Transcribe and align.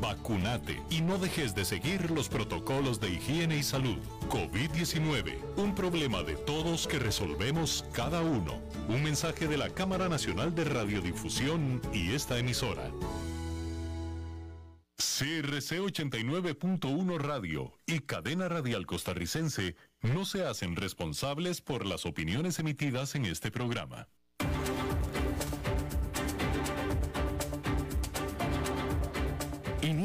vacunate 0.00 0.82
y 0.90 1.00
no 1.00 1.18
dejes 1.18 1.54
de 1.54 1.64
seguir 1.64 2.10
los 2.10 2.28
protocolos 2.28 3.00
de 3.00 3.10
higiene 3.10 3.56
y 3.56 3.62
salud. 3.62 3.98
COVID-19, 4.28 5.36
un 5.56 5.74
problema 5.74 6.22
de 6.22 6.36
todos 6.36 6.86
que 6.86 6.98
resolvemos 6.98 7.84
cada 7.92 8.22
uno. 8.22 8.60
Un 8.88 9.02
mensaje 9.02 9.48
de 9.48 9.56
la 9.56 9.70
Cámara 9.70 10.08
Nacional 10.08 10.54
de 10.54 10.64
Radiodifusión 10.64 11.80
y 11.92 12.12
esta 12.12 12.38
emisora. 12.38 12.90
CRC 14.98 15.80
89.1 15.80 17.18
Radio 17.18 17.72
y 17.86 18.00
Cadena 18.00 18.48
Radial 18.48 18.84
Costarricense 18.84 19.76
no 20.02 20.24
se 20.24 20.44
hacen 20.44 20.74
responsables 20.74 21.60
por 21.60 21.86
las 21.86 22.04
opiniones 22.04 22.58
emitidas 22.58 23.14
en 23.14 23.24
este 23.24 23.52
programa. 23.52 24.08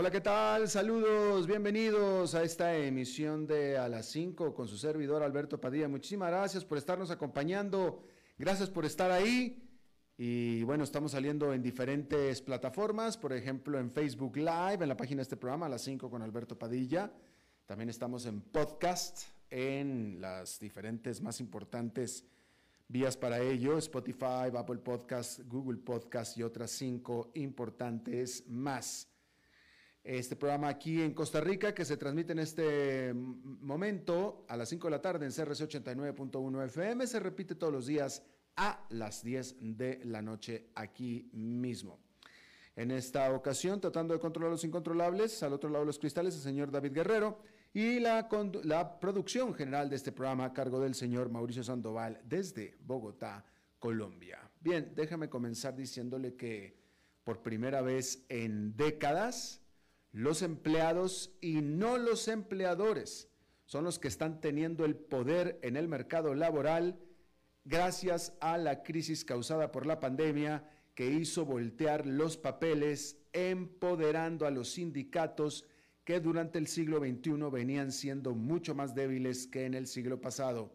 Hola, 0.00 0.12
¿qué 0.12 0.20
tal? 0.20 0.68
Saludos, 0.68 1.48
bienvenidos 1.48 2.36
a 2.36 2.44
esta 2.44 2.72
emisión 2.76 3.48
de 3.48 3.76
A 3.76 3.88
las 3.88 4.06
5 4.06 4.54
con 4.54 4.68
su 4.68 4.78
servidor 4.78 5.24
Alberto 5.24 5.60
Padilla. 5.60 5.88
Muchísimas 5.88 6.30
gracias 6.30 6.64
por 6.64 6.78
estarnos 6.78 7.10
acompañando, 7.10 8.04
gracias 8.38 8.70
por 8.70 8.84
estar 8.84 9.10
ahí. 9.10 9.60
Y 10.16 10.62
bueno, 10.62 10.84
estamos 10.84 11.10
saliendo 11.10 11.52
en 11.52 11.64
diferentes 11.64 12.40
plataformas, 12.42 13.18
por 13.18 13.32
ejemplo 13.32 13.76
en 13.80 13.90
Facebook 13.90 14.36
Live, 14.36 14.78
en 14.82 14.88
la 14.88 14.96
página 14.96 15.16
de 15.16 15.22
este 15.22 15.36
programa, 15.36 15.66
A 15.66 15.70
las 15.70 15.82
5 15.82 16.08
con 16.08 16.22
Alberto 16.22 16.56
Padilla. 16.56 17.12
También 17.66 17.90
estamos 17.90 18.24
en 18.26 18.40
podcast, 18.40 19.22
en 19.50 20.20
las 20.20 20.60
diferentes 20.60 21.20
más 21.20 21.40
importantes 21.40 22.24
vías 22.86 23.16
para 23.16 23.40
ello, 23.40 23.76
Spotify, 23.78 24.46
Apple 24.56 24.78
Podcast, 24.78 25.40
Google 25.48 25.78
Podcast 25.78 26.38
y 26.38 26.44
otras 26.44 26.70
cinco 26.70 27.32
importantes 27.34 28.44
más 28.46 29.08
este 30.08 30.36
programa 30.36 30.68
aquí 30.68 31.02
en 31.02 31.12
Costa 31.12 31.38
Rica 31.38 31.74
que 31.74 31.84
se 31.84 31.98
transmite 31.98 32.32
en 32.32 32.38
este 32.38 33.12
momento 33.12 34.46
a 34.48 34.56
las 34.56 34.70
5 34.70 34.86
de 34.86 34.90
la 34.90 35.02
tarde 35.02 35.26
en 35.26 35.32
CRC 35.32 35.68
89.1 35.68 36.64
FM. 36.64 37.06
Se 37.06 37.20
repite 37.20 37.54
todos 37.54 37.70
los 37.70 37.86
días 37.86 38.22
a 38.56 38.86
las 38.88 39.22
10 39.22 39.56
de 39.76 40.00
la 40.04 40.22
noche 40.22 40.70
aquí 40.74 41.28
mismo. 41.34 42.00
En 42.74 42.90
esta 42.90 43.30
ocasión, 43.34 43.82
tratando 43.82 44.14
de 44.14 44.20
controlar 44.20 44.50
los 44.50 44.64
incontrolables, 44.64 45.42
al 45.42 45.52
otro 45.52 45.68
lado 45.68 45.84
de 45.84 45.88
los 45.88 45.98
cristales, 45.98 46.34
el 46.36 46.40
señor 46.40 46.70
David 46.70 46.92
Guerrero 46.94 47.42
y 47.74 48.00
la, 48.00 48.30
la 48.62 48.98
producción 49.00 49.52
general 49.52 49.90
de 49.90 49.96
este 49.96 50.12
programa 50.12 50.46
a 50.46 50.52
cargo 50.54 50.80
del 50.80 50.94
señor 50.94 51.28
Mauricio 51.28 51.62
Sandoval 51.62 52.18
desde 52.24 52.78
Bogotá, 52.80 53.44
Colombia. 53.78 54.50
Bien, 54.58 54.90
déjame 54.96 55.28
comenzar 55.28 55.76
diciéndole 55.76 56.34
que 56.34 56.78
por 57.24 57.42
primera 57.42 57.82
vez 57.82 58.24
en 58.30 58.74
décadas, 58.74 59.60
los 60.12 60.42
empleados 60.42 61.32
y 61.40 61.60
no 61.60 61.98
los 61.98 62.28
empleadores 62.28 63.28
son 63.64 63.84
los 63.84 63.98
que 63.98 64.08
están 64.08 64.40
teniendo 64.40 64.84
el 64.84 64.96
poder 64.96 65.58
en 65.62 65.76
el 65.76 65.88
mercado 65.88 66.34
laboral 66.34 66.98
gracias 67.64 68.34
a 68.40 68.56
la 68.56 68.82
crisis 68.82 69.24
causada 69.24 69.70
por 69.70 69.84
la 69.84 70.00
pandemia 70.00 70.64
que 70.94 71.10
hizo 71.10 71.44
voltear 71.44 72.06
los 72.06 72.36
papeles, 72.36 73.18
empoderando 73.32 74.46
a 74.46 74.50
los 74.50 74.70
sindicatos 74.70 75.66
que 76.02 76.18
durante 76.18 76.58
el 76.58 76.66
siglo 76.66 76.98
XXI 76.98 77.50
venían 77.52 77.92
siendo 77.92 78.34
mucho 78.34 78.74
más 78.74 78.94
débiles 78.94 79.46
que 79.46 79.66
en 79.66 79.74
el 79.74 79.86
siglo 79.86 80.20
pasado. 80.20 80.72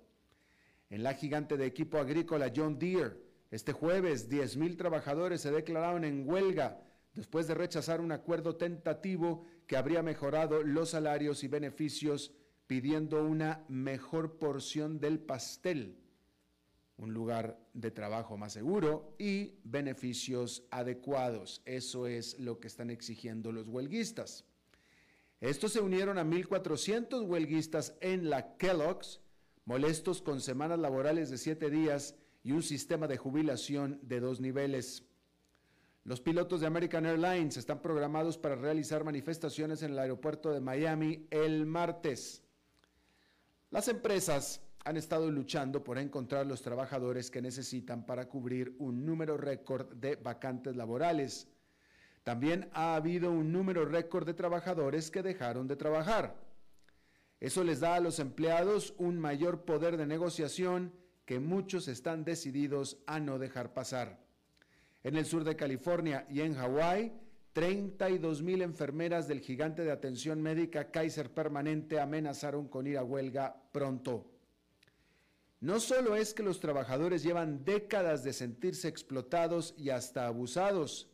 En 0.92 1.02
la 1.02 1.16
gigante 1.16 1.58
de 1.58 1.66
equipo 1.66 1.98
agrícola 1.98 2.54
John 2.56 2.78
Deere, 2.78 3.18
este 3.50 3.74
jueves 3.74 4.30
10.000 4.30 4.78
trabajadores 4.78 5.42
se 5.42 5.52
declararon 5.52 6.04
en 6.04 6.30
huelga 6.30 6.80
después 7.14 7.48
de 7.48 7.54
rechazar 7.54 8.02
un 8.02 8.12
acuerdo 8.12 8.56
tentativo 8.56 9.46
que 9.68 9.78
habría 9.78 10.02
mejorado 10.02 10.64
los 10.64 10.90
salarios 10.90 11.44
y 11.44 11.48
beneficios 11.48 12.32
pidiendo 12.68 13.24
una 13.24 13.66
mejor 13.68 14.38
porción 14.40 15.00
del 15.00 15.20
pastel, 15.20 15.98
un 16.98 17.14
lugar 17.14 17.60
de 17.74 17.92
trabajo 17.92 18.38
más 18.38 18.54
seguro 18.54 19.16
y 19.20 19.60
beneficios 19.64 20.64
adecuados. 20.72 21.62
Eso 21.66 22.08
es 22.08 22.40
lo 22.40 22.60
que 22.60 22.68
están 22.68 22.90
exigiendo 22.90 23.52
los 23.52 23.68
huelguistas. 23.68 24.46
Estos 25.42 25.74
se 25.74 25.82
unieron 25.82 26.18
a 26.18 26.24
1.400 26.24 27.28
huelguistas 27.28 27.96
en 28.00 28.30
la 28.30 28.56
Kellogg's, 28.56 29.20
molestos 29.66 30.22
con 30.22 30.40
semanas 30.40 30.80
laborales 30.80 31.30
de 31.30 31.38
siete 31.38 31.70
días 31.70 32.16
y 32.44 32.54
un 32.54 32.64
sistema 32.64 33.08
de 33.08 33.18
jubilación 33.18 34.00
de 34.04 34.20
dos 34.20 34.40
niveles. 34.40 35.04
Los 36.06 36.20
pilotos 36.20 36.60
de 36.60 36.68
American 36.68 37.06
Airlines 37.06 37.56
están 37.56 37.82
programados 37.82 38.38
para 38.38 38.56
realizar 38.56 39.06
manifestaciones 39.06 39.84
en 39.84 39.92
el 39.92 40.00
aeropuerto 40.00 40.52
de 40.52 40.60
Miami 40.60 41.28
el 41.32 41.66
martes. 41.66 42.44
Las 43.72 43.88
empresas 43.88 44.62
han 44.84 44.98
estado 44.98 45.32
luchando 45.32 45.82
por 45.82 45.98
encontrar 45.98 46.46
los 46.46 46.62
trabajadores 46.62 47.32
que 47.32 47.42
necesitan 47.42 48.06
para 48.06 48.28
cubrir 48.28 48.76
un 48.80 49.06
número 49.06 49.38
récord 49.38 49.94
de 49.94 50.18
vacantes 50.18 50.76
laborales. 50.76 51.48
También 52.24 52.70
ha 52.74 52.96
habido 52.96 53.32
un 53.32 53.54
número 53.54 53.86
récord 53.86 54.26
de 54.26 54.34
trabajadores 54.34 55.10
que 55.10 55.24
dejaron 55.24 55.70
de 55.70 55.78
trabajar. 55.78 56.36
Eso 57.40 57.64
les 57.64 57.80
da 57.80 57.96
a 57.96 58.02
los 58.02 58.20
empleados 58.20 58.94
un 58.98 59.18
mayor 59.20 59.64
poder 59.64 59.96
de 59.96 60.06
negociación 60.06 60.94
que 61.26 61.40
muchos 61.40 61.88
están 61.88 62.26
decididos 62.26 62.98
a 63.08 63.22
no 63.22 63.40
dejar 63.40 63.74
pasar. 63.74 64.23
En 65.04 65.18
el 65.18 65.26
sur 65.26 65.44
de 65.44 65.56
California 65.56 66.26
y 66.30 66.42
en 66.42 66.56
Hawái, 66.56 67.12
32 67.54 68.42
mil 68.42 68.62
enfermeras 68.62 69.28
del 69.28 69.42
gigante 69.42 69.84
de 69.84 69.92
atención 69.92 70.42
médica 70.42 70.90
Kaiser 70.92 71.32
Permanente 71.32 72.00
amenazaron 72.00 72.68
con 72.68 72.88
ir 72.88 72.98
a 72.98 73.04
huelga 73.04 73.56
pronto. 73.72 74.26
No 75.60 75.80
solo 75.80 76.16
es 76.16 76.34
que 76.34 76.44
los 76.44 76.60
trabajadores 76.60 77.24
llevan 77.24 77.64
décadas 77.64 78.24
de 78.24 78.34
sentirse 78.34 78.88
explotados 78.88 79.76
y 79.78 79.92
hasta 79.92 80.26
abusados, 80.26 81.10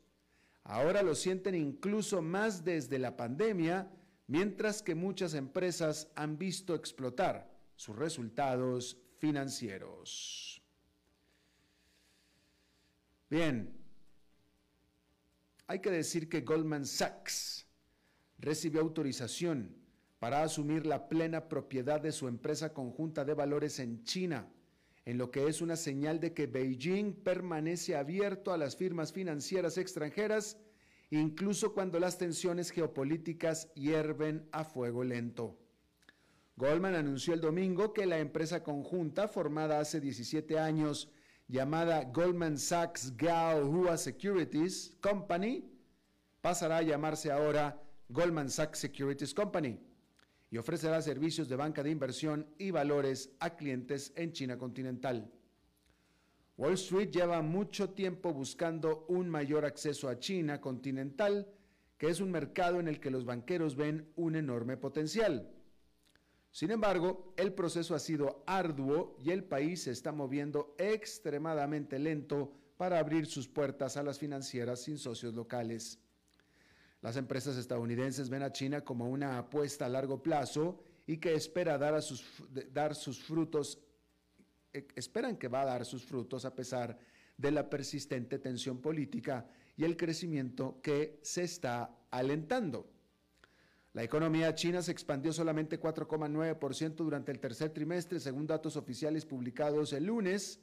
ahora 0.63 1.03
lo 1.03 1.13
sienten 1.13 1.55
incluso 1.55 2.22
más 2.22 2.63
desde 2.63 2.99
la 2.99 3.17
pandemia, 3.17 3.91
mientras 4.28 4.81
que 4.81 4.95
muchas 4.95 5.33
empresas 5.33 6.11
han 6.16 6.38
visto 6.38 6.73
explotar 6.73 7.51
sus 7.75 7.95
resultados 7.95 8.97
financieros. 9.17 10.61
Bien, 13.29 13.78
hay 15.69 15.81
que 15.81 15.91
decir 15.91 16.30
que 16.30 16.41
Goldman 16.41 16.84
Sachs 16.84 17.68
recibió 18.40 18.81
autorización 18.81 19.75
para 20.18 20.41
asumir 20.41 20.88
la 20.88 21.07
plena 21.07 21.47
propiedad 21.47 22.02
de 22.02 22.12
su 22.12 22.28
empresa 22.28 22.74
conjunta 22.74 23.24
de 23.24 23.35
valores 23.35 23.78
en 23.78 24.03
China, 24.03 24.52
en 25.06 25.19
lo 25.19 25.29
que 25.29 25.47
es 25.47 25.62
una 25.62 25.75
señal 25.75 26.19
de 26.19 26.34
que 26.34 26.47
Beijing 26.47 27.13
permanece 27.13 27.96
abierto 27.96 28.52
a 28.52 28.58
las 28.58 28.78
firmas 28.78 29.13
financieras 29.13 29.78
extranjeras, 29.78 30.58
incluso 31.12 31.75
cuando 31.75 32.00
las 32.00 32.18
tensiones 32.18 32.72
geopolíticas 32.72 33.72
hierven 33.75 34.50
a 34.52 34.63
fuego 34.63 35.03
lento. 35.03 35.59
Goldman 36.56 36.96
anunció 36.96 37.35
el 37.35 37.41
domingo 37.41 37.94
que 37.94 38.08
la 38.08 38.18
empresa 38.18 38.63
conjunta, 38.63 39.28
formada 39.28 39.79
hace 39.79 40.02
17 40.02 40.58
años 40.58 41.11
llamada 41.49 42.03
Goldman 42.03 42.58
Sachs 42.58 43.17
Gao 43.17 43.66
Hua 43.66 43.97
Securities 43.97 44.96
Company, 45.02 45.64
pasará 46.41 46.78
a 46.78 46.82
llamarse 46.82 47.32
ahora 47.32 47.82
Goldman 48.09 48.50
Sachs 48.50 48.80
Securities 48.80 49.34
Company 49.34 49.80
y 50.52 50.58
ofrecerá 50.58 51.02
servicios 51.02 51.47
de 51.47 51.56
banca 51.56 51.84
de 51.84 51.91
inversión 51.91 52.47
y 52.58 52.72
valores 52.72 53.32
a 53.40 53.56
clientes 53.56 54.12
en 54.16 54.32
China 54.32 54.58
continental. 54.58 55.32
Wall 56.58 56.74
Street 56.74 57.12
lleva 57.12 57.41
mucho 57.41 57.91
tiempo 57.91 58.34
buscando 58.34 59.06
un 59.08 59.30
mayor 59.30 59.64
acceso 59.64 60.09
a 60.09 60.20
China 60.20 60.59
continental, 60.59 61.47
que 61.97 62.09
es 62.09 62.20
un 62.20 62.32
mercado 62.32 62.80
en 62.80 62.88
el 62.88 63.00
que 63.00 63.12
los 63.12 63.26
banqueros 63.26 63.76
ven 63.76 64.12
un 64.16 64.36
enorme 64.36 64.76
potencial. 64.76 65.53
Sin 66.52 66.72
embargo, 66.72 67.34
el 67.38 67.53
proceso 67.53 67.94
ha 67.94 68.00
sido 68.00 68.44
arduo 68.47 69.16
y 69.24 69.30
el 69.30 69.44
país 69.44 69.84
se 69.84 69.91
está 69.91 70.12
moviendo 70.12 70.76
extremadamente 70.78 72.00
lento 72.00 72.52
para 72.76 72.97
abrir 72.97 73.28
sus 73.28 73.47
puertas 73.47 73.97
a 73.97 74.03
las 74.03 74.18
financieras 74.18 74.82
sin 74.82 74.97
socios 74.97 75.36
locales. 75.36 76.00
Las 77.01 77.16
empresas 77.16 77.57
estadounidenses 77.57 78.29
ven 78.29 78.43
a 78.43 78.51
China 78.51 78.81
como 78.81 79.09
una 79.09 79.37
apuesta 79.37 79.85
a 79.85 79.90
largo 79.90 80.22
plazo 80.22 80.84
y 81.07 81.17
que 81.17 81.34
espera 81.34 81.78
dar, 81.78 82.01
sus, 82.01 82.25
dar 82.72 82.93
sus 82.96 83.19
frutos 83.19 83.79
eh, 84.73 84.87
esperan 84.96 85.37
que 85.37 85.47
va 85.47 85.61
a 85.61 85.66
dar 85.66 85.85
sus 85.85 86.05
frutos 86.05 86.46
a 86.46 86.53
pesar 86.53 86.97
de 87.37 87.51
la 87.51 87.69
persistente 87.69 88.37
tensión 88.37 88.79
política 88.79 89.47
y 89.75 89.84
el 89.84 89.97
crecimiento 89.97 90.79
que 90.81 91.19
se 91.23 91.43
está 91.43 91.90
alentando. 92.11 92.91
La 93.93 94.03
economía 94.03 94.53
china 94.53 94.84
se 94.84 94.91
expandió 94.91 95.34
solamente 95.34 95.79
4,9% 95.79 96.95
durante 96.97 97.31
el 97.31 97.40
tercer 97.40 97.72
trimestre, 97.72 98.19
según 98.19 98.45
datos 98.45 98.75
oficiales 98.75 99.25
publicados 99.25 99.93
el 99.93 100.05
lunes, 100.05 100.59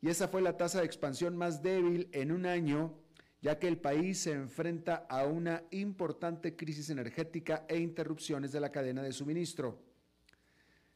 y 0.00 0.08
esa 0.08 0.28
fue 0.28 0.42
la 0.42 0.56
tasa 0.56 0.80
de 0.80 0.86
expansión 0.86 1.36
más 1.36 1.62
débil 1.62 2.08
en 2.12 2.30
un 2.30 2.46
año, 2.46 2.94
ya 3.42 3.58
que 3.58 3.66
el 3.66 3.78
país 3.78 4.20
se 4.20 4.32
enfrenta 4.32 5.04
a 5.08 5.26
una 5.26 5.64
importante 5.72 6.54
crisis 6.54 6.88
energética 6.90 7.66
e 7.68 7.78
interrupciones 7.78 8.52
de 8.52 8.60
la 8.60 8.70
cadena 8.70 9.02
de 9.02 9.12
suministro. 9.12 9.82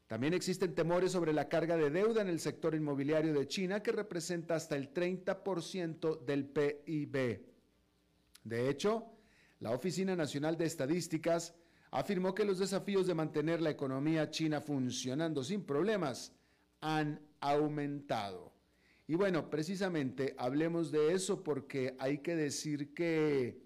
También 0.07 0.33
existen 0.33 0.73
temores 0.73 1.11
sobre 1.11 1.33
la 1.33 1.49
carga 1.49 1.75
de 1.75 1.89
deuda 1.89 2.21
en 2.21 2.29
el 2.29 2.39
sector 2.39 2.73
inmobiliario 2.73 3.33
de 3.33 3.47
China, 3.47 3.83
que 3.83 3.91
representa 3.91 4.55
hasta 4.55 4.77
el 4.77 4.93
30% 4.93 6.23
del 6.23 6.45
PIB. 6.45 7.45
De 8.45 8.69
hecho, 8.69 9.11
la 9.59 9.71
Oficina 9.71 10.15
Nacional 10.15 10.55
de 10.55 10.65
Estadísticas 10.65 11.53
afirmó 11.91 12.33
que 12.33 12.45
los 12.45 12.59
desafíos 12.59 13.07
de 13.07 13.13
mantener 13.13 13.61
la 13.61 13.71
economía 13.71 14.29
china 14.29 14.61
funcionando 14.61 15.43
sin 15.43 15.65
problemas 15.65 16.31
han 16.79 17.19
aumentado. 17.41 18.56
Y 19.07 19.15
bueno, 19.15 19.49
precisamente 19.49 20.35
hablemos 20.37 20.91
de 20.91 21.13
eso 21.13 21.41
porque 21.41 21.95
hay 21.97 22.17
que 22.17 22.35
decir 22.35 22.93
que 22.93 23.65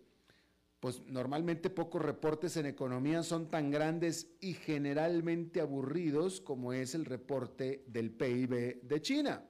pues 0.79 1.01
normalmente 1.07 1.69
pocos 1.69 2.01
reportes 2.01 2.57
en 2.57 2.67
economía 2.67 3.23
son 3.23 3.49
tan 3.49 3.71
grandes 3.71 4.27
y 4.39 4.53
generalmente 4.53 5.59
aburridos 5.61 6.41
como 6.41 6.73
es 6.73 6.93
el 6.93 7.05
reporte 7.05 7.83
del 7.88 8.11
PIB 8.11 8.81
de 8.83 9.01
China. 9.01 9.43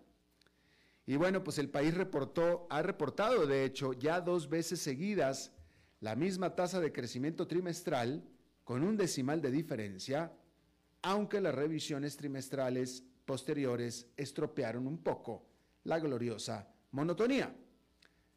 Y 1.05 1.17
bueno, 1.17 1.43
pues 1.43 1.57
el 1.57 1.69
país 1.69 1.93
reportó, 1.93 2.67
ha 2.69 2.81
reportado 2.81 3.45
de 3.45 3.65
hecho 3.65 3.91
ya 3.91 4.21
dos 4.21 4.49
veces 4.49 4.79
seguidas 4.79 5.51
la 5.99 6.15
misma 6.15 6.55
tasa 6.55 6.79
de 6.79 6.93
crecimiento 6.93 7.47
trimestral 7.47 8.23
con 8.63 8.83
un 8.83 8.95
decimal 8.95 9.41
de 9.41 9.51
diferencia, 9.51 10.31
aunque 11.01 11.41
las 11.41 11.55
revisiones 11.55 12.15
trimestrales 12.15 13.03
posteriores 13.25 14.07
estropearon 14.15 14.88
un 14.88 14.97
poco 14.97 15.50
la 15.83 16.00
gloriosa 16.00 16.68
monotonía. 16.92 17.56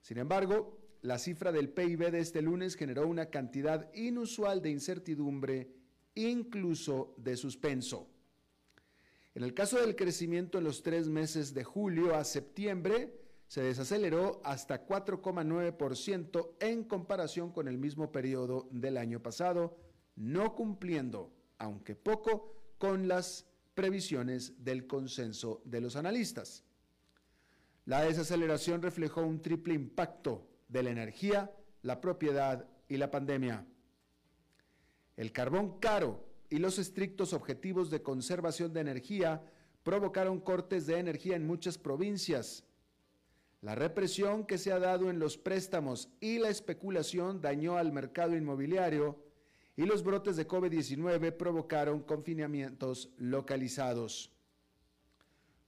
Sin 0.00 0.18
embargo, 0.18 0.78
la 1.02 1.18
cifra 1.18 1.52
del 1.52 1.68
PIB 1.68 2.10
de 2.10 2.20
este 2.20 2.40
lunes 2.40 2.76
generó 2.76 3.06
una 3.06 3.26
cantidad 3.26 3.92
inusual 3.94 4.62
de 4.62 4.70
incertidumbre, 4.70 5.70
incluso 6.14 7.14
de 7.18 7.36
suspenso. 7.36 8.08
En 9.34 9.42
el 9.42 9.52
caso 9.52 9.80
del 9.80 9.96
crecimiento 9.96 10.58
en 10.58 10.64
los 10.64 10.82
tres 10.82 11.08
meses 11.08 11.54
de 11.54 11.64
julio 11.64 12.14
a 12.14 12.24
septiembre, 12.24 13.20
se 13.48 13.62
desaceleró 13.62 14.40
hasta 14.44 14.86
4,9% 14.86 16.50
en 16.60 16.84
comparación 16.84 17.52
con 17.52 17.68
el 17.68 17.76
mismo 17.76 18.10
periodo 18.10 18.68
del 18.70 18.96
año 18.96 19.20
pasado, 19.20 19.76
no 20.16 20.54
cumpliendo, 20.54 21.32
aunque 21.58 21.96
poco, 21.96 22.54
con 22.78 23.08
las 23.08 23.46
previsiones 23.74 24.64
del 24.64 24.86
consenso 24.86 25.60
de 25.64 25.80
los 25.80 25.96
analistas. 25.96 26.64
La 27.84 28.02
desaceleración 28.02 28.82
reflejó 28.82 29.22
un 29.22 29.42
triple 29.42 29.74
impacto 29.74 30.48
de 30.68 30.82
la 30.82 30.90
energía, 30.90 31.52
la 31.82 32.00
propiedad 32.00 32.66
y 32.88 32.96
la 32.96 33.10
pandemia. 33.10 33.66
El 35.16 35.32
carbón 35.32 35.78
caro 35.78 36.24
y 36.50 36.58
los 36.58 36.78
estrictos 36.78 37.32
objetivos 37.32 37.90
de 37.90 38.02
conservación 38.02 38.72
de 38.72 38.80
energía 38.80 39.42
provocaron 39.82 40.40
cortes 40.40 40.86
de 40.86 40.98
energía 40.98 41.36
en 41.36 41.46
muchas 41.46 41.78
provincias, 41.78 42.64
la 43.64 43.74
represión 43.74 44.44
que 44.44 44.58
se 44.58 44.72
ha 44.72 44.78
dado 44.78 45.08
en 45.08 45.18
los 45.18 45.38
préstamos 45.38 46.10
y 46.20 46.38
la 46.38 46.50
especulación 46.50 47.40
dañó 47.40 47.78
al 47.78 47.92
mercado 47.92 48.36
inmobiliario 48.36 49.24
y 49.74 49.86
los 49.86 50.04
brotes 50.04 50.36
de 50.36 50.46
COVID-19 50.46 51.34
provocaron 51.34 52.02
confinamientos 52.02 53.08
localizados. 53.16 54.33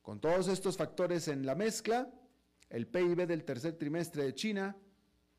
Con 0.06 0.20
todos 0.20 0.46
estos 0.46 0.76
factores 0.76 1.26
en 1.26 1.44
la 1.44 1.56
mezcla, 1.56 2.08
el 2.70 2.86
PIB 2.86 3.26
del 3.26 3.42
tercer 3.42 3.76
trimestre 3.76 4.22
de 4.22 4.34
China 4.36 4.76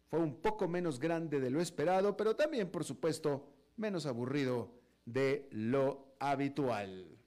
fue 0.10 0.20
un 0.20 0.42
poco 0.42 0.68
menos 0.68 1.00
grande 1.00 1.40
de 1.40 1.50
lo 1.50 1.62
esperado, 1.62 2.18
pero 2.18 2.36
también, 2.36 2.70
por 2.70 2.84
supuesto, 2.84 3.50
menos 3.78 4.06
aburrido 4.06 4.78
de 5.06 5.48
lo 5.52 6.18
habitual. 6.20 7.18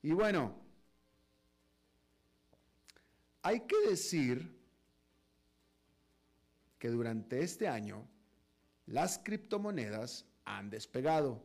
Y 0.00 0.12
bueno, 0.12 0.54
hay 3.42 3.60
que 3.66 3.90
decir 3.90 4.58
que 6.78 6.88
durante 6.88 7.42
este 7.42 7.68
año 7.68 8.08
las 8.86 9.18
criptomonedas 9.18 10.24
han 10.46 10.70
despegado, 10.70 11.42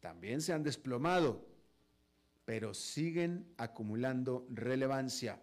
también 0.00 0.40
se 0.40 0.52
han 0.52 0.64
desplomado, 0.64 1.49
pero 2.50 2.74
siguen 2.74 3.46
acumulando 3.58 4.44
relevancia. 4.50 5.40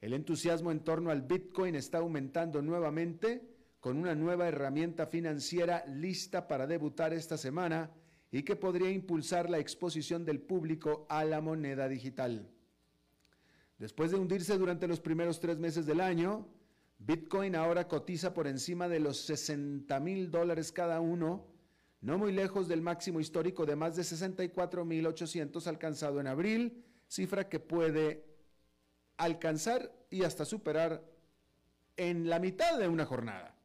El 0.00 0.12
entusiasmo 0.12 0.70
en 0.70 0.84
torno 0.84 1.10
al 1.10 1.22
Bitcoin 1.22 1.74
está 1.74 1.98
aumentando 1.98 2.62
nuevamente 2.62 3.42
con 3.80 3.96
una 3.96 4.14
nueva 4.14 4.46
herramienta 4.46 5.08
financiera 5.08 5.84
lista 5.88 6.46
para 6.46 6.68
debutar 6.68 7.12
esta 7.12 7.36
semana 7.36 7.90
y 8.30 8.44
que 8.44 8.54
podría 8.54 8.92
impulsar 8.92 9.50
la 9.50 9.58
exposición 9.58 10.24
del 10.24 10.40
público 10.40 11.04
a 11.08 11.24
la 11.24 11.40
moneda 11.40 11.88
digital. 11.88 12.48
Después 13.76 14.12
de 14.12 14.16
hundirse 14.16 14.56
durante 14.56 14.86
los 14.86 15.00
primeros 15.00 15.40
tres 15.40 15.58
meses 15.58 15.84
del 15.84 16.00
año, 16.00 16.46
Bitcoin 17.00 17.56
ahora 17.56 17.88
cotiza 17.88 18.32
por 18.32 18.46
encima 18.46 18.86
de 18.86 19.00
los 19.00 19.16
60 19.22 19.98
mil 19.98 20.30
dólares 20.30 20.70
cada 20.70 21.00
uno, 21.00 21.48
no 22.04 22.18
muy 22.18 22.32
lejos 22.32 22.68
del 22.68 22.82
máximo 22.82 23.18
histórico 23.18 23.64
de 23.64 23.76
más 23.76 23.96
de 23.96 24.04
64 24.04 24.84
mil 24.84 25.06
800 25.06 25.66
alcanzado 25.66 26.20
en 26.20 26.26
abril, 26.26 26.84
cifra 27.08 27.48
que 27.48 27.60
puede 27.60 28.26
alcanzar 29.16 29.90
y 30.10 30.22
hasta 30.22 30.44
superar 30.44 31.02
en 31.96 32.28
la 32.28 32.38
mitad 32.40 32.78
de 32.78 32.88
una 32.88 33.06
jornada. 33.06 33.56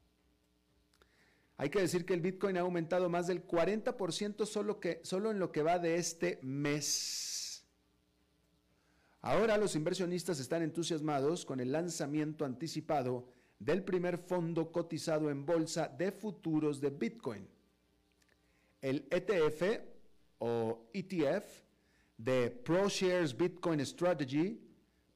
Hay 1.58 1.70
que 1.70 1.82
decir 1.82 2.06
que 2.06 2.14
el 2.14 2.22
Bitcoin 2.22 2.56
ha 2.56 2.62
aumentado 2.62 3.10
más 3.10 3.28
del 3.28 3.46
40% 3.46 4.46
solo, 4.46 4.80
que, 4.80 5.02
solo 5.04 5.32
en 5.32 5.40
lo 5.40 5.52
que 5.52 5.62
va 5.62 5.78
de 5.78 5.96
este 5.96 6.40
mes. 6.42 7.66
Ahora 9.20 9.58
los 9.58 9.76
inversionistas 9.76 10.40
están 10.40 10.62
entusiasmados 10.62 11.46
con 11.46 11.60
el 11.60 11.74
lanzamiento 11.74 12.46
anticipado 12.46 13.28
del 13.60 13.84
primer 13.84 14.18
fondo 14.18 14.72
cotizado 14.72 15.30
en 15.30 15.46
bolsa 15.46 15.90
de 15.90 16.14
futuros 16.14 16.80
de 16.80 16.92
Bitcoin. 16.92 17.59
El 18.82 19.08
ETF 19.12 19.82
o 20.38 20.90
ETF 20.94 21.64
de 22.18 22.50
ProShares 22.50 23.36
Bitcoin 23.36 23.86
Strategy 23.86 24.62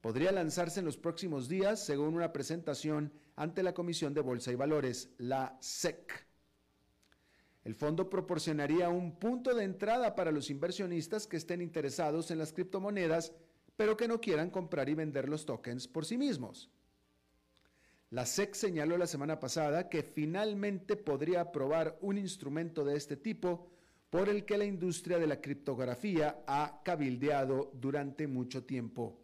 podría 0.00 0.32
lanzarse 0.32 0.80
en 0.80 0.86
los 0.86 0.96
próximos 0.96 1.48
días 1.48 1.84
según 1.84 2.14
una 2.14 2.32
presentación 2.32 3.12
ante 3.36 3.62
la 3.62 3.74
Comisión 3.74 4.12
de 4.12 4.20
Bolsa 4.20 4.52
y 4.52 4.54
Valores, 4.54 5.10
la 5.18 5.56
SEC. 5.60 6.26
El 7.64 7.74
fondo 7.74 8.10
proporcionaría 8.10 8.90
un 8.90 9.18
punto 9.18 9.54
de 9.54 9.64
entrada 9.64 10.14
para 10.14 10.30
los 10.30 10.50
inversionistas 10.50 11.26
que 11.26 11.38
estén 11.38 11.62
interesados 11.62 12.30
en 12.30 12.38
las 12.38 12.52
criptomonedas 12.52 13.32
pero 13.76 13.96
que 13.96 14.08
no 14.08 14.20
quieran 14.20 14.50
comprar 14.50 14.88
y 14.88 14.94
vender 14.94 15.28
los 15.28 15.46
tokens 15.46 15.88
por 15.88 16.04
sí 16.04 16.16
mismos. 16.16 16.70
La 18.14 18.26
SEC 18.26 18.54
señaló 18.54 18.96
la 18.96 19.08
semana 19.08 19.40
pasada 19.40 19.88
que 19.88 20.04
finalmente 20.04 20.94
podría 20.94 21.40
aprobar 21.40 21.98
un 22.00 22.16
instrumento 22.16 22.84
de 22.84 22.96
este 22.96 23.16
tipo 23.16 23.66
por 24.08 24.28
el 24.28 24.44
que 24.44 24.56
la 24.56 24.64
industria 24.64 25.18
de 25.18 25.26
la 25.26 25.40
criptografía 25.40 26.44
ha 26.46 26.80
cabildeado 26.84 27.72
durante 27.74 28.28
mucho 28.28 28.62
tiempo. 28.62 29.20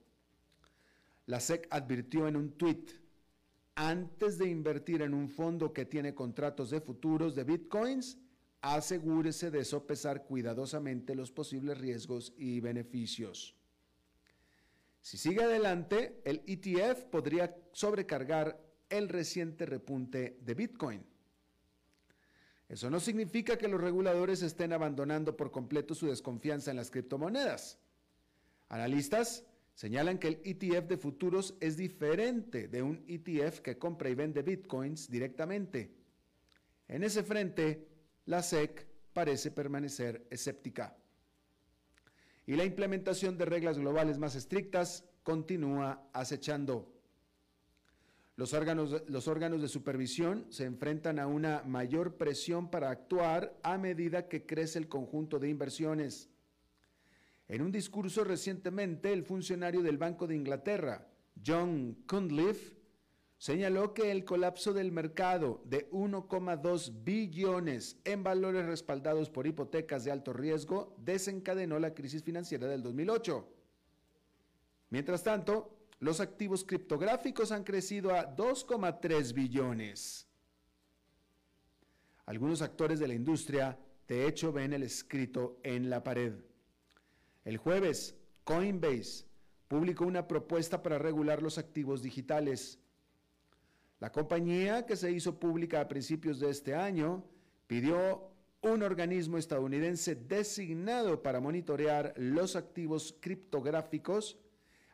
La 1.26 1.38
SEC 1.38 1.68
advirtió 1.70 2.26
en 2.26 2.34
un 2.34 2.58
tuit, 2.58 2.90
antes 3.76 4.38
de 4.38 4.48
invertir 4.48 5.02
en 5.02 5.14
un 5.14 5.28
fondo 5.28 5.72
que 5.72 5.84
tiene 5.84 6.12
contratos 6.12 6.70
de 6.70 6.80
futuros 6.80 7.36
de 7.36 7.44
bitcoins, 7.44 8.18
asegúrese 8.60 9.52
de 9.52 9.64
sopesar 9.64 10.24
cuidadosamente 10.24 11.14
los 11.14 11.30
posibles 11.30 11.78
riesgos 11.78 12.34
y 12.36 12.58
beneficios. 12.58 13.54
Si 15.00 15.16
sigue 15.16 15.44
adelante, 15.44 16.20
el 16.24 16.42
ETF 16.44 17.04
podría 17.04 17.56
sobrecargar 17.70 18.68
el 18.90 19.08
reciente 19.08 19.64
repunte 19.66 20.36
de 20.40 20.54
Bitcoin. 20.54 21.04
Eso 22.68 22.88
no 22.88 23.00
significa 23.00 23.58
que 23.58 23.66
los 23.66 23.80
reguladores 23.80 24.42
estén 24.42 24.72
abandonando 24.72 25.36
por 25.36 25.50
completo 25.50 25.94
su 25.94 26.06
desconfianza 26.06 26.70
en 26.70 26.76
las 26.76 26.90
criptomonedas. 26.90 27.78
Analistas 28.68 29.44
señalan 29.74 30.18
que 30.18 30.28
el 30.28 30.40
ETF 30.44 30.86
de 30.86 30.96
futuros 30.96 31.56
es 31.60 31.76
diferente 31.76 32.68
de 32.68 32.82
un 32.82 33.04
ETF 33.08 33.60
que 33.60 33.78
compra 33.78 34.08
y 34.08 34.14
vende 34.14 34.42
bitcoins 34.42 35.10
directamente. 35.10 35.90
En 36.86 37.02
ese 37.02 37.24
frente, 37.24 37.88
la 38.26 38.42
SEC 38.42 38.86
parece 39.12 39.50
permanecer 39.50 40.26
escéptica. 40.30 40.96
y 42.46 42.56
la 42.56 42.64
implementación 42.64 43.38
de 43.38 43.44
reglas 43.44 43.78
globales 43.78 44.18
más 44.18 44.34
estrictas 44.34 45.04
continúa 45.22 46.08
acechando. 46.12 46.99
Los 48.40 48.54
órganos, 48.54 49.60
de 49.60 49.68
supervisión 49.68 50.46
se 50.48 50.64
enfrentan 50.64 51.18
a 51.18 51.26
una 51.26 51.62
mayor 51.66 52.16
presión 52.16 52.70
para 52.70 52.88
actuar 52.88 53.54
a 53.62 53.76
medida 53.76 54.28
que 54.28 54.46
crece 54.46 54.78
el 54.78 54.88
conjunto 54.88 55.38
de 55.38 55.50
inversiones. 55.50 56.30
En 57.48 57.60
un 57.60 57.70
discurso 57.70 58.24
recientemente, 58.24 59.12
el 59.12 59.24
funcionario 59.24 59.82
del 59.82 59.98
Banco 59.98 60.26
de 60.26 60.36
Inglaterra, 60.36 61.06
John 61.46 61.98
Cunliffe, 62.08 62.78
señaló 63.36 63.92
que 63.92 64.10
el 64.10 64.24
colapso 64.24 64.72
del 64.72 64.90
mercado 64.90 65.60
de 65.66 65.90
1,2 65.90 67.04
billones 67.04 68.00
en 68.04 68.22
valores 68.22 68.64
respaldados 68.64 69.28
por 69.28 69.46
hipotecas 69.46 70.04
de 70.04 70.12
alto 70.12 70.32
riesgo 70.32 70.96
desencadenó 70.96 71.78
la 71.78 71.92
crisis 71.92 72.22
financiera 72.22 72.68
del 72.68 72.82
2008. 72.82 73.46
Mientras 74.88 75.22
tanto, 75.22 75.79
los 76.00 76.20
activos 76.20 76.64
criptográficos 76.64 77.52
han 77.52 77.64
crecido 77.64 78.14
a 78.14 78.34
2,3 78.34 79.32
billones. 79.32 80.26
Algunos 82.26 82.62
actores 82.62 82.98
de 82.98 83.08
la 83.08 83.14
industria, 83.14 83.78
de 84.08 84.26
hecho, 84.26 84.52
ven 84.52 84.72
el 84.72 84.82
escrito 84.82 85.60
en 85.62 85.88
la 85.88 86.02
pared. 86.02 86.34
El 87.44 87.56
jueves, 87.56 88.16
Coinbase 88.44 89.26
publicó 89.68 90.04
una 90.04 90.26
propuesta 90.26 90.82
para 90.82 90.98
regular 90.98 91.42
los 91.42 91.58
activos 91.58 92.02
digitales 92.02 92.80
la 94.00 94.10
compañía, 94.10 94.86
que 94.86 94.96
se 94.96 95.12
hizo 95.12 95.38
pública 95.38 95.82
a 95.82 95.88
principios 95.88 96.40
de 96.40 96.48
este 96.48 96.74
año, 96.74 97.22
pidió 97.66 98.30
un 98.62 98.82
organismo 98.82 99.36
estadounidense 99.36 100.14
designado 100.14 101.22
para 101.22 101.40
monitorear 101.40 102.14
los 102.16 102.56
activos 102.56 103.14
criptográficos, 103.20 104.38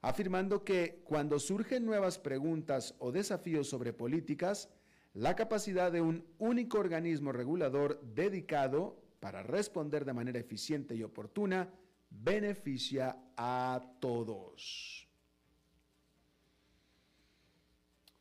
afirmando 0.07 0.63
que 0.63 1.03
cuando 1.03 1.41
surgen 1.41 1.85
nuevas 1.85 2.17
preguntas 2.17 2.95
o 3.01 3.11
desafíos 3.11 3.69
sobre 3.69 3.93
políticas, 3.93 4.69
la 5.15 5.35
capacidad 5.35 5.91
de 5.91 6.01
un 6.01 6.25
único 6.39 6.79
organismo 6.79 7.33
regulador 7.33 8.01
dedicado 8.15 9.03
para 9.19 9.43
responder 9.43 10.05
de 10.05 10.13
manera 10.13 10.39
eficiente 10.39 10.95
y 10.95 11.03
oportuna 11.03 11.69
beneficia 12.09 13.19
a 13.37 13.83
todos. 13.99 15.09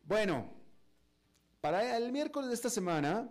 Bueno, 0.06 0.56
para 1.62 1.98
el 1.98 2.12
miércoles 2.12 2.50
de 2.50 2.56
esta 2.56 2.72
semana 2.72 3.30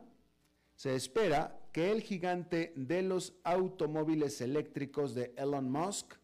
se 0.77 0.95
espera 0.95 1.59
que 1.73 1.91
el 1.91 2.03
gigante 2.03 2.73
de 2.77 3.03
los 3.03 3.35
automóviles 3.43 4.41
eléctricos 4.41 5.13
de 5.13 5.35
Elon 5.37 5.69
Musk 5.69 6.15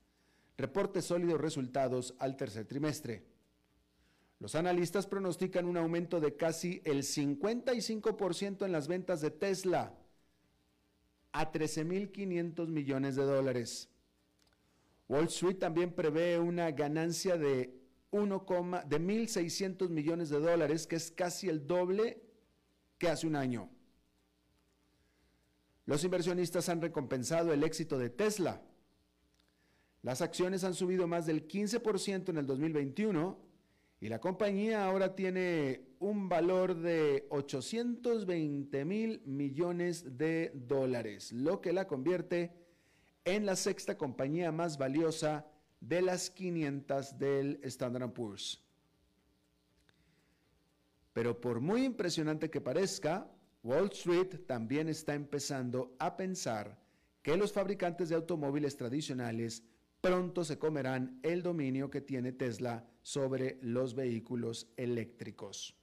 reporte 0.60 1.02
sólidos 1.02 1.40
resultados 1.40 2.14
al 2.18 2.36
tercer 2.36 2.66
trimestre. 2.66 3.24
Los 4.38 4.54
analistas 4.54 5.06
pronostican 5.06 5.66
un 5.66 5.76
aumento 5.76 6.18
de 6.18 6.34
casi 6.34 6.80
el 6.84 7.02
55% 7.02 8.64
en 8.64 8.72
las 8.72 8.88
ventas 8.88 9.20
de 9.20 9.30
Tesla 9.30 9.94
a 11.32 11.52
13.500 11.52 12.66
millones 12.68 13.16
de 13.16 13.22
dólares. 13.22 13.88
Wall 15.08 15.26
Street 15.26 15.58
también 15.58 15.92
prevé 15.92 16.38
una 16.38 16.70
ganancia 16.70 17.36
de 17.36 17.74
1, 18.10 18.46
de 18.86 19.00
1.600 19.00 19.88
millones 19.88 20.30
de 20.30 20.40
dólares, 20.40 20.86
que 20.86 20.96
es 20.96 21.10
casi 21.10 21.48
el 21.48 21.66
doble 21.66 22.22
que 22.96 23.08
hace 23.08 23.26
un 23.26 23.36
año. 23.36 23.70
Los 25.86 26.04
inversionistas 26.04 26.68
han 26.68 26.80
recompensado 26.80 27.52
el 27.52 27.64
éxito 27.64 27.98
de 27.98 28.10
Tesla. 28.10 28.62
Las 30.02 30.22
acciones 30.22 30.64
han 30.64 30.74
subido 30.74 31.06
más 31.06 31.26
del 31.26 31.46
15% 31.46 32.30
en 32.30 32.38
el 32.38 32.46
2021 32.46 33.38
y 34.00 34.08
la 34.08 34.18
compañía 34.18 34.86
ahora 34.86 35.14
tiene 35.14 35.82
un 35.98 36.28
valor 36.28 36.74
de 36.74 37.26
820 37.28 38.84
mil 38.86 39.22
millones 39.26 40.16
de 40.16 40.52
dólares, 40.54 41.32
lo 41.32 41.60
que 41.60 41.74
la 41.74 41.86
convierte 41.86 42.52
en 43.26 43.44
la 43.44 43.56
sexta 43.56 43.98
compañía 43.98 44.50
más 44.52 44.78
valiosa 44.78 45.46
de 45.80 46.00
las 46.00 46.30
500 46.30 47.18
del 47.18 47.60
Standard 47.62 48.12
Poor's. 48.12 48.62
Pero 51.12 51.38
por 51.38 51.60
muy 51.60 51.84
impresionante 51.84 52.48
que 52.48 52.62
parezca, 52.62 53.30
Wall 53.62 53.90
Street 53.92 54.46
también 54.46 54.88
está 54.88 55.14
empezando 55.14 55.94
a 55.98 56.16
pensar 56.16 56.78
que 57.22 57.36
los 57.36 57.52
fabricantes 57.52 58.08
de 58.08 58.14
automóviles 58.14 58.76
tradicionales 58.76 59.62
pronto 60.00 60.44
se 60.44 60.58
comerán 60.58 61.20
el 61.22 61.42
dominio 61.42 61.90
que 61.90 62.00
tiene 62.00 62.32
Tesla 62.32 62.86
sobre 63.02 63.58
los 63.62 63.94
vehículos 63.94 64.68
eléctricos. 64.76 65.76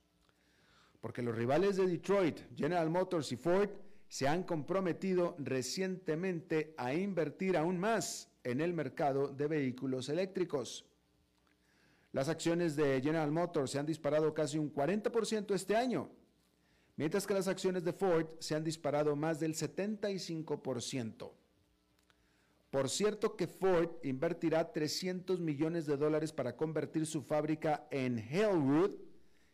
Porque 1.01 1.21
los 1.21 1.35
rivales 1.35 1.77
de 1.77 1.87
Detroit, 1.87 2.39
General 2.55 2.89
Motors 2.89 3.31
y 3.31 3.37
Ford, 3.37 3.69
se 4.07 4.27
han 4.27 4.43
comprometido 4.43 5.35
recientemente 5.37 6.73
a 6.77 6.93
invertir 6.93 7.57
aún 7.57 7.77
más 7.77 8.31
en 8.43 8.61
el 8.61 8.73
mercado 8.73 9.27
de 9.27 9.47
vehículos 9.47 10.09
eléctricos. 10.09 10.85
Las 12.13 12.29
acciones 12.29 12.75
de 12.75 13.01
General 13.01 13.31
Motors 13.31 13.71
se 13.71 13.79
han 13.79 13.85
disparado 13.85 14.33
casi 14.33 14.57
un 14.57 14.73
40% 14.73 15.53
este 15.53 15.75
año, 15.75 16.09
mientras 16.95 17.27
que 17.27 17.33
las 17.33 17.47
acciones 17.47 17.83
de 17.83 17.93
Ford 17.93 18.27
se 18.39 18.55
han 18.55 18.63
disparado 18.63 19.15
más 19.15 19.39
del 19.39 19.53
75%. 19.53 21.31
Por 22.77 22.91
cierto 22.91 23.35
que 23.35 23.47
Ford 23.47 23.89
invertirá 24.03 24.71
300 24.71 25.39
millones 25.39 25.87
de 25.87 25.97
dólares 25.97 26.31
para 26.31 26.55
convertir 26.55 27.07
su 27.07 27.23
fábrica 27.23 27.87
en 27.89 28.19
Halewood, 28.19 28.91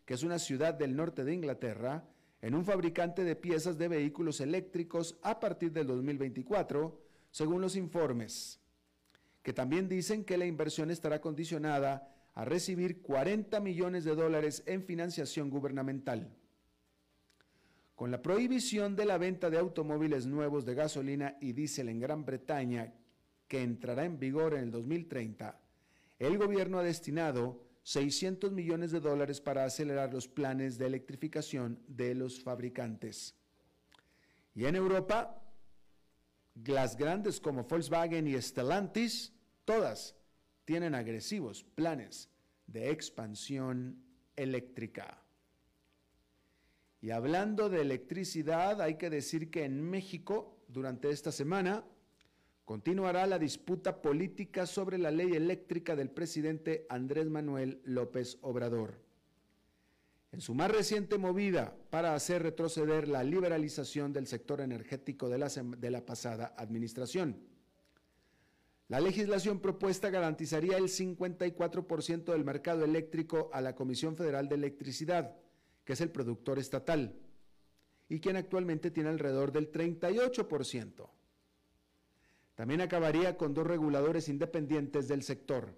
que 0.03 0.15
es 0.15 0.23
una 0.23 0.39
ciudad 0.39 0.73
del 0.73 0.93
norte 0.97 1.23
de 1.23 1.33
Inglaterra, 1.33 2.03
en 2.41 2.53
un 2.53 2.65
fabricante 2.65 3.23
de 3.23 3.37
piezas 3.37 3.77
de 3.77 3.87
vehículos 3.87 4.41
eléctricos 4.41 5.17
a 5.21 5.39
partir 5.39 5.71
del 5.71 5.87
2024, 5.87 6.99
según 7.31 7.61
los 7.61 7.77
informes 7.77 8.59
que 9.41 9.53
también 9.53 9.87
dicen 9.87 10.25
que 10.25 10.37
la 10.37 10.45
inversión 10.45 10.91
estará 10.91 11.21
condicionada 11.21 12.13
a 12.33 12.43
recibir 12.43 13.01
40 13.01 13.57
millones 13.61 14.03
de 14.03 14.15
dólares 14.15 14.63
en 14.65 14.83
financiación 14.83 15.49
gubernamental. 15.49 16.29
Con 17.95 18.11
la 18.11 18.21
prohibición 18.21 18.97
de 18.97 19.05
la 19.05 19.17
venta 19.17 19.49
de 19.49 19.59
automóviles 19.59 20.25
nuevos 20.25 20.65
de 20.65 20.75
gasolina 20.75 21.37
y 21.39 21.53
diésel 21.53 21.87
en 21.87 22.01
Gran 22.01 22.25
Bretaña, 22.25 22.93
que 23.53 23.61
entrará 23.61 24.03
en 24.03 24.17
vigor 24.17 24.55
en 24.55 24.61
el 24.61 24.71
2030, 24.71 25.61
el 26.17 26.39
gobierno 26.39 26.79
ha 26.79 26.83
destinado 26.83 27.63
600 27.83 28.51
millones 28.51 28.89
de 28.89 28.99
dólares 28.99 29.39
para 29.41 29.63
acelerar 29.63 30.11
los 30.11 30.27
planes 30.27 30.79
de 30.79 30.87
electrificación 30.87 31.79
de 31.87 32.15
los 32.15 32.41
fabricantes. 32.41 33.35
Y 34.55 34.65
en 34.65 34.75
Europa, 34.75 35.39
las 36.65 36.97
grandes 36.97 37.39
como 37.39 37.65
Volkswagen 37.65 38.25
y 38.25 38.41
Stellantis, 38.41 39.31
todas 39.65 40.15
tienen 40.65 40.95
agresivos 40.95 41.63
planes 41.63 42.31
de 42.65 42.89
expansión 42.89 44.03
eléctrica. 44.35 45.21
Y 47.01 47.11
hablando 47.11 47.69
de 47.69 47.81
electricidad, 47.81 48.81
hay 48.81 48.95
que 48.97 49.11
decir 49.11 49.51
que 49.51 49.63
en 49.63 49.79
México, 49.79 50.57
durante 50.67 51.11
esta 51.11 51.31
semana, 51.31 51.85
continuará 52.65 53.27
la 53.27 53.39
disputa 53.39 54.01
política 54.01 54.65
sobre 54.65 54.97
la 54.97 55.11
ley 55.11 55.33
eléctrica 55.33 55.95
del 55.95 56.09
presidente 56.09 56.85
Andrés 56.89 57.29
Manuel 57.29 57.81
López 57.83 58.37
Obrador. 58.41 59.01
En 60.31 60.41
su 60.41 60.55
más 60.55 60.71
reciente 60.71 61.17
movida 61.17 61.75
para 61.89 62.15
hacer 62.15 62.41
retroceder 62.41 63.07
la 63.07 63.23
liberalización 63.23 64.13
del 64.13 64.25
sector 64.25 64.61
energético 64.61 65.29
de 65.29 65.37
la, 65.91 66.05
pasada 66.05 66.55
administración. 66.57 67.37
La 68.87 68.99
legislación 68.99 69.59
propuesta 69.59 70.09
garantizaría 70.09 70.77
el 70.77 70.85
54% 70.85 72.31
del 72.31 72.43
mercado 72.43 72.83
eléctrico 72.83 73.49
a 73.53 73.61
la 73.61 73.75
Comisión 73.75 74.15
Federal 74.15 74.49
de 74.49 74.55
Electricidad, 74.55 75.35
que 75.85 75.93
es 75.93 76.01
el 76.01 76.09
productor 76.09 76.57
estatal, 76.57 77.15
y 78.09 78.19
quien 78.19 78.35
actualmente 78.35 78.89
tiene 78.89 79.09
alrededor 79.09 79.51
del 79.51 79.71
38%. 79.71 81.09
También 82.55 82.81
acabaría 82.81 83.37
con 83.37 83.53
dos 83.53 83.65
reguladores 83.65 84.29
independientes 84.29 85.07
del 85.07 85.23
sector. 85.23 85.73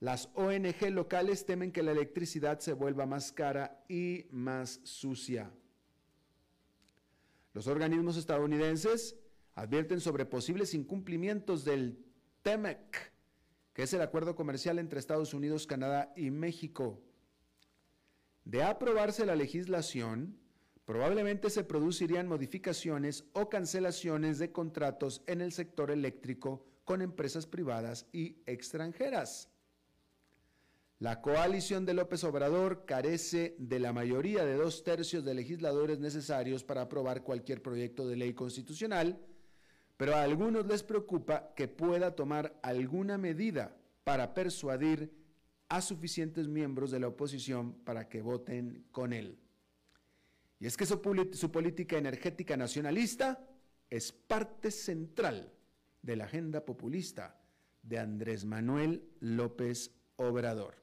Las 0.00 0.30
ONG 0.34 0.90
locales 0.90 1.46
temen 1.46 1.70
que 1.70 1.84
la 1.84 1.92
electricidad 1.92 2.58
se 2.58 2.72
vuelva 2.72 3.06
más 3.06 3.30
cara 3.30 3.84
y 3.88 4.26
más 4.32 4.80
sucia. 4.82 5.52
Los 7.54 7.68
organismos 7.68 8.16
estadounidenses 8.16 9.16
advierten 9.54 10.00
sobre 10.00 10.26
posibles 10.26 10.74
incumplimientos 10.74 11.64
del 11.64 12.04
TEMEC, 12.42 13.12
que 13.74 13.84
es 13.84 13.92
el 13.92 14.00
acuerdo 14.00 14.34
comercial 14.34 14.80
entre 14.80 14.98
Estados 14.98 15.34
Unidos, 15.34 15.68
Canadá 15.68 16.12
y 16.16 16.30
México. 16.30 17.00
De 18.44 18.64
aprobarse 18.64 19.24
la 19.24 19.36
legislación, 19.36 20.36
probablemente 20.84 21.50
se 21.50 21.64
producirían 21.64 22.26
modificaciones 22.26 23.24
o 23.32 23.48
cancelaciones 23.48 24.38
de 24.38 24.52
contratos 24.52 25.22
en 25.26 25.40
el 25.40 25.52
sector 25.52 25.90
eléctrico 25.90 26.64
con 26.84 27.02
empresas 27.02 27.46
privadas 27.46 28.06
y 28.12 28.36
extranjeras. 28.46 29.48
La 30.98 31.20
coalición 31.20 31.84
de 31.84 31.94
López 31.94 32.22
Obrador 32.22 32.84
carece 32.84 33.56
de 33.58 33.80
la 33.80 33.92
mayoría 33.92 34.44
de 34.44 34.54
dos 34.54 34.84
tercios 34.84 35.24
de 35.24 35.34
legisladores 35.34 35.98
necesarios 35.98 36.62
para 36.62 36.82
aprobar 36.82 37.24
cualquier 37.24 37.60
proyecto 37.60 38.06
de 38.06 38.14
ley 38.14 38.34
constitucional, 38.34 39.20
pero 39.96 40.14
a 40.14 40.22
algunos 40.22 40.64
les 40.66 40.84
preocupa 40.84 41.54
que 41.56 41.66
pueda 41.66 42.14
tomar 42.14 42.56
alguna 42.62 43.18
medida 43.18 43.76
para 44.04 44.32
persuadir 44.32 45.12
a 45.68 45.80
suficientes 45.80 46.46
miembros 46.46 46.92
de 46.92 47.00
la 47.00 47.08
oposición 47.08 47.72
para 47.84 48.08
que 48.08 48.22
voten 48.22 48.84
con 48.92 49.12
él. 49.12 49.41
Y 50.62 50.66
es 50.66 50.76
que 50.76 50.86
su, 50.86 51.00
su 51.32 51.50
política 51.50 51.98
energética 51.98 52.56
nacionalista 52.56 53.44
es 53.90 54.12
parte 54.12 54.70
central 54.70 55.52
de 56.02 56.14
la 56.14 56.26
agenda 56.26 56.64
populista 56.64 57.36
de 57.82 57.98
Andrés 57.98 58.44
Manuel 58.44 59.02
López 59.18 59.90
Obrador. 60.14 60.76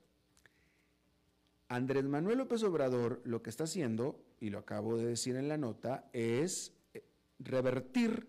Andrés 1.69 2.03
Manuel 2.03 2.39
López 2.39 2.62
Obrador 2.63 3.21
lo 3.24 3.41
que 3.41 3.51
está 3.51 3.63
haciendo, 3.63 4.21
y 4.41 4.50
lo 4.50 4.57
acabo 4.57 4.98
de 4.98 5.05
decir 5.05 5.38
en 5.38 5.48
la 5.48 5.55
nota, 5.55 6.09
es 6.12 6.74
eh, 6.93 7.01
revertir 7.39 8.27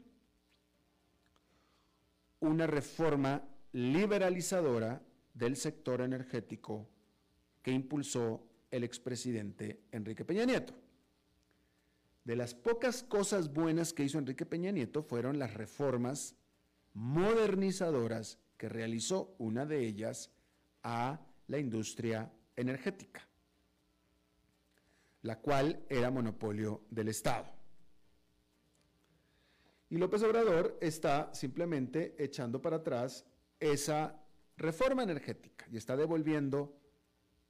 una 2.38 2.68
reforma 2.68 3.42
liberalizadora 3.72 5.02
del 5.34 5.56
sector 5.56 6.00
energético 6.00 6.88
que 7.60 7.72
impulsó 7.72 8.46
el 8.70 8.84
expresidente 8.84 9.80
Enrique 9.90 10.24
Peña 10.24 10.44
Nieto. 10.44 10.79
De 12.24 12.36
las 12.36 12.54
pocas 12.54 13.02
cosas 13.02 13.52
buenas 13.52 13.92
que 13.92 14.04
hizo 14.04 14.18
Enrique 14.18 14.46
Peña 14.46 14.70
Nieto 14.70 15.02
fueron 15.02 15.38
las 15.38 15.54
reformas 15.54 16.36
modernizadoras 16.92 18.38
que 18.56 18.68
realizó 18.68 19.34
una 19.38 19.64
de 19.66 19.86
ellas 19.86 20.30
a 20.82 21.20
la 21.46 21.58
industria 21.58 22.32
energética 22.56 23.30
la 25.22 25.38
cual 25.38 25.84
era 25.88 26.10
monopolio 26.10 26.84
del 26.90 27.08
Estado. 27.08 27.46
Y 29.90 29.96
López 29.96 30.22
Obrador 30.22 30.78
está 30.80 31.34
simplemente 31.34 32.14
echando 32.18 32.62
para 32.62 32.76
atrás 32.76 33.26
esa 33.58 34.22
reforma 34.56 35.02
energética 35.02 35.66
y 35.70 35.76
está 35.76 35.96
devolviendo 35.96 36.78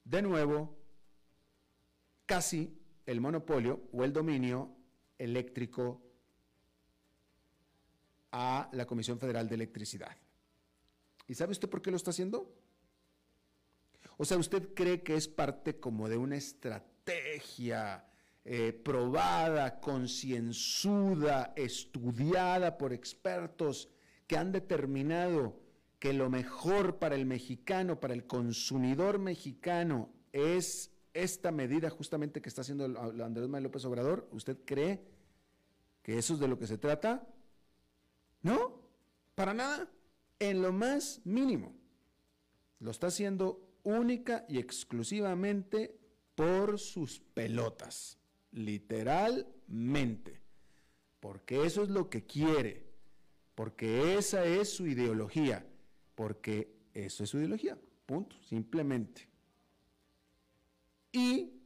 de 0.04 0.22
nuevo 0.22 0.78
casi 2.26 2.79
el 3.10 3.20
monopolio 3.20 3.88
o 3.92 4.04
el 4.04 4.12
dominio 4.12 4.76
eléctrico 5.18 6.02
a 8.32 8.68
la 8.72 8.86
Comisión 8.86 9.18
Federal 9.18 9.48
de 9.48 9.54
Electricidad. 9.56 10.16
¿Y 11.26 11.34
sabe 11.34 11.52
usted 11.52 11.68
por 11.68 11.82
qué 11.82 11.90
lo 11.90 11.96
está 11.96 12.10
haciendo? 12.10 12.54
O 14.16 14.24
sea, 14.24 14.36
¿usted 14.36 14.74
cree 14.74 15.02
que 15.02 15.16
es 15.16 15.28
parte 15.28 15.80
como 15.80 16.08
de 16.08 16.16
una 16.16 16.36
estrategia? 16.36 18.06
eh, 18.44 18.72
probada, 18.72 19.80
concienzuda, 19.80 21.52
estudiada 21.56 22.78
por 22.78 22.92
expertos 22.92 23.88
que 24.26 24.36
han 24.36 24.52
determinado 24.52 25.60
que 25.98 26.12
lo 26.14 26.30
mejor 26.30 26.98
para 26.98 27.14
el 27.14 27.26
mexicano, 27.26 28.00
para 28.00 28.14
el 28.14 28.26
consumidor 28.26 29.18
mexicano, 29.18 30.10
es 30.32 30.90
esta 31.14 31.50
medida 31.50 31.90
justamente 31.90 32.40
que 32.40 32.48
está 32.48 32.62
haciendo 32.62 32.84
Andrés 32.84 33.48
Manuel 33.48 33.64
López 33.64 33.84
Obrador, 33.84 34.28
¿usted 34.32 34.58
cree 34.64 35.00
que 36.02 36.18
eso 36.18 36.34
es 36.34 36.40
de 36.40 36.48
lo 36.48 36.58
que 36.58 36.66
se 36.66 36.78
trata? 36.78 37.26
No, 38.42 38.80
para 39.34 39.54
nada, 39.54 39.90
en 40.38 40.62
lo 40.62 40.72
más 40.72 41.20
mínimo. 41.24 41.74
Lo 42.78 42.90
está 42.90 43.08
haciendo 43.08 43.70
única 43.82 44.44
y 44.48 44.58
exclusivamente 44.58 45.98
por 46.34 46.78
sus 46.78 47.20
pelotas, 47.20 48.18
literalmente, 48.52 50.40
porque 51.20 51.64
eso 51.64 51.82
es 51.82 51.90
lo 51.90 52.08
que 52.08 52.24
quiere, 52.24 52.90
porque 53.54 54.16
esa 54.16 54.44
es 54.44 54.70
su 54.70 54.86
ideología, 54.86 55.66
porque 56.14 56.74
eso 56.94 57.24
es 57.24 57.30
su 57.30 57.38
ideología, 57.38 57.78
punto, 58.06 58.36
simplemente. 58.42 59.29
Y 61.12 61.60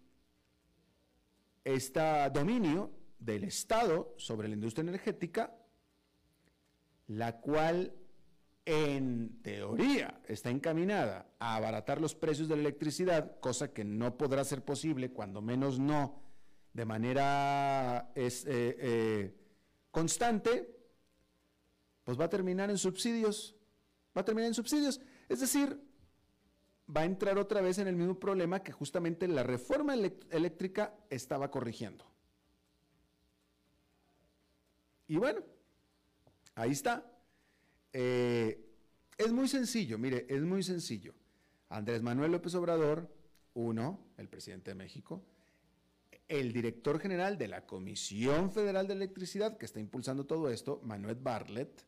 este 1.65 2.01
dominio 2.33 2.91
del 3.19 3.45
Estado 3.45 4.15
sobre 4.19 4.49
la 4.49 4.55
industria 4.55 4.83
energética, 4.83 5.55
la 7.07 7.41
cual 7.41 7.93
en 8.67 9.43
teoría 9.43 10.21
está 10.27 10.51
encaminada 10.51 11.27
a 11.39 11.57
abaratar 11.57 12.01
los 12.01 12.15
precios 12.15 12.49
de 12.49 12.57
la 12.57 12.63
electricidad, 12.63 13.39
cosa 13.41 13.73
que 13.73 13.85
no 13.85 14.17
podrá 14.17 14.45
ser 14.45 14.65
posible, 14.65 15.13
cuando 15.13 15.43
menos 15.43 15.79
no 15.79 16.23
de 16.73 16.85
manera 16.85 18.11
eh, 18.15 18.31
eh, 18.47 19.37
constante, 19.91 20.75
pues 22.03 22.19
va 22.19 22.25
a 22.25 22.31
terminar 22.31 22.71
en 22.71 22.79
subsidios, 22.79 23.55
va 24.17 24.23
a 24.23 24.25
terminar 24.25 24.49
en 24.49 24.55
subsidios. 24.55 25.01
Es 25.29 25.41
decir, 25.41 25.81
va 26.89 27.03
a 27.03 27.05
entrar 27.05 27.39
otra 27.39 27.61
vez 27.61 27.79
en 27.79 27.89
el 27.89 27.97
mismo 27.97 28.19
problema 28.19 28.63
que 28.63 28.73
justamente 28.73 29.27
la 29.29 29.43
reforma 29.43 29.95
eléctrica 29.95 30.95
estaba 31.11 31.51
corrigiendo. 31.51 32.05
Y 35.09 35.17
bueno, 35.17 35.41
ahí 36.55 36.73
está. 36.73 37.11
Eh, 37.93 38.65
es 39.17 39.33
muy 39.33 39.49
sencillo, 39.49 39.99
mire, 39.99 40.27
es 40.29 40.43
muy 40.43 40.63
sencillo. 40.63 41.15
Andrés 41.69 42.03
Manuel 42.03 42.33
López 42.33 42.55
Obrador, 42.55 43.09
uno, 43.55 44.01
el 44.17 44.29
presidente 44.29 44.73
de 44.73 44.75
México, 44.75 45.23
el 46.29 46.53
director 46.53 46.99
general 46.99 47.39
de 47.39 47.49
la 47.49 47.67
Comisión 47.67 48.51
Federal 48.51 48.87
de 48.87 48.95
Electricidad, 48.95 49.57
que 49.57 49.67
está 49.67 49.81
impulsando 49.81 50.27
todo 50.27 50.51
esto, 50.51 50.81
Manuel 50.83 51.17
Bartlett, 51.17 51.85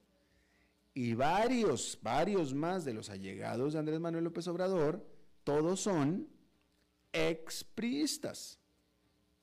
y 0.97 1.13
varios, 1.13 1.99
varios 2.01 2.55
más 2.55 2.87
de 2.87 2.95
los 2.95 3.11
allegados 3.11 3.75
de 3.75 3.79
Andrés 3.79 4.01
Manuel 4.01 4.25
López 4.25 4.49
Obrador, 4.49 5.07
todos 5.45 5.79
son 5.79 6.27
expriistas, 7.13 8.59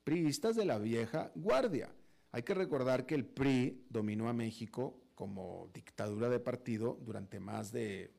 priistas 0.04 0.56
de 0.56 0.66
la 0.66 0.80
vieja 0.80 1.32
guardia. 1.36 1.94
Hay 2.32 2.42
que 2.42 2.56
recordar 2.56 3.06
que 3.06 3.14
el 3.14 3.28
PRI 3.28 3.86
dominó 3.88 4.30
a 4.30 4.34
México 4.34 5.00
como 5.14 5.70
dictadura 5.76 6.28
de 6.28 6.40
partido 6.40 6.98
durante 7.04 7.40
más 7.40 7.72
de 7.72 8.16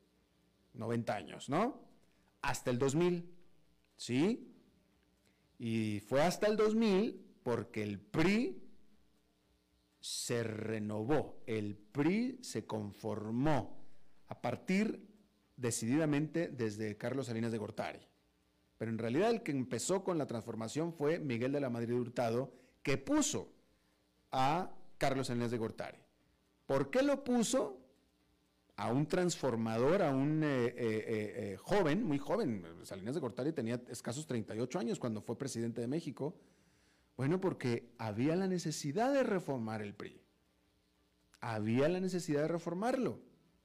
90 0.75 1.17
años, 1.17 1.49
¿no? 1.49 1.83
Hasta 2.41 2.71
el 2.71 2.79
2000, 2.79 3.29
¿sí? 3.97 4.49
Y 5.59 5.99
fue 6.07 6.23
hasta 6.23 6.47
el 6.47 6.57
2000 6.57 7.21
porque 7.43 7.83
el 7.83 7.99
PRI 7.99 8.64
se 10.05 10.43
renovó, 10.43 11.41
el 11.47 11.79
PRI 11.79 12.39
se 12.43 12.67
conformó 12.67 13.83
a 14.27 14.43
partir 14.43 15.09
decididamente 15.57 16.49
desde 16.49 16.99
Carlos 16.99 17.29
Salinas 17.29 17.53
de 17.53 17.57
Gortari. 17.57 18.01
Pero 18.77 18.91
en 18.91 18.99
realidad 18.99 19.31
el 19.31 19.43
que 19.43 19.53
empezó 19.53 20.05
con 20.05 20.19
la 20.19 20.27
transformación 20.27 20.93
fue 20.93 21.19
Miguel 21.19 21.53
de 21.53 21.61
la 21.61 21.71
Madrid 21.71 21.95
Hurtado, 21.95 22.53
que 22.83 22.99
puso 22.99 23.51
a 24.31 24.77
Carlos 24.99 25.29
Salinas 25.29 25.51
de 25.51 25.57
Gortari. 25.57 25.97
¿Por 26.67 26.91
qué 26.91 27.03
lo 27.03 27.25
puso? 27.25 27.81
A 28.77 28.93
un 28.93 29.07
transformador, 29.07 30.03
a 30.03 30.11
un 30.11 30.43
eh, 30.45 30.67
eh, 30.67 30.75
eh, 30.77 31.57
joven, 31.57 32.05
muy 32.05 32.19
joven, 32.19 32.63
Salinas 32.83 33.15
de 33.15 33.23
Gortari 33.23 33.55
tenía 33.55 33.81
escasos 33.89 34.27
38 34.27 34.79
años 34.79 34.99
cuando 34.99 35.23
fue 35.23 35.39
presidente 35.39 35.81
de 35.81 35.87
México. 35.87 36.37
Bueno, 37.17 37.41
porque 37.41 37.95
había 37.99 38.35
la 38.37 38.47
necesidad 38.47 39.13
de 39.13 39.23
reformar 39.23 39.83
el 39.83 39.95
PRI. 39.95 40.21
Había 41.41 41.89
la 41.89 42.01
necesidad 42.01 42.43
de 42.43 42.49
reformarlo. 42.49 43.21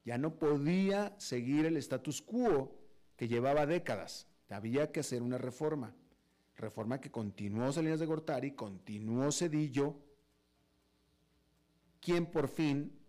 Ya 0.06 0.18
no 0.18 0.38
podía 0.38 1.16
seguir 1.18 1.66
el 1.66 1.78
status 1.78 2.22
quo 2.22 2.80
que 3.16 3.28
llevaba 3.28 3.66
décadas. 3.66 4.28
Había 4.50 4.92
que 4.92 5.00
hacer 5.00 5.22
una 5.22 5.38
reforma. 5.38 5.96
Reforma 6.56 7.00
que 7.00 7.12
continuó 7.12 7.72
Salinas 7.72 8.00
de 8.00 8.06
Gortari, 8.06 8.52
continuó 8.52 9.32
Cedillo, 9.32 9.96
quien 12.02 12.26
por 12.26 12.48
fin 12.48 13.00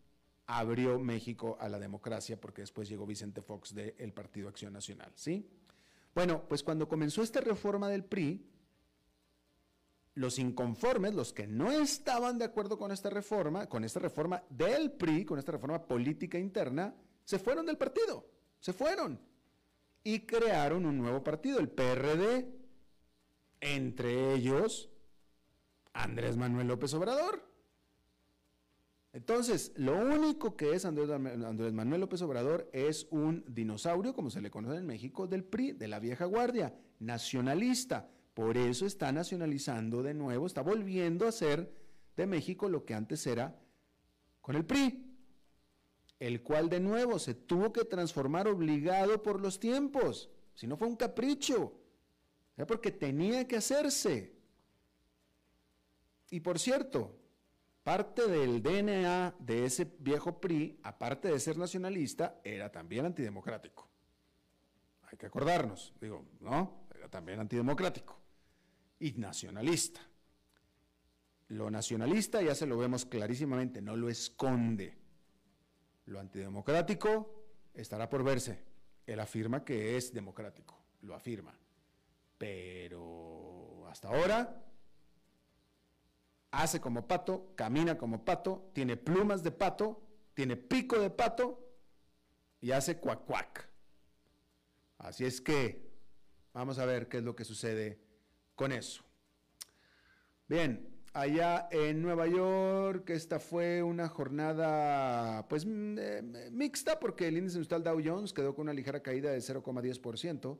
abrió 0.47 0.99
México 0.99 1.57
a 1.61 1.69
la 1.69 1.79
democracia, 1.79 2.41
porque 2.41 2.63
después 2.63 2.89
llegó 2.89 3.07
Vicente 3.07 3.43
Fox 3.43 3.75
del 3.75 4.13
Partido 4.13 4.49
Acción 4.49 4.73
Nacional, 4.73 5.13
¿sí? 5.15 5.49
Bueno, 6.15 6.45
pues 6.49 6.63
cuando 6.63 6.89
comenzó 6.89 7.23
esta 7.23 7.41
reforma 7.41 7.89
del 7.89 8.05
PRI, 8.05 8.47
los 10.15 10.39
inconformes, 10.39 11.15
los 11.15 11.33
que 11.33 11.47
no 11.47 11.71
estaban 11.71 12.39
de 12.39 12.45
acuerdo 12.45 12.79
con 12.79 12.91
esta 12.93 13.11
reforma, 13.11 13.69
con 13.69 13.85
esta 13.85 14.01
reforma 14.01 14.43
del 14.51 14.93
PRI, 14.93 15.25
con 15.25 15.39
esta 15.39 15.53
reforma 15.53 15.87
política 15.87 16.39
interna, 16.39 16.95
se 17.25 17.39
fueron 17.39 17.67
del 17.67 17.79
partido, 17.79 18.29
se 18.59 18.73
fueron 18.73 19.21
y 20.03 20.21
crearon 20.21 20.87
un 20.87 20.99
nuevo 20.99 21.23
partido, 21.23 21.61
el 21.61 21.69
PRD, 21.69 22.53
entre 23.61 24.35
ellos 24.35 24.91
Andrés 25.93 26.37
Manuel 26.37 26.69
López 26.69 26.95
Obrador. 26.95 27.49
Entonces, 29.13 29.73
lo 29.77 29.97
único 29.97 30.57
que 30.57 30.73
es 30.75 30.85
Andrés, 30.85 31.09
Manuel 31.73 32.01
López 32.01 32.23
Obrador 32.23 32.71
es 32.73 33.09
un 33.11 33.45
dinosaurio, 33.49 34.15
como 34.15 34.31
se 34.31 34.41
le 34.41 34.51
conoce 34.51 34.79
en 34.79 34.87
México, 34.87 35.27
del 35.27 35.43
PRI, 35.45 35.73
de 35.73 35.89
la 35.89 35.99
vieja 35.99 36.27
guardia, 36.27 36.75
nacionalista. 37.01 38.09
Por 38.41 38.57
eso 38.57 38.87
está 38.87 39.13
nacionalizando 39.13 40.03
de 40.03 40.15
nuevo, 40.15 40.47
está 40.47 40.63
volviendo 40.63 41.29
a 41.29 41.31
ser 41.31 41.71
de 42.17 42.27
México 42.27 42.71
lo 42.71 42.87
que 42.87 42.95
antes 42.95 43.27
era 43.27 43.55
con 44.41 44.57
el 44.57 44.65
PRI, 44.65 45.15
el 46.19 46.43
cual 46.43 46.71
de 46.71 46.81
nuevo 46.81 47.19
se 47.19 47.35
tuvo 47.35 47.71
que 47.71 47.85
transformar 47.85 48.49
obligado 48.49 49.23
por 49.23 49.43
los 49.43 49.61
tiempos, 49.61 50.31
si 50.55 50.67
no 50.67 50.79
fue 50.79 50.89
un 50.89 50.97
capricho, 50.97 51.75
era 52.57 52.67
porque 52.67 52.91
tenía 52.93 53.47
que 53.47 53.59
hacerse. 53.59 54.33
Y 56.31 56.41
por 56.41 56.59
cierto, 56.59 57.15
parte 57.83 58.27
del 58.27 58.63
DNA 58.63 59.35
de 59.39 59.67
ese 59.67 59.85
viejo 59.99 60.41
PRI, 60.41 60.81
aparte 60.83 61.29
de 61.29 61.39
ser 61.39 61.59
nacionalista, 61.59 62.41
era 62.43 62.73
también 62.73 63.05
antidemocrático. 63.05 63.87
Hay 65.11 65.19
que 65.19 65.27
acordarnos, 65.27 65.93
digo, 66.01 66.25
¿no? 66.41 66.87
Era 66.95 67.11
también 67.11 67.39
antidemocrático 67.39 68.20
y 69.01 69.13
nacionalista. 69.13 70.01
Lo 71.49 71.69
nacionalista 71.69 72.41
ya 72.43 72.55
se 72.55 72.67
lo 72.67 72.79
vemos 72.79 73.05
clarísimamente, 73.07 73.83
no 73.83 73.97
lo 73.97 74.09
esconde. 74.09 74.97
Lo 76.07 76.21
antidemocrático 76.21 77.45
estará 77.75 78.09
por 78.09 78.23
verse. 78.23 78.63
Él 79.07 79.19
afirma 79.19 79.65
que 79.65 79.97
es 79.97 80.13
democrático, 80.13 80.79
lo 81.03 81.15
afirma. 81.15 81.59
Pero 82.39 83.87
hasta 83.89 84.09
ahora 84.09 84.65
hace 86.53 86.81
como 86.81 87.09
pato, 87.09 87.53
camina 87.57 87.99
como 87.99 88.25
pato, 88.25 88.71
tiene 88.73 88.97
plumas 88.97 89.43
de 89.43 89.51
pato, 89.51 90.03
tiene 90.35 90.57
pico 90.57 91.01
de 91.01 91.11
pato 91.11 91.69
y 92.61 92.71
hace 92.71 92.99
cuac 92.99 93.25
cuac. 93.25 93.69
Así 94.99 95.25
es 95.25 95.41
que 95.41 95.91
vamos 96.53 96.79
a 96.79 96.85
ver 96.85 97.09
qué 97.09 97.19
es 97.19 97.25
lo 97.25 97.35
que 97.35 97.45
sucede 97.45 98.10
con 98.61 98.73
eso. 98.73 99.03
Bien, 100.47 100.87
allá 101.15 101.69
en 101.71 102.03
Nueva 102.03 102.27
York, 102.27 103.09
esta 103.09 103.41
fue 103.41 103.83
una 103.83 104.07
jornada 104.07 105.49
pues 105.49 105.65
mm, 105.65 105.97
eh, 105.99 106.51
mixta 106.53 107.01
porque 107.01 107.29
el 107.29 107.39
índice 107.39 107.57
industrial 107.57 107.83
Dow 107.83 107.99
Jones 108.05 108.35
quedó 108.35 108.55
con 108.55 108.65
una 108.65 108.75
ligera 108.75 109.03
caída 109.03 109.31
de 109.31 109.39
0,10%, 109.39 110.59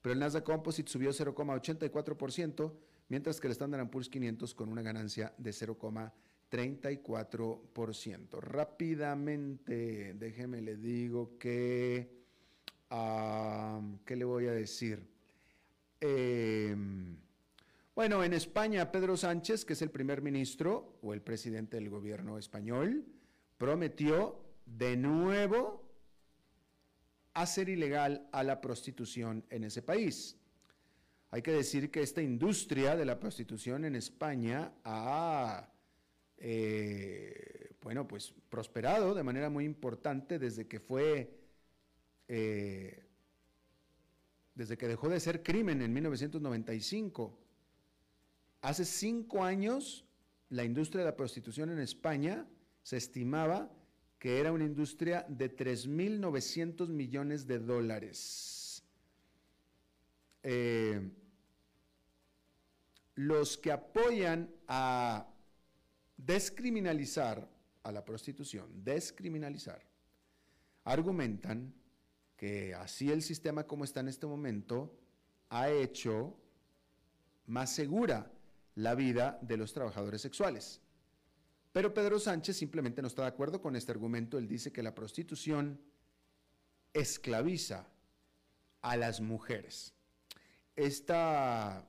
pero 0.00 0.12
el 0.14 0.18
Nasdaq 0.18 0.44
Composite 0.44 0.90
subió 0.90 1.10
0,84%, 1.10 2.72
mientras 3.10 3.38
que 3.38 3.48
el 3.48 3.52
Standard 3.52 3.86
Poor's 3.90 4.08
500 4.08 4.54
con 4.54 4.70
una 4.70 4.80
ganancia 4.80 5.34
de 5.36 5.50
0,34%. 5.50 8.40
Rápidamente, 8.40 10.14
déjeme 10.14 10.62
le 10.62 10.78
digo 10.78 11.36
que, 11.38 12.16
ah, 12.88 13.78
¿qué 14.06 14.16
le 14.16 14.24
voy 14.24 14.46
a 14.46 14.52
decir? 14.52 15.06
Eh, 16.00 16.74
bueno, 17.94 18.24
en 18.24 18.32
España, 18.32 18.90
Pedro 18.90 19.16
Sánchez, 19.16 19.64
que 19.64 19.74
es 19.74 19.82
el 19.82 19.90
primer 19.90 20.22
ministro 20.22 20.98
o 21.02 21.12
el 21.12 21.20
presidente 21.20 21.76
del 21.76 21.90
gobierno 21.90 22.38
español, 22.38 23.04
prometió 23.58 24.42
de 24.64 24.96
nuevo 24.96 25.82
hacer 27.34 27.68
ilegal 27.68 28.28
a 28.32 28.42
la 28.42 28.60
prostitución 28.60 29.44
en 29.50 29.64
ese 29.64 29.82
país. 29.82 30.38
Hay 31.30 31.42
que 31.42 31.52
decir 31.52 31.90
que 31.90 32.02
esta 32.02 32.20
industria 32.20 32.96
de 32.96 33.04
la 33.04 33.18
prostitución 33.18 33.84
en 33.84 33.96
España 33.96 34.72
ha, 34.84 35.68
eh, 36.36 37.74
bueno, 37.80 38.06
pues 38.06 38.34
prosperado 38.50 39.14
de 39.14 39.22
manera 39.22 39.48
muy 39.48 39.64
importante 39.64 40.38
desde 40.38 40.66
que 40.66 40.78
fue, 40.78 41.38
eh, 42.28 43.04
desde 44.54 44.76
que 44.76 44.88
dejó 44.88 45.08
de 45.08 45.20
ser 45.20 45.42
crimen 45.42 45.80
en 45.80 45.92
1995. 45.92 47.41
Hace 48.62 48.84
cinco 48.84 49.42
años, 49.42 50.04
la 50.48 50.62
industria 50.62 51.00
de 51.00 51.10
la 51.10 51.16
prostitución 51.16 51.70
en 51.70 51.80
España 51.80 52.46
se 52.84 52.96
estimaba 52.96 53.68
que 54.20 54.38
era 54.38 54.52
una 54.52 54.64
industria 54.64 55.26
de 55.28 55.54
3.900 55.54 56.86
millones 56.86 57.48
de 57.48 57.58
dólares. 57.58 58.84
Eh, 60.44 61.10
los 63.16 63.58
que 63.58 63.72
apoyan 63.72 64.48
a 64.68 65.28
descriminalizar 66.16 67.50
a 67.82 67.90
la 67.90 68.04
prostitución, 68.04 68.84
descriminalizar, 68.84 69.82
argumentan 70.84 71.74
que 72.36 72.74
así 72.74 73.10
el 73.10 73.22
sistema 73.22 73.64
como 73.64 73.82
está 73.82 73.98
en 74.00 74.08
este 74.08 74.28
momento 74.28 74.96
ha 75.48 75.68
hecho 75.68 76.38
más 77.46 77.74
segura 77.74 78.30
la 78.74 78.94
vida 78.94 79.38
de 79.42 79.56
los 79.56 79.72
trabajadores 79.72 80.20
sexuales. 80.20 80.80
Pero 81.72 81.94
Pedro 81.94 82.18
Sánchez 82.18 82.56
simplemente 82.56 83.00
no 83.00 83.08
está 83.08 83.22
de 83.22 83.28
acuerdo 83.28 83.60
con 83.60 83.76
este 83.76 83.92
argumento. 83.92 84.38
Él 84.38 84.46
dice 84.46 84.72
que 84.72 84.82
la 84.82 84.94
prostitución 84.94 85.80
esclaviza 86.92 87.86
a 88.82 88.96
las 88.96 89.20
mujeres. 89.20 89.94
Esta 90.76 91.86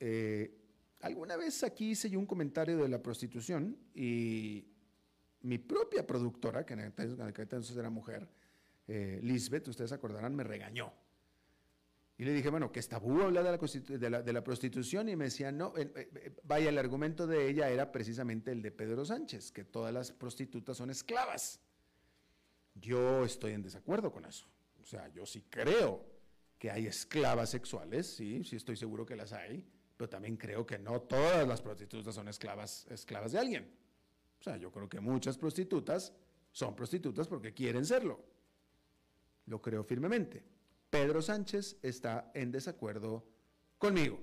eh, 0.00 0.56
alguna 1.00 1.36
vez 1.36 1.62
aquí 1.62 1.90
hice 1.90 2.10
yo 2.10 2.18
un 2.18 2.26
comentario 2.26 2.76
de 2.78 2.88
la 2.88 3.02
prostitución 3.02 3.76
y 3.94 4.66
mi 5.42 5.58
propia 5.58 6.06
productora, 6.06 6.66
que 6.66 6.74
en 6.74 6.80
aquel 6.80 7.16
entonces 7.38 7.76
era 7.76 7.88
mujer, 7.88 8.28
eh, 8.88 9.20
Lisbeth, 9.22 9.68
ustedes 9.68 9.92
acordarán, 9.92 10.34
me 10.34 10.44
regañó. 10.44 10.92
Y 12.18 12.24
le 12.24 12.32
dije, 12.32 12.48
bueno, 12.48 12.72
que 12.72 12.80
es 12.80 12.88
tabú 12.88 13.20
hablar 13.20 13.44
de 13.44 14.32
la, 14.32 14.42
prostitución 14.42 15.08
y 15.10 15.16
me 15.16 15.24
decía, 15.24 15.52
no, 15.52 15.74
eh, 15.76 16.34
vaya, 16.44 16.70
el 16.70 16.78
argumento 16.78 17.26
de 17.26 17.48
ella 17.48 17.68
era 17.68 17.92
precisamente 17.92 18.52
el 18.52 18.62
de 18.62 18.70
Pedro 18.70 19.04
Sánchez, 19.04 19.52
que 19.52 19.64
todas 19.64 19.92
las 19.92 20.12
prostitutas 20.12 20.78
son 20.78 20.88
esclavas. 20.88 21.60
Yo 22.74 23.24
estoy 23.24 23.52
en 23.52 23.62
desacuerdo 23.62 24.10
con 24.10 24.24
eso. 24.24 24.46
O 24.80 24.86
sea, 24.86 25.08
yo 25.08 25.26
sí 25.26 25.44
creo 25.50 26.06
que 26.58 26.70
hay 26.70 26.86
esclavas 26.86 27.50
sexuales, 27.50 28.06
sí, 28.06 28.42
sí 28.44 28.56
estoy 28.56 28.76
seguro 28.76 29.04
que 29.04 29.14
las 29.14 29.34
hay, 29.34 29.66
pero 29.94 30.08
también 30.08 30.38
creo 30.38 30.64
que 30.64 30.78
no 30.78 31.02
todas 31.02 31.46
las 31.46 31.60
prostitutas 31.60 32.14
son 32.14 32.28
esclavas, 32.28 32.86
esclavas 32.88 33.32
de 33.32 33.38
alguien. 33.38 33.70
O 34.40 34.42
sea, 34.42 34.56
yo 34.56 34.70
creo 34.72 34.88
que 34.88 35.00
muchas 35.00 35.36
prostitutas 35.36 36.14
son 36.50 36.74
prostitutas 36.74 37.28
porque 37.28 37.52
quieren 37.52 37.84
serlo. 37.84 38.24
Lo 39.46 39.60
creo 39.60 39.84
firmemente. 39.84 40.55
Pedro 40.90 41.22
Sánchez 41.22 41.76
está 41.82 42.30
en 42.34 42.50
desacuerdo 42.50 43.26
conmigo. 43.78 44.20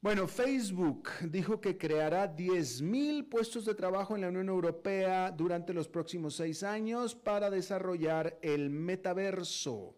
Bueno, 0.00 0.28
Facebook 0.28 1.08
dijo 1.22 1.60
que 1.60 1.76
creará 1.76 2.34
10.000 2.36 3.28
puestos 3.28 3.64
de 3.64 3.74
trabajo 3.74 4.14
en 4.14 4.22
la 4.22 4.28
Unión 4.28 4.48
Europea 4.48 5.30
durante 5.30 5.72
los 5.72 5.88
próximos 5.88 6.36
seis 6.36 6.62
años 6.62 7.14
para 7.14 7.50
desarrollar 7.50 8.38
el 8.42 8.70
metaverso 8.70 9.96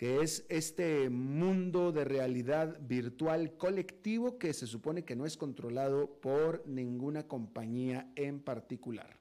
que 0.00 0.22
es 0.22 0.46
este 0.48 1.10
mundo 1.10 1.92
de 1.92 2.06
realidad 2.06 2.78
virtual 2.80 3.58
colectivo 3.58 4.38
que 4.38 4.54
se 4.54 4.66
supone 4.66 5.04
que 5.04 5.14
no 5.14 5.26
es 5.26 5.36
controlado 5.36 6.18
por 6.22 6.66
ninguna 6.66 7.28
compañía 7.28 8.10
en 8.16 8.40
particular. 8.40 9.18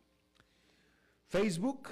Facebook 1.28 1.90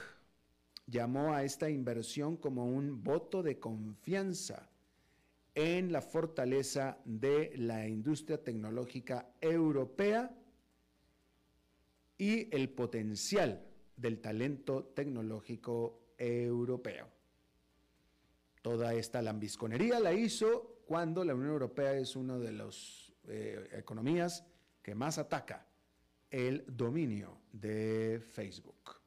llamó 0.88 1.34
a 1.34 1.44
esta 1.44 1.70
inversión 1.70 2.38
como 2.38 2.66
un 2.66 3.04
voto 3.04 3.44
de 3.44 3.60
confianza 3.60 4.70
en 5.54 5.92
la 5.92 6.02
fortaleza 6.02 6.98
de 7.04 7.52
la 7.58 7.88
industria 7.88 8.44
tecnológica 8.44 9.34
europea 9.42 10.32
y 12.18 12.54
el 12.56 12.70
potencial 12.70 13.66
del 13.96 14.20
talento 14.20 14.86
tecnológico 14.96 16.14
europeo. 16.18 17.08
Toda 18.62 18.94
esta 18.94 19.22
lambisconería 19.22 20.00
la 20.00 20.14
hizo 20.14 20.82
cuando 20.86 21.24
la 21.24 21.36
Unión 21.36 21.52
Europea 21.52 21.94
es 21.98 22.16
una 22.16 22.38
de 22.38 22.52
las 22.52 23.14
eh, 23.28 23.70
economías 23.74 24.46
que 24.82 24.96
más 24.96 25.18
ataca 25.18 25.66
el 26.30 26.64
dominio 26.68 27.42
de 27.52 28.22
Facebook. 28.22 29.07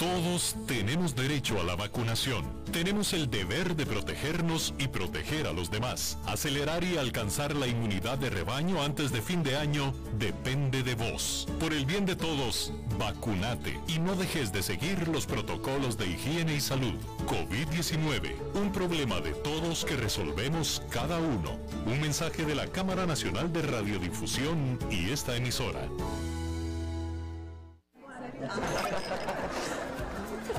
Todos 0.00 0.56
tenemos 0.66 1.14
derecho 1.14 1.60
a 1.60 1.62
la 1.62 1.76
vacunación. 1.76 2.42
Tenemos 2.72 3.12
el 3.12 3.28
deber 3.28 3.76
de 3.76 3.84
protegernos 3.84 4.72
y 4.78 4.88
proteger 4.88 5.46
a 5.46 5.52
los 5.52 5.70
demás. 5.70 6.16
Acelerar 6.24 6.82
y 6.84 6.96
alcanzar 6.96 7.54
la 7.54 7.66
inmunidad 7.66 8.16
de 8.16 8.30
rebaño 8.30 8.82
antes 8.82 9.12
de 9.12 9.20
fin 9.20 9.42
de 9.42 9.58
año 9.58 9.92
depende 10.18 10.82
de 10.82 10.94
vos. 10.94 11.46
Por 11.60 11.74
el 11.74 11.84
bien 11.84 12.06
de 12.06 12.16
todos, 12.16 12.72
vacunate 12.98 13.78
y 13.88 13.98
no 13.98 14.14
dejes 14.14 14.54
de 14.54 14.62
seguir 14.62 15.06
los 15.06 15.26
protocolos 15.26 15.98
de 15.98 16.06
higiene 16.06 16.54
y 16.54 16.62
salud. 16.62 16.94
COVID-19, 17.26 18.36
un 18.54 18.72
problema 18.72 19.20
de 19.20 19.32
todos 19.32 19.84
que 19.84 19.96
resolvemos 19.96 20.82
cada 20.88 21.18
uno. 21.18 21.58
Un 21.84 22.00
mensaje 22.00 22.46
de 22.46 22.54
la 22.54 22.68
Cámara 22.68 23.04
Nacional 23.04 23.52
de 23.52 23.60
Radiodifusión 23.60 24.78
y 24.90 25.10
esta 25.10 25.36
emisora. 25.36 25.82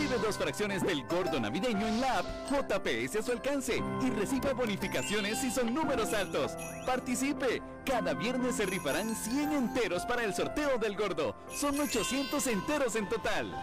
Active 0.00 0.18
dos 0.26 0.38
fracciones 0.38 0.82
del 0.82 1.04
gordo 1.04 1.38
navideño 1.38 1.86
en 1.86 2.00
la 2.00 2.20
app 2.20 2.26
JPS 2.48 3.16
a 3.16 3.22
su 3.22 3.32
alcance 3.32 3.82
y 4.02 4.08
reciba 4.08 4.54
bonificaciones 4.54 5.38
si 5.38 5.50
son 5.50 5.74
números 5.74 6.14
altos. 6.14 6.52
Participe. 6.86 7.60
Cada 7.84 8.14
viernes 8.14 8.56
se 8.56 8.64
rifarán 8.64 9.14
100 9.14 9.52
enteros 9.52 10.06
para 10.06 10.24
el 10.24 10.32
sorteo 10.32 10.78
del 10.78 10.96
gordo. 10.96 11.36
Son 11.54 11.78
800 11.78 12.46
enteros 12.46 12.96
en 12.96 13.10
total. 13.10 13.54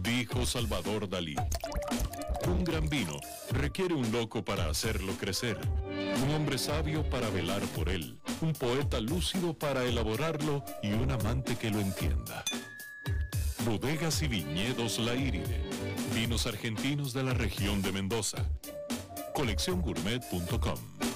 Dijo 0.00 0.46
Salvador 0.46 1.08
Dalí. 1.08 1.34
Un 2.46 2.62
gran 2.62 2.88
vino 2.88 3.16
requiere 3.50 3.94
un 3.94 4.12
loco 4.12 4.44
para 4.44 4.70
hacerlo 4.70 5.12
crecer, 5.14 5.58
un 6.22 6.34
hombre 6.36 6.58
sabio 6.58 7.02
para 7.10 7.30
velar 7.30 7.62
por 7.74 7.88
él, 7.88 8.20
un 8.40 8.52
poeta 8.52 9.00
lúcido 9.00 9.54
para 9.54 9.82
elaborarlo 9.82 10.62
y 10.84 10.92
un 10.92 11.10
amante 11.10 11.56
que 11.56 11.70
lo 11.70 11.80
entienda. 11.80 12.44
Bodegas 13.66 14.22
y 14.22 14.28
viñedos 14.28 15.00
La 15.00 15.16
Iride. 15.16 15.60
Vinos 16.14 16.46
argentinos 16.46 17.12
de 17.12 17.24
la 17.24 17.34
región 17.34 17.82
de 17.82 17.90
Mendoza. 17.90 18.48
Colecciongourmet.com 19.34 21.15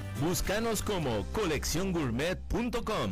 Búscanos 0.21 0.83
como 0.83 1.25
colecciongourmet.com. 1.31 3.11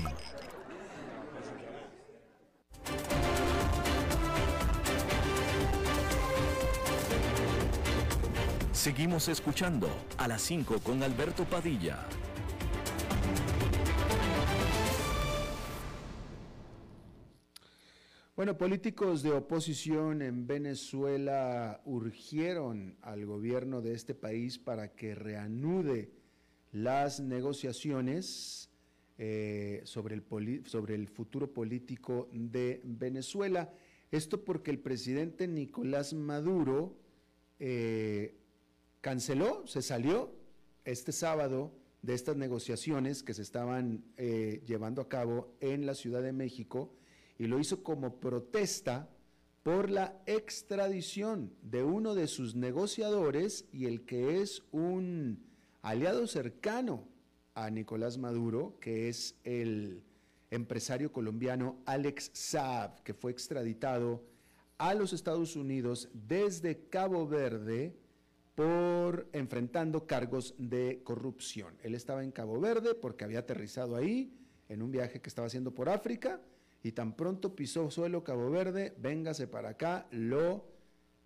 Seguimos 8.72 9.28
escuchando 9.28 9.89
a 10.19 10.28
las 10.28 10.43
5 10.43 10.82
con 10.84 11.02
Alberto 11.02 11.45
Padilla. 11.45 12.06
Bueno, 18.36 18.56
políticos 18.56 19.24
de 19.24 19.32
oposición 19.32 20.22
en 20.22 20.45
Venezuela 20.45 21.82
urgieron 21.86 23.00
al 23.02 23.26
gobierno 23.26 23.82
de 23.82 23.95
este 23.95 24.13
país 24.13 24.60
para 24.60 24.93
que 24.93 25.15
reanude 25.15 26.18
las 26.71 27.19
negociaciones 27.19 28.69
eh, 29.17 29.82
sobre, 29.84 30.15
el 30.15 30.63
sobre 30.65 30.95
el 30.95 31.08
futuro 31.08 31.51
político 31.51 32.29
de 32.32 32.82
Venezuela. 32.84 33.73
Esto 34.12 34.43
porque 34.43 34.71
el 34.71 34.79
presidente 34.79 35.47
Nicolás 35.47 36.13
Maduro 36.13 36.95
eh, 37.60 38.36
canceló, 39.01 39.67
se 39.67 39.82
salió 39.82 40.32
este 40.86 41.12
sábado 41.12 41.73
de 42.01 42.13
estas 42.13 42.38
negociaciones 42.38 43.23
que 43.23 43.34
se 43.34 43.41
estaban 43.41 44.05
eh, 44.17 44.63
llevando 44.65 45.01
a 45.01 45.10
cabo 45.10 45.53
en 45.60 45.86
la 45.86 45.95
Ciudad 45.95 46.21
de 46.21 46.32
México 46.32 46.93
y 47.38 47.47
lo 47.47 47.60
hizo 47.60 47.84
como 47.84 48.19
protesta 48.19 49.10
por 49.63 49.89
la 49.89 50.21
extradición 50.25 51.51
de 51.62 51.84
uno 51.84 52.15
de 52.15 52.27
sus 52.27 52.55
negociadores 52.55 53.65
y 53.73 53.86
el 53.86 54.05
que 54.05 54.41
es 54.41 54.63
un 54.71 55.49
aliado 55.82 56.28
cercano 56.28 57.08
a 57.54 57.70
Nicolás 57.70 58.18
Maduro, 58.18 58.78
que 58.80 59.10
es 59.10 59.36
el 59.44 60.04
empresario 60.52 61.12
colombiano 61.12 61.78
Alex 61.86 62.32
Saab, 62.34 63.04
que 63.04 63.13
fue 63.13 63.32
extraditado 63.32 64.24
a 64.78 64.94
los 64.94 65.13
Estados 65.13 65.56
Unidos 65.56 66.10
desde 66.13 66.88
Cabo 66.88 67.28
Verde 67.28 67.96
por 68.56 69.28
enfrentando 69.34 70.06
cargos 70.06 70.56
de 70.58 71.02
corrupción. 71.04 71.76
Él 71.84 71.96
estaba 71.96 72.24
en 72.24 72.32
Cabo 72.32 72.60
Verde 72.60 72.96
porque 72.96 73.24
había 73.24 73.39
aterrizado 73.39 73.96
ahí 73.96 74.34
en 74.68 74.82
un 74.82 74.92
viaje 74.92 75.22
que 75.22 75.30
estaba 75.30 75.48
haciendo 75.48 75.74
por 75.74 75.89
África 75.89 76.42
y 76.84 76.92
tan 76.94 77.15
pronto 77.15 77.56
pisó 77.56 77.92
suelo 77.92 78.24
Cabo 78.24 78.50
Verde, 78.50 78.94
véngase 78.98 79.48
para 79.48 79.70
acá, 79.70 80.08
lo 80.12 80.65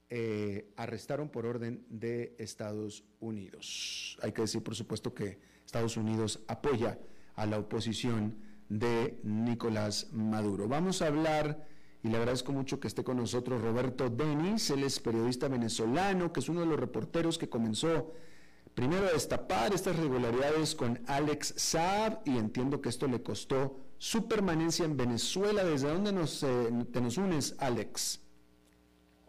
eh, 0.10 0.72
arrestaron 0.78 1.30
por 1.30 1.46
orden 1.46 1.86
de 1.90 2.36
Estados 2.38 3.04
Unidos. 3.20 4.18
Hay 4.22 4.32
que 4.32 4.42
decir, 4.42 4.62
por 4.62 4.76
supuesto, 4.76 5.14
que 5.14 5.40
Estados 5.66 5.98
Unidos 5.98 6.44
apoya 6.48 7.00
a 7.36 7.46
la 7.46 7.60
oposición 7.60 8.38
de 8.70 9.20
Nicolás 9.24 10.12
Maduro. 10.14 10.68
Vamos 10.68 11.02
a 11.02 11.08
hablar, 11.08 11.68
y 12.04 12.10
le 12.10 12.18
agradezco 12.18 12.52
mucho 12.52 12.80
que 12.80 12.88
esté 12.88 13.04
con 13.04 13.18
nosotros 13.18 13.62
Roberto 13.62 14.10
Denis, 14.10 14.70
él 14.70 14.84
es 14.84 15.00
periodista 15.00 15.48
venezolano, 15.48 16.32
que 16.34 16.40
es 16.42 16.50
uno 16.50 16.62
de 16.62 16.68
los 16.68 16.80
reporteros 16.80 17.38
que 17.38 17.50
comenzó 17.50 18.14
primero 18.74 19.08
a 19.08 19.12
destapar 19.12 19.74
estas 19.74 19.96
regularidades 19.96 20.76
con 20.76 21.00
Alex 21.08 21.54
Saab, 21.58 22.22
y 22.26 22.38
entiendo 22.38 22.82
que 22.82 22.90
esto 22.90 23.08
le 23.08 23.22
costó 23.22 23.78
su 23.98 24.28
permanencia 24.28 24.86
en 24.86 24.98
Venezuela. 24.98 25.64
¿Desde 25.64 25.90
dónde 25.90 26.12
nos, 26.12 26.44
eh, 26.44 26.70
te 26.92 27.00
nos 27.00 27.18
unes, 27.18 27.56
Alex? 27.60 28.23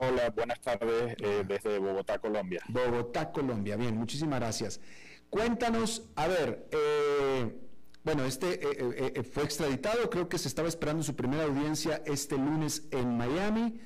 Hola, 0.06 0.30
buenas 0.30 0.60
tardes 0.60 1.16
eh, 1.18 1.44
desde 1.46 1.78
Bogotá, 1.78 2.18
Colombia. 2.18 2.62
Bogotá, 2.68 3.32
Colombia. 3.32 3.76
Bien, 3.76 3.96
muchísimas 3.96 4.38
gracias. 4.38 4.80
Cuéntanos, 5.30 6.10
a 6.14 6.26
ver, 6.26 6.68
eh, 6.72 7.56
bueno, 8.02 8.24
este 8.24 9.22
fue 9.24 9.44
extraditado, 9.44 10.10
creo 10.10 10.28
que 10.28 10.36
se 10.36 10.48
estaba 10.48 10.68
esperando 10.68 11.02
su 11.02 11.16
primera 11.16 11.44
audiencia 11.44 12.02
este 12.04 12.36
lunes 12.36 12.86
en 12.90 13.16
Miami. 13.16 13.80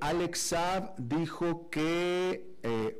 Alex 0.00 0.38
Saab 0.38 0.94
dijo 0.98 1.70
que, 1.70 2.56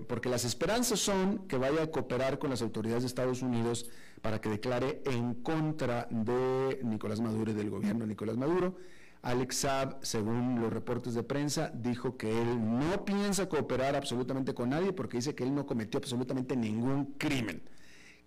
porque 0.09 0.29
las 0.29 0.45
esperanzas 0.45 0.99
son 1.01 1.47
que 1.47 1.59
vaya 1.59 1.83
a 1.83 1.87
cooperar 1.91 2.39
con 2.39 2.51
las 2.51 2.63
autoridades 2.63 3.03
de 3.03 3.09
Estados 3.09 3.43
Unidos 3.43 3.91
para 4.23 4.41
que 4.41 4.49
declare 4.49 5.03
en 5.05 5.35
contra 5.35 6.09
de 6.11 6.81
Nicolás 6.83 7.21
Maduro 7.21 7.51
y 7.51 7.55
del 7.55 7.71
gobierno 7.71 8.01
de 8.01 8.09
Nicolás 8.09 8.37
Maduro. 8.37 8.77
Alex 9.23 9.57
Saab, 9.57 9.99
según 10.03 10.61
los 10.61 10.73
reportes 10.73 11.15
de 11.15 11.23
prensa, 11.23 11.71
dijo 11.75 12.17
que 12.17 12.31
él 12.31 12.79
no 12.79 13.05
piensa 13.05 13.49
cooperar 13.49 13.95
absolutamente 13.95 14.55
con 14.55 14.71
nadie 14.71 14.93
porque 14.93 15.19
dice 15.19 15.35
que 15.35 15.45
él 15.45 15.55
no 15.55 15.67
cometió 15.67 15.99
absolutamente 15.99 16.57
ningún 16.57 17.15
crimen. 17.19 17.63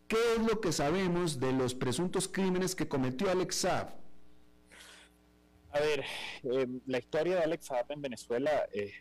¿Qué 0.08 0.18
es 0.36 0.44
lo 0.44 0.62
que 0.62 0.72
sabemos 0.72 1.40
de 1.40 1.52
los 1.52 1.74
presuntos 1.74 2.28
crímenes 2.28 2.76
que 2.76 2.88
cometió 2.88 3.32
Alex 3.32 3.56
Saab? 3.56 3.90
A 5.72 5.80
ver, 5.80 6.04
eh, 6.44 6.68
la 6.86 7.00
historia 7.00 7.38
de 7.38 7.44
Alex 7.44 7.66
Saab 7.66 7.92
en 7.92 8.02
Venezuela 8.02 8.68
es, 8.72 8.92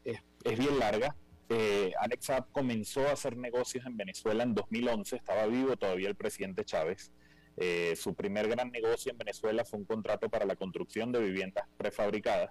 bien 0.59 0.79
larga. 0.79 1.15
Eh, 1.51 1.93
Alex 2.01 2.25
Saab 2.25 2.51
comenzó 2.53 3.07
a 3.07 3.13
hacer 3.13 3.37
negocios 3.37 3.85
en 3.85 3.99
Venezuela 3.99 4.43
en 4.43 4.55
2011, 4.55 5.17
estaba 5.17 5.45
vivo 5.47 5.77
todavía 5.77 6.09
el 6.09 6.15
presidente 6.15 6.65
Chávez. 6.65 7.13
Eh, 7.57 7.95
su 7.97 8.15
primer 8.15 8.49
gran 8.49 8.71
negocio 8.71 9.13
en 9.13 9.19
Venezuela 9.19 9.65
fue 9.65 9.79
un 9.79 9.85
contrato 9.85 10.29
para 10.29 10.47
la 10.47 10.57
construcción 10.57 11.13
de 11.13 11.21
viviendas 11.21 11.67
prefabricadas. 11.77 12.51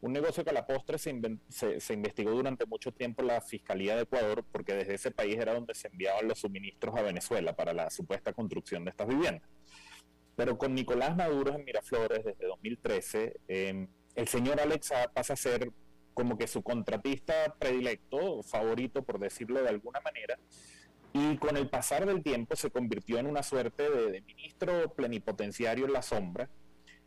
Un 0.00 0.12
negocio 0.12 0.42
que 0.44 0.50
a 0.50 0.54
la 0.54 0.66
postre 0.66 0.96
se, 0.96 1.92
investigó 1.92 2.30
durante 2.30 2.64
mucho 2.64 2.90
tiempo 2.90 3.22
la 3.22 3.42
Fiscalía 3.42 3.96
de 3.96 4.02
Ecuador, 4.02 4.44
porque 4.50 4.74
desde 4.74 4.94
ese 4.94 5.10
país 5.10 5.36
era 5.36 5.52
donde 5.52 5.74
se 5.74 5.88
enviaban 5.88 6.26
los 6.26 6.38
suministros 6.38 6.96
a 6.96 7.02
Venezuela 7.02 7.54
para 7.54 7.74
la 7.74 7.90
supuesta 7.90 8.32
construcción 8.32 8.84
de 8.84 8.90
estas 8.90 9.08
viviendas. 9.08 9.46
Pero 10.36 10.56
con 10.56 10.74
Nicolás 10.74 11.14
Maduro 11.14 11.54
en 11.54 11.66
Miraflores 11.66 12.24
desde 12.24 12.46
2013, 12.46 13.40
em, 13.46 13.88
el 14.14 14.26
señor 14.26 14.58
Alexa 14.58 15.10
pasa 15.12 15.34
a 15.34 15.36
ser 15.36 15.70
como 16.14 16.38
que 16.38 16.46
su 16.46 16.62
contratista 16.62 17.54
predilecto, 17.58 18.42
favorito 18.42 19.02
por 19.02 19.18
decirlo 19.18 19.62
de 19.62 19.68
alguna 19.68 20.00
manera, 20.00 20.38
y 21.12 21.36
con 21.38 21.56
el 21.56 21.68
pasar 21.68 22.06
del 22.06 22.22
tiempo 22.22 22.54
se 22.56 22.70
convirtió 22.70 23.18
en 23.18 23.26
una 23.26 23.42
suerte 23.42 23.90
de, 23.90 24.22
ministro 24.22 24.92
plenipotenciario 24.94 25.86
en 25.86 25.92
la 25.92 26.02
sombra. 26.02 26.48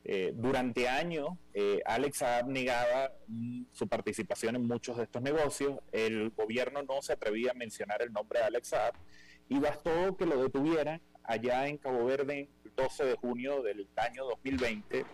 Eh, 0.05 0.33
durante 0.35 0.89
años, 0.89 1.29
eh, 1.53 1.81
Alex 1.85 2.17
Saab 2.17 2.49
negaba 2.49 3.13
mm, 3.27 3.63
su 3.71 3.87
participación 3.87 4.57
en 4.57 4.67
muchos 4.67 4.97
de 4.97 5.03
estos 5.03 5.21
negocios. 5.21 5.79
El 5.93 6.31
gobierno 6.31 6.83
no 6.83 7.01
se 7.01 7.13
atrevía 7.13 7.51
a 7.51 7.53
mencionar 7.53 8.01
el 8.01 8.11
nombre 8.11 8.39
de 8.39 8.45
Alex 8.45 8.69
Saab 8.69 8.93
y 9.47 9.59
bastó 9.59 10.17
que 10.17 10.25
lo 10.25 10.43
detuvieran 10.43 11.01
allá 11.23 11.67
en 11.67 11.77
Cabo 11.77 12.03
Verde 12.05 12.49
el 12.65 12.75
12 12.75 13.05
de 13.05 13.15
junio 13.15 13.63
del 13.63 13.87
año 13.95 14.25
2020 14.25 15.05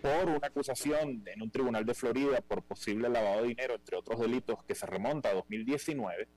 por 0.00 0.30
una 0.30 0.46
acusación 0.46 1.22
en 1.26 1.42
un 1.42 1.50
tribunal 1.50 1.84
de 1.84 1.92
Florida 1.92 2.40
por 2.40 2.62
posible 2.62 3.10
lavado 3.10 3.42
de 3.42 3.48
dinero, 3.48 3.74
entre 3.74 3.98
otros 3.98 4.18
delitos 4.18 4.64
que 4.64 4.74
se 4.74 4.86
remonta 4.86 5.28
a 5.28 5.34
2019 5.34 6.28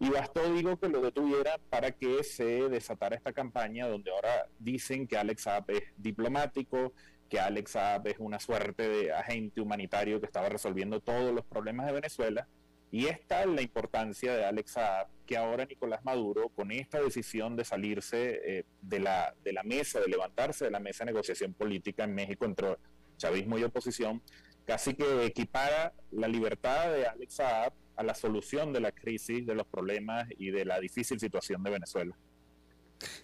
y 0.00 0.10
bastó, 0.10 0.52
digo, 0.52 0.76
que 0.78 0.88
lo 0.88 1.00
detuviera 1.00 1.58
para 1.70 1.92
que 1.92 2.22
se 2.24 2.68
desatara 2.68 3.16
esta 3.16 3.32
campaña 3.32 3.86
donde 3.86 4.10
ahora 4.10 4.48
dicen 4.58 5.06
que 5.06 5.16
Alex 5.16 5.42
Saab 5.42 5.70
es 5.70 5.82
diplomático, 5.96 6.92
que 7.28 7.38
Alex 7.38 7.72
Saab 7.72 8.08
es 8.08 8.16
una 8.18 8.40
suerte 8.40 8.88
de 8.88 9.12
agente 9.12 9.60
humanitario 9.60 10.20
que 10.20 10.26
estaba 10.26 10.48
resolviendo 10.48 11.00
todos 11.00 11.32
los 11.32 11.44
problemas 11.44 11.86
de 11.86 11.92
Venezuela. 11.92 12.48
Y 12.90 13.06
esta 13.06 13.42
es 13.42 13.48
la 13.48 13.62
importancia 13.62 14.34
de 14.34 14.44
Alex 14.44 14.72
Saab, 14.72 15.08
que 15.26 15.36
ahora 15.36 15.64
Nicolás 15.64 16.04
Maduro, 16.04 16.48
con 16.50 16.70
esta 16.70 17.00
decisión 17.00 17.56
de 17.56 17.64
salirse 17.64 18.58
eh, 18.58 18.64
de, 18.82 19.00
la, 19.00 19.34
de 19.42 19.52
la 19.52 19.62
mesa, 19.62 20.00
de 20.00 20.08
levantarse 20.08 20.64
de 20.64 20.70
la 20.70 20.80
mesa 20.80 21.04
de 21.04 21.12
negociación 21.12 21.54
política 21.54 22.04
en 22.04 22.14
México 22.14 22.44
entre 22.44 22.76
chavismo 23.16 23.58
y 23.58 23.64
oposición, 23.64 24.22
casi 24.64 24.94
que 24.94 25.26
equipara 25.26 25.92
la 26.12 26.28
libertad 26.28 26.92
de 26.92 27.06
Alex 27.06 27.34
Saab 27.34 27.72
a 27.96 28.02
la 28.02 28.14
solución 28.14 28.72
de 28.72 28.80
la 28.80 28.92
crisis, 28.92 29.46
de 29.46 29.54
los 29.54 29.66
problemas 29.66 30.26
y 30.38 30.50
de 30.50 30.64
la 30.64 30.80
difícil 30.80 31.18
situación 31.20 31.62
de 31.62 31.70
Venezuela. 31.70 32.16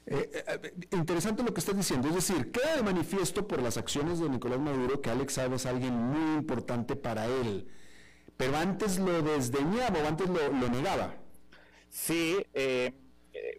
Eh, 0.06 0.44
eh, 0.46 0.74
interesante 0.92 1.42
lo 1.42 1.54
que 1.54 1.60
estás 1.60 1.76
diciendo, 1.76 2.08
es 2.08 2.14
decir, 2.14 2.50
queda 2.50 2.76
de 2.76 2.82
manifiesto 2.82 3.46
por 3.46 3.62
las 3.62 3.76
acciones 3.76 4.18
de 4.18 4.28
Nicolás 4.28 4.60
Maduro 4.60 5.00
que 5.00 5.10
Alex 5.10 5.34
Saab 5.34 5.54
es 5.54 5.66
alguien 5.66 5.94
muy 5.94 6.38
importante 6.38 6.96
para 6.96 7.26
él, 7.26 7.68
pero 8.36 8.56
antes 8.56 8.98
lo 8.98 9.22
desdeñaba 9.22 10.00
o 10.00 10.06
antes 10.06 10.28
lo, 10.28 10.52
lo 10.52 10.68
negaba. 10.68 11.14
Sí, 11.88 12.36
eh, 12.54 12.92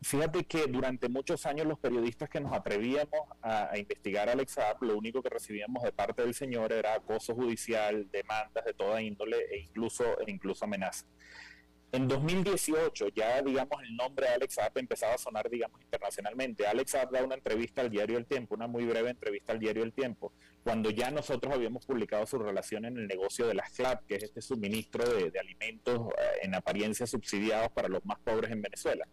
fíjate 0.01 0.45
que 0.45 0.67
durante 0.67 1.09
muchos 1.09 1.45
años 1.45 1.67
los 1.67 1.79
periodistas 1.79 2.29
que 2.29 2.39
nos 2.39 2.53
atrevíamos 2.53 3.21
a, 3.41 3.77
investigar 3.77 4.29
a 4.29 4.33
Alex 4.33 4.53
Saab, 4.53 4.83
lo 4.83 4.97
único 4.97 5.21
que 5.21 5.29
recibíamos 5.29 5.83
de 5.83 5.91
parte 5.91 6.23
del 6.23 6.33
señor 6.33 6.73
era 6.73 6.95
acoso 6.95 7.35
judicial, 7.35 8.09
demandas 8.11 8.65
de 8.65 8.73
toda 8.73 9.01
índole 9.01 9.37
e 9.51 9.59
incluso, 9.59 10.19
e 10.25 10.31
incluso 10.31 10.65
amenazas. 10.65 11.07
En 11.93 12.07
2018 12.07 13.09
ya, 13.09 13.41
digamos, 13.41 13.83
el 13.83 13.97
nombre 13.97 14.25
de 14.25 14.33
Alex 14.35 14.53
Saab 14.53 14.77
empezaba 14.77 15.15
a 15.15 15.17
sonar, 15.17 15.49
digamos, 15.49 15.81
internacionalmente. 15.81 16.65
Alex 16.65 16.91
Saab 16.91 17.11
da 17.11 17.21
una 17.21 17.35
entrevista 17.35 17.81
al 17.81 17.89
diario 17.89 18.17
El 18.17 18.25
Tiempo, 18.25 18.55
una 18.55 18.65
muy 18.65 18.85
breve 18.85 19.09
entrevista 19.09 19.51
al 19.51 19.59
diario 19.59 19.83
El 19.83 19.91
Tiempo, 19.91 20.31
cuando 20.63 20.89
ya 20.89 21.11
nosotros 21.11 21.53
habíamos 21.53 21.85
publicado 21.85 22.25
su 22.25 22.39
relación 22.39 22.85
en 22.85 22.97
el 22.97 23.07
negocio 23.07 23.45
de 23.45 23.55
las 23.55 23.71
CLAP, 23.73 24.05
que 24.05 24.15
es 24.15 24.23
este 24.23 24.41
suministro 24.41 25.03
de, 25.05 25.31
de 25.31 25.39
alimentos 25.39 26.13
eh, 26.17 26.39
en 26.43 26.55
apariencia 26.55 27.05
subsidiados 27.05 27.71
para 27.73 27.89
los 27.89 28.05
más 28.05 28.19
pobres 28.19 28.51
en 28.51 28.61
Venezuela. 28.61 29.05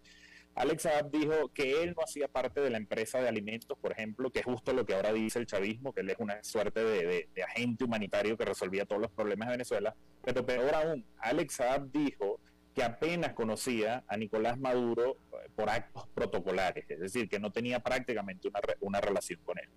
Alex 0.59 0.83
Saab 0.83 1.11
dijo 1.13 1.53
que 1.55 1.85
él 1.85 1.95
no 1.97 2.03
hacía 2.03 2.27
parte 2.27 2.61
de 2.61 2.69
la 2.69 2.79
empresa 2.79 3.21
de 3.21 3.29
alimentos, 3.29 3.79
por 3.79 3.93
ejemplo, 3.93 4.29
que 4.33 4.41
es 4.41 4.45
justo 4.45 4.73
lo 4.73 4.85
que 4.85 4.93
ahora 4.93 5.13
dice 5.13 5.39
el 5.39 5.47
chavismo, 5.47 5.93
que 5.93 6.01
él 6.01 6.11
es 6.11 6.17
una 6.19 6.43
suerte 6.43 6.83
de, 6.83 7.29
agente 7.45 7.85
humanitario 7.85 8.37
que 8.37 8.45
resolvía 8.45 8.85
todos 8.85 9.01
los 9.01 9.11
problemas 9.13 9.47
de 9.47 9.53
Venezuela. 9.53 9.95
Pero 10.25 10.45
peor 10.45 10.75
aún, 10.75 11.05
Alex 11.19 11.55
Saab 11.55 11.93
dijo 11.93 12.41
que 12.75 12.83
apenas 12.83 13.35
conocía 13.35 14.03
a 14.09 14.17
Nicolás 14.17 14.59
Maduro 14.59 15.19
eh, 15.33 15.49
por 15.55 15.71
actos 15.71 16.09
protocolares, 16.09 16.91
es 16.91 16.99
decir, 16.99 17.29
que 17.29 17.39
no 17.39 17.53
tenía 17.53 17.79
prácticamente 17.79 18.49
una, 18.49 18.61
una 18.81 19.01
relación 19.01 19.39
con 19.45 19.61
él. 19.61 19.69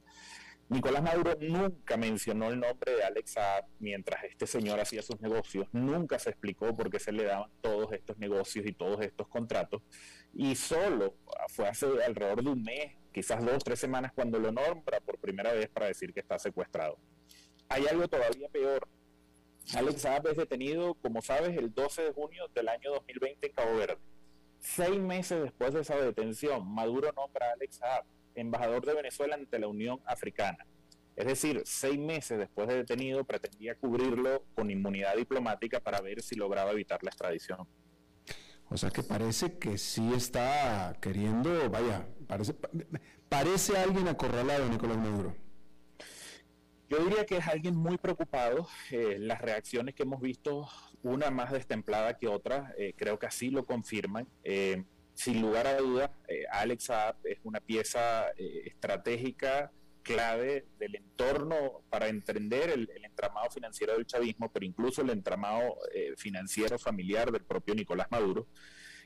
Nicolás 0.71 1.03
Maduro 1.03 1.35
nunca 1.41 1.97
mencionó 1.97 2.47
el 2.47 2.57
nombre 2.57 2.95
de 2.95 3.03
Alex 3.03 3.31
Saab 3.31 3.65
mientras 3.79 4.23
este 4.23 4.47
señor 4.47 4.79
hacía 4.79 5.01
sus 5.01 5.19
negocios, 5.19 5.67
nunca 5.73 6.17
se 6.17 6.29
explicó 6.29 6.73
por 6.73 6.89
qué 6.89 6.97
se 6.97 7.11
le 7.11 7.25
daban 7.25 7.51
todos 7.59 7.91
estos 7.91 8.17
negocios 8.19 8.65
y 8.65 8.71
todos 8.71 9.01
estos 9.01 9.27
contratos, 9.27 9.81
y 10.33 10.55
solo 10.55 11.17
fue 11.49 11.67
hace 11.67 11.87
alrededor 12.05 12.41
de 12.41 12.51
un 12.51 12.63
mes, 12.63 12.95
quizás 13.11 13.43
dos, 13.43 13.61
tres 13.65 13.79
semanas, 13.79 14.13
cuando 14.15 14.39
lo 14.39 14.53
nombra 14.53 15.01
por 15.01 15.19
primera 15.19 15.51
vez 15.51 15.67
para 15.67 15.87
decir 15.87 16.13
que 16.13 16.21
está 16.21 16.39
secuestrado. 16.39 16.97
Hay 17.67 17.85
algo 17.87 18.07
todavía 18.07 18.47
peor. 18.47 18.87
Alex 19.75 20.03
Saab 20.03 20.27
es 20.27 20.37
detenido, 20.37 20.93
como 20.93 21.21
sabes, 21.21 21.57
el 21.57 21.73
12 21.73 22.01
de 22.01 22.13
junio 22.13 22.47
del 22.55 22.69
año 22.69 22.91
2020 22.91 23.45
en 23.45 23.53
Cabo 23.53 23.75
Verde. 23.75 23.97
Seis 24.59 25.01
meses 25.01 25.43
después 25.43 25.73
de 25.73 25.81
esa 25.81 25.97
detención, 25.97 26.65
Maduro 26.65 27.11
nombra 27.11 27.49
a 27.49 27.53
Alex 27.55 27.75
Saab 27.75 28.05
embajador 28.35 28.85
de 28.85 28.93
Venezuela 28.93 29.35
ante 29.35 29.59
la 29.59 29.67
Unión 29.67 29.99
Africana. 30.05 30.65
Es 31.15 31.25
decir, 31.25 31.61
seis 31.65 31.99
meses 31.99 32.39
después 32.39 32.67
de 32.67 32.77
detenido 32.77 33.23
pretendía 33.23 33.75
cubrirlo 33.75 34.43
con 34.55 34.71
inmunidad 34.71 35.15
diplomática 35.15 35.79
para 35.79 36.01
ver 36.01 36.21
si 36.21 36.35
lograba 36.35 36.71
evitar 36.71 37.03
la 37.03 37.09
extradición. 37.09 37.67
O 38.69 38.77
sea 38.77 38.89
que 38.89 39.03
parece 39.03 39.57
que 39.57 39.77
sí 39.77 40.13
está 40.13 40.95
queriendo, 41.01 41.69
vaya, 41.69 42.07
parece, 42.25 42.55
parece 43.27 43.77
alguien 43.77 44.07
acorralado, 44.07 44.69
Nicolás 44.69 44.97
Maduro. 44.97 45.35
Yo 46.91 47.03
diría 47.05 47.25
que 47.25 47.37
es 47.37 47.47
alguien 47.47 47.75
muy 47.75 47.97
preocupado. 47.97 48.67
Eh, 48.91 49.17
las 49.19 49.41
reacciones 49.41 49.95
que 49.95 50.03
hemos 50.03 50.21
visto, 50.21 50.67
una 51.03 51.31
más 51.31 51.51
destemplada 51.51 52.17
que 52.17 52.27
otra, 52.27 52.73
eh, 52.77 52.93
creo 52.97 53.17
que 53.17 53.25
así 53.25 53.49
lo 53.49 53.65
confirman. 53.65 54.27
Eh, 54.43 54.83
sin 55.23 55.41
lugar 55.41 55.67
a 55.67 55.77
dudas, 55.77 56.09
Alex 56.51 56.85
Saab 56.85 57.15
es 57.25 57.37
una 57.43 57.59
pieza 57.59 58.29
estratégica 58.37 59.71
clave 60.01 60.65
del 60.79 60.95
entorno 60.95 61.83
para 61.89 62.07
entender 62.07 62.69
el, 62.69 62.89
entramado 63.03 63.49
financiero 63.51 63.93
del 63.93 64.05
chavismo, 64.05 64.51
pero 64.51 64.65
incluso 64.65 65.01
el 65.01 65.09
entramado 65.11 65.77
eh, 65.93 66.13
financiero 66.17 66.77
familiar 66.79 67.31
del 67.31 67.43
propio 67.43 67.75
Nicolás 67.75 68.07
Maduro. 68.09 68.47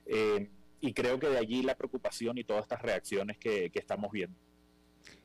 Eh, 0.05 0.49
y 0.81 0.93
creo 0.93 1.19
que 1.19 1.27
de 1.27 1.37
allí 1.37 1.63
la 1.63 1.75
preocupación 1.75 2.37
y 2.37 2.43
todas 2.43 2.63
estas 2.63 2.81
reacciones 2.81 3.37
que, 3.37 3.71
estamos 3.73 4.11
viendo. 4.11 4.37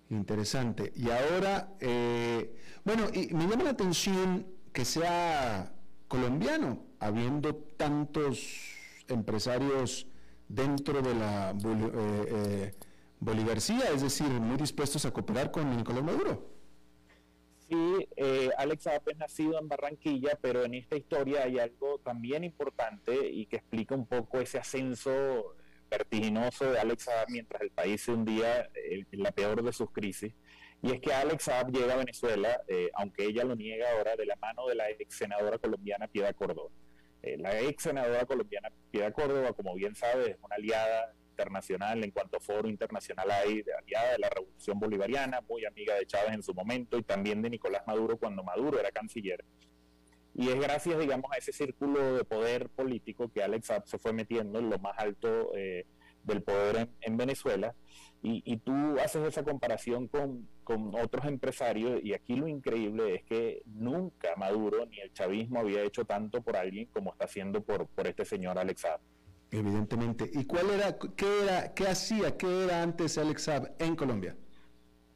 Interesante. 0.08 0.92
Y 0.96 1.10
ahora, 1.10 1.72
eh, 1.80 2.56
bueno, 2.84 3.08
y 3.12 3.32
me 3.32 3.46
llama 3.46 3.64
la 3.64 3.70
atención 3.70 4.46
que 4.72 4.84
sea 4.84 5.72
colombiano, 6.08 6.84
habiendo 6.98 7.54
tantos 7.54 8.74
empresarios 9.06 10.06
dentro 10.50 11.00
de 11.00 11.14
la 11.14 11.54
Bolivarcía, 13.20 13.90
es 13.94 14.02
decir, 14.02 14.26
muy 14.28 14.56
dispuestos 14.56 15.04
a 15.04 15.12
cooperar 15.12 15.50
con 15.50 15.76
Nicolás 15.76 16.02
Maduro. 16.02 16.60
Sí, 17.68 18.08
eh, 18.16 18.50
Alex 18.58 18.82
Saab 18.82 19.02
es 19.06 19.16
nacido 19.16 19.58
en 19.60 19.68
Barranquilla, 19.68 20.36
pero 20.40 20.64
en 20.64 20.74
esta 20.74 20.96
historia 20.96 21.44
hay 21.44 21.60
algo 21.60 21.98
también 21.98 22.42
importante 22.42 23.28
y 23.28 23.46
que 23.46 23.56
explica 23.56 23.94
un 23.94 24.06
poco 24.06 24.40
ese 24.40 24.58
ascenso 24.58 25.54
vertiginoso 25.88 26.72
de 26.72 26.80
Alex 26.80 27.04
Saab 27.04 27.28
mientras 27.28 27.62
el 27.62 27.70
país 27.70 28.00
se 28.00 28.10
hundía 28.10 28.68
en 28.74 29.06
la 29.22 29.30
peor 29.30 29.62
de 29.62 29.72
sus 29.72 29.90
crisis. 29.92 30.32
Y 30.82 30.92
es 30.92 31.00
que 31.00 31.12
Alex 31.12 31.44
Saab 31.44 31.70
llega 31.70 31.92
a 31.92 31.98
Venezuela, 31.98 32.60
eh, 32.66 32.90
aunque 32.94 33.26
ella 33.26 33.44
lo 33.44 33.54
niega 33.54 33.86
ahora, 33.92 34.16
de 34.16 34.26
la 34.26 34.36
mano 34.36 34.66
de 34.66 34.74
la 34.74 34.90
ex 34.90 35.14
senadora 35.14 35.58
colombiana 35.58 36.08
Piedad 36.08 36.34
Córdoba. 36.34 36.70
Eh, 37.22 37.36
la 37.38 37.60
ex 37.60 37.82
senadora 37.82 38.24
colombiana 38.24 38.70
Piedad 38.90 39.12
Córdoba, 39.12 39.52
como 39.52 39.74
bien 39.74 39.94
sabe, 39.94 40.30
es 40.30 40.36
una 40.42 40.56
aliada 40.56 41.14
internacional, 41.30 42.02
en 42.02 42.10
cuanto 42.10 42.40
foro 42.40 42.68
internacional 42.68 43.30
hay 43.30 43.62
de 43.62 43.72
aliada 43.74 44.12
de 44.12 44.18
la 44.18 44.28
Revolución 44.30 44.78
Bolivariana, 44.78 45.40
muy 45.42 45.64
amiga 45.64 45.94
de 45.94 46.06
Chávez 46.06 46.32
en 46.32 46.42
su 46.42 46.54
momento 46.54 46.98
y 46.98 47.02
también 47.02 47.40
de 47.42 47.50
Nicolás 47.50 47.82
Maduro 47.86 48.18
cuando 48.18 48.42
Maduro 48.42 48.78
era 48.78 48.90
canciller. 48.90 49.44
Y 50.34 50.48
es 50.48 50.60
gracias, 50.60 50.98
digamos, 50.98 51.30
a 51.32 51.36
ese 51.36 51.52
círculo 51.52 52.14
de 52.14 52.24
poder 52.24 52.68
político 52.68 53.30
que 53.32 53.42
Alex 53.42 53.66
Saab 53.66 53.86
se 53.86 53.98
fue 53.98 54.12
metiendo 54.12 54.58
en 54.58 54.70
lo 54.70 54.78
más 54.78 54.98
alto 54.98 55.52
eh, 55.56 55.86
del 56.24 56.42
poder 56.42 56.88
en, 57.00 57.16
Venezuela. 57.16 57.74
Y, 58.22 58.58
tú 58.58 58.72
haces 59.02 59.26
esa 59.26 59.42
comparación 59.42 60.06
con, 60.06 60.46
con, 60.62 60.94
otros 60.94 61.24
empresarios 61.24 62.00
y 62.04 62.12
aquí 62.12 62.36
lo 62.36 62.48
increíble 62.48 63.14
es 63.14 63.24
que 63.24 63.62
nunca 63.64 64.36
Maduro 64.36 64.84
ni 64.84 65.00
el 65.00 65.10
chavismo 65.14 65.60
había 65.60 65.82
hecho 65.82 66.04
tanto 66.04 66.42
por 66.42 66.56
alguien 66.56 66.86
como 66.92 67.12
está 67.12 67.24
haciendo 67.24 67.62
por, 67.62 67.86
por 67.86 68.06
este 68.06 68.26
señor 68.26 68.58
Alex 68.58 68.82
Saab. 68.82 69.00
Evidentemente. 69.50 70.30
¿Y 70.32 70.44
cuál 70.44 70.70
era, 70.70 70.96
qué 70.98 71.42
era, 71.42 71.74
qué 71.74 71.88
hacía, 71.88 72.36
qué 72.36 72.64
era 72.64 72.82
antes 72.82 73.18
Alex 73.18 73.42
Saab 73.42 73.74
en 73.78 73.96
Colombia? 73.96 74.36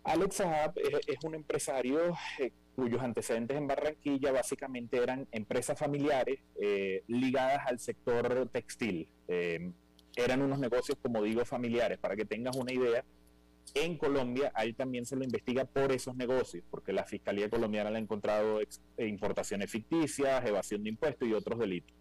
Alex 0.03 0.37
Saab 0.37 0.75
es, 0.79 1.17
un 1.25 1.35
empresario 1.35 2.15
eh, 2.39 2.53
cuyos 2.75 3.01
antecedentes 3.03 3.57
en 3.57 3.67
Barranquilla 3.67 4.33
básicamente 4.33 4.99
eran 4.99 5.27
empresas 5.31 5.79
familiares 5.79 6.41
eh, 6.61 7.05
ligadas 7.07 7.61
al 7.67 7.79
sector 7.79 8.49
textil. 8.51 9.09
Eh, 9.29 9.71
eran 10.17 10.43
unos 10.43 10.59
negocios, 10.59 10.99
como 11.01 11.23
digo, 11.23 11.45
familiares. 11.45 11.99
Para 11.99 12.17
que 12.17 12.25
tengas 12.25 12.57
una 12.57 12.73
idea, 12.73 13.05
en 13.75 13.97
Colombia 13.97 14.53
a 14.55 14.65
él 14.65 14.75
también 14.75 15.07
se 15.07 15.17
lo 15.17 15.25
investiga 15.25 15.65
por 15.65 15.93
esos 15.93 16.15
negocios, 16.15 16.65
porque 16.71 16.93
la 16.93 17.05
Fiscalía 17.05 17.49
colombiana 17.49 17.91
le 17.91 17.97
ha 17.97 18.01
encontrado 18.01 18.61
importaciones 18.99 19.71
ficticias, 19.71 20.45
evasión 20.45 20.83
de 20.83 20.91
impuestos 20.91 21.29
y 21.29 21.33
otros 21.33 21.59
delitos. 21.59 21.97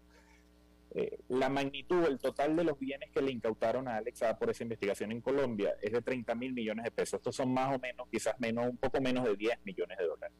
Eh, 0.96 1.18
la 1.28 1.48
magnitud, 1.48 2.04
el 2.04 2.20
total 2.20 2.54
de 2.54 2.62
los 2.62 2.78
bienes 2.78 3.10
que 3.10 3.20
le 3.20 3.32
incautaron 3.32 3.88
a 3.88 3.96
Alex 3.96 4.20
por 4.38 4.50
esa 4.50 4.62
investigación 4.62 5.10
en 5.10 5.20
Colombia 5.20 5.74
es 5.82 5.90
de 5.90 6.00
30 6.00 6.36
mil 6.36 6.52
millones 6.52 6.84
de 6.84 6.92
pesos. 6.92 7.18
Estos 7.18 7.34
son 7.34 7.52
más 7.52 7.74
o 7.74 7.80
menos, 7.80 8.06
quizás 8.12 8.38
menos, 8.38 8.66
un 8.66 8.76
poco 8.76 9.00
menos 9.00 9.24
de 9.24 9.34
10 9.34 9.58
millones 9.64 9.98
de 9.98 10.06
dólares. 10.06 10.36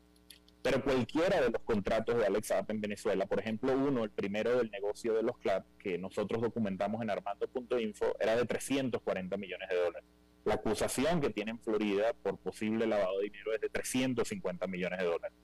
Pero 0.65 0.83
cualquiera 0.83 1.43
de 1.43 1.51
los 1.51 1.61
contratos 1.61 2.17
de 2.17 2.25
Alex 2.25 2.47
Saab 2.47 2.71
en 2.71 2.81
Venezuela, 2.81 3.27
por 3.27 3.39
ejemplo, 3.39 3.75
uno, 3.75 4.03
el 4.03 4.09
primero 4.09 4.57
del 4.57 4.71
negocio 4.71 5.12
de 5.12 5.23
los 5.23 5.37
clubs, 5.37 5.67
que 5.79 5.99
nosotros 5.99 6.41
documentamos 6.41 7.03
en 7.03 7.11
armando.info, 7.11 8.17
era 8.19 8.35
de 8.35 8.47
340 8.47 9.37
millones 9.37 9.69
de 9.69 9.77
dólares. 9.77 10.09
La 10.47 10.55
acusación 10.55 11.21
que 11.21 11.29
tiene 11.29 11.51
en 11.51 11.59
Florida 11.59 12.15
por 12.15 12.39
posible 12.39 12.87
lavado 12.87 13.19
de 13.19 13.25
dinero 13.25 13.53
es 13.53 13.61
de 13.61 13.69
350 13.69 14.67
millones 14.67 15.01
de 15.01 15.05
dólares. 15.05 15.37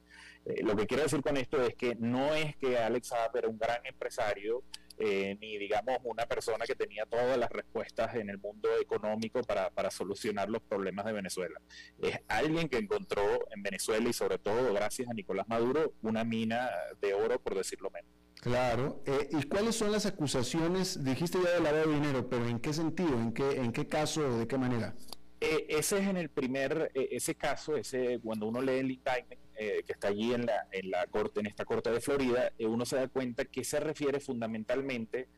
Eh, 0.47 0.63
lo 0.63 0.75
que 0.75 0.87
quiero 0.87 1.03
decir 1.03 1.21
con 1.21 1.37
esto 1.37 1.63
es 1.67 1.75
que 1.75 1.97
no 1.97 2.35
es 2.35 2.57
que 2.57 2.79
Alex 2.79 3.09
Saab 3.09 3.37
era 3.37 3.49
un 3.49 3.59
gran 3.59 3.85
empresario 3.85 4.63
eh, 5.01 5.37
ni 5.41 5.57
digamos 5.57 5.97
una 6.05 6.27
persona 6.27 6.67
que 6.67 6.75
tenía 6.75 7.07
todas 7.07 7.39
las 7.39 7.51
respuestas 7.51 8.15
en 8.15 8.29
el 8.29 8.39
mundo 8.39 8.69
económico 8.81 9.43
para, 9.43 9.71
para, 9.71 9.91
solucionar 9.91 10.51
los 10.51 10.61
problemas 10.63 11.07
de 11.07 11.13
Venezuela. 11.13 11.61
Es 12.03 12.19
alguien 12.29 12.69
que 12.69 12.77
encontró 12.77 13.23
en 13.51 13.63
Venezuela 13.63 14.09
y 14.09 14.13
sobre 14.13 14.39
todo 14.39 14.75
gracias 14.75 15.09
a 15.09 15.15
Nicolás 15.15 15.49
Maduro 15.49 15.95
una 16.03 16.23
mina 16.23 16.69
de 17.01 17.15
oro, 17.15 17.41
por 17.41 17.55
decirlo 17.55 17.91
menos. 17.91 18.11
Claro. 18.41 19.03
Eh, 19.07 19.29
¿Y 19.33 19.43
cuáles 19.45 19.77
son 19.77 19.91
las 19.91 20.07
acusaciones? 20.07 21.03
Dijiste 21.03 21.39
ya 21.43 21.51
de 21.51 21.61
lavado 21.61 21.89
de 21.89 21.95
dinero, 21.95 22.29
pero 22.29 22.47
¿en 22.47 22.59
qué 22.59 22.73
sentido? 22.73 23.13
¿En 23.15 23.33
qué, 23.33 23.53
en 23.53 23.73
qué 23.73 23.87
caso? 23.87 24.39
¿De 24.39 24.47
qué 24.47 24.59
manera? 24.59 24.95
Eh, 25.41 25.67
ese 25.71 25.99
es 25.99 26.07
en 26.07 26.19
el 26.19 26.29
primer, 26.29 26.91
eh, 26.95 27.09
ese 27.13 27.35
caso, 27.35 27.75
ese 27.75 28.21
cuando 28.23 28.47
uno 28.47 28.61
lee 28.61 28.79
el 28.79 28.91
indictment 28.91 29.41
eh, 29.57 29.83
que 29.87 29.93
está 29.95 30.09
allí 30.09 30.35
en 30.35 30.45
la, 30.45 30.69
en 30.71 30.91
la 30.91 31.07
corte, 31.07 31.41
en 31.41 31.47
esta 31.47 31.65
corte 31.65 31.91
de 31.91 32.01
Florida, 32.01 32.53
uno 32.59 32.85
se 32.85 32.97
da 32.97 33.09
cuenta 33.09 33.47
que 33.47 33.65
se 33.65 33.81
refiere 33.81 34.21
fundamentalmente 34.21 35.29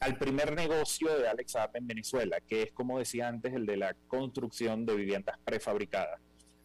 al 0.00 0.16
primer 0.16 0.54
negocio 0.56 1.16
de 1.18 1.28
Alex 1.28 1.52
Saab 1.52 1.76
en 1.76 1.86
Venezuela, 1.86 2.40
que 2.40 2.62
es 2.62 2.72
como 2.72 2.98
decía 2.98 3.28
antes 3.28 3.52
el 3.52 3.66
de 3.66 3.76
la 3.76 3.94
construcción 4.08 4.86
de 4.86 4.96
viviendas 4.96 5.38
prefabricadas. 5.44 6.18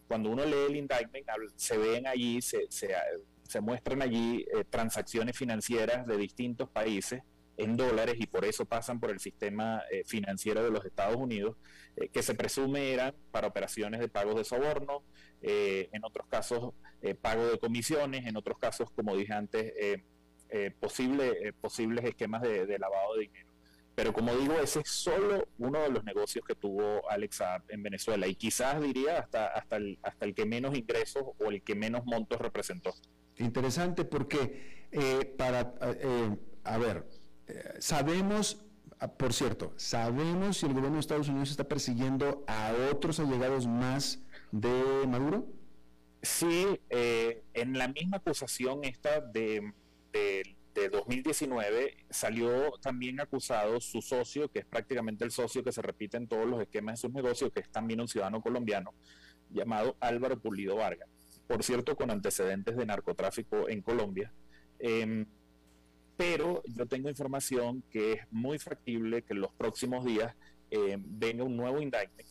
Cuando 0.08 0.30
uno 0.30 0.46
lee 0.46 0.68
el 0.70 0.78
indictment, 0.78 1.28
se 1.58 1.78
ven 1.78 2.08
allí, 2.08 2.42
se, 2.42 2.68
se, 2.70 2.96
se 3.44 3.60
muestran 3.60 4.02
allí 4.02 4.46
transacciones 4.70 5.38
financieras 5.38 6.08
de 6.08 6.18
distintos 6.18 6.70
países 6.70 7.22
en 7.58 7.76
dólares 7.76 8.16
y 8.20 8.28
por 8.28 8.46
eso 8.46 8.66
pasan 8.66 9.00
por 9.00 9.10
el 9.10 9.20
sistema 9.20 9.82
financiero 10.06 10.64
de 10.64 10.72
los 10.72 10.86
Estados 10.86 11.16
Unidos 11.16 11.56
eh, 11.98 12.10
que 12.10 12.22
se 12.22 12.36
presume 12.36 12.94
eran 12.94 13.16
para 13.32 13.48
operaciones 13.48 14.00
de 14.00 14.08
pagos 14.08 14.36
de 14.36 14.44
soborno, 14.44 15.04
eh, 15.42 15.90
en 15.92 16.06
otros 16.06 16.28
casos 16.28 16.74
eh, 17.02 17.16
pago 17.16 17.48
de 17.48 17.58
comisiones, 17.58 18.28
en 18.28 18.38
otros 18.38 18.60
casos, 18.60 18.92
como 18.92 19.16
dije 19.16 19.34
antes, 19.34 19.74
posible, 20.80 21.54
posibles 21.60 22.06
esquemas 22.06 22.42
de, 22.42 22.80
lavado 22.80 23.16
de 23.16 23.22
dinero. 23.22 23.50
Pero 23.96 24.14
como 24.14 24.34
digo, 24.36 24.54
ese 24.60 24.80
es 24.80 24.90
solo 24.90 25.48
uno 25.58 25.82
de 25.82 25.90
los 25.90 26.04
negocios 26.04 26.46
que 26.46 26.56
tuvo 26.56 27.10
Alex 27.10 27.42
en 27.68 27.84
Venezuela 27.84 28.28
y 28.28 28.36
quizás 28.36 28.82
diría 28.82 29.18
hasta, 29.18 29.48
hasta, 29.48 29.76
el, 29.76 30.00
hasta 30.04 30.26
el 30.26 30.36
que 30.36 30.46
menos 30.46 30.78
ingresos 30.78 31.24
o 31.38 31.50
el 31.50 31.62
que 31.64 31.76
menos 31.76 32.06
montos 32.06 32.40
representó. 32.40 32.94
Interesante 33.38 34.06
porque 34.06 34.88
para, 35.38 35.74
a 36.64 36.78
ver, 36.78 37.06
sabemos 37.80 38.68
Ah, 39.00 39.08
por 39.08 39.32
cierto, 39.32 39.74
¿sabemos 39.78 40.58
si 40.58 40.66
el 40.66 40.74
gobierno 40.74 40.96
de 40.96 41.02
Estados 41.02 41.30
Unidos 41.30 41.52
está 41.52 41.68
persiguiendo 41.68 42.44
a 42.48 42.74
otros 42.92 43.20
allegados 43.20 43.68
más 43.68 44.24
de 44.52 45.06
Maduro? 45.08 45.46
Sí, 46.24 46.82
eh, 46.90 47.44
en 47.54 47.78
la 47.78 47.90
misma 47.90 48.18
acusación 48.18 48.84
esta 48.84 49.22
de, 49.22 49.72
de, 50.12 50.90
2019 50.92 52.06
salió 52.10 52.72
también 52.82 53.20
acusado 53.20 53.80
su 53.82 54.02
socio, 54.02 54.50
que 54.50 54.60
es 54.60 54.66
prácticamente 54.66 55.26
el 55.26 55.32
socio 55.32 55.64
que 55.64 55.72
se 55.72 55.82
repite 55.82 56.18
en 56.18 56.28
todos 56.28 56.48
los 56.48 56.60
esquemas 56.62 56.96
de 56.96 57.02
sus 57.02 57.14
negocios, 57.14 57.52
que 57.52 57.62
es 57.62 57.70
también 57.70 58.02
un 58.02 58.08
ciudadano 58.08 58.42
colombiano, 58.42 58.94
llamado 59.50 59.96
Álvaro 60.00 60.40
Pulido 60.40 60.76
Vargas. 60.76 61.10
Por 61.48 61.64
cierto, 61.64 61.96
con 61.96 62.10
antecedentes 62.10 62.76
de 62.76 62.86
narcotráfico 62.86 63.70
en 63.70 63.82
Colombia. 63.82 64.34
Em, 64.80 65.26
pero 66.18 66.64
yo 66.66 66.86
tengo 66.88 67.10
información 67.10 67.84
que 67.90 68.14
es 68.14 68.22
muy 68.32 68.60
factible 68.60 69.22
que 69.22 69.34
en 69.34 69.42
los 69.42 69.54
próximos 69.54 70.04
días 70.04 70.36
eh, 70.72 70.98
venga 71.00 71.44
un 71.44 71.56
nuevo 71.56 71.80
indictment 71.80 72.28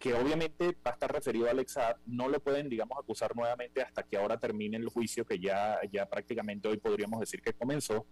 que 0.00 0.14
obviamente 0.14 0.74
va 0.84 0.92
a 0.92 0.94
estar 0.94 1.12
referido 1.12 1.46
a 1.46 1.50
Alexa, 1.50 1.98
no 2.06 2.26
lo 2.28 2.40
pueden, 2.40 2.70
digamos, 2.70 2.98
acusar 2.98 3.36
nuevamente 3.36 3.82
hasta 3.82 4.02
que 4.02 4.16
ahora 4.16 4.38
termine 4.38 4.78
el 4.78 4.88
juicio 4.88 5.26
que 5.26 5.38
ya, 5.38 5.78
ya 5.92 6.06
prácticamente 6.06 6.68
hoy 6.68 6.78
podríamos 6.78 7.20
decir 7.20 7.42
que 7.42 7.52
comenzó, 7.52 8.06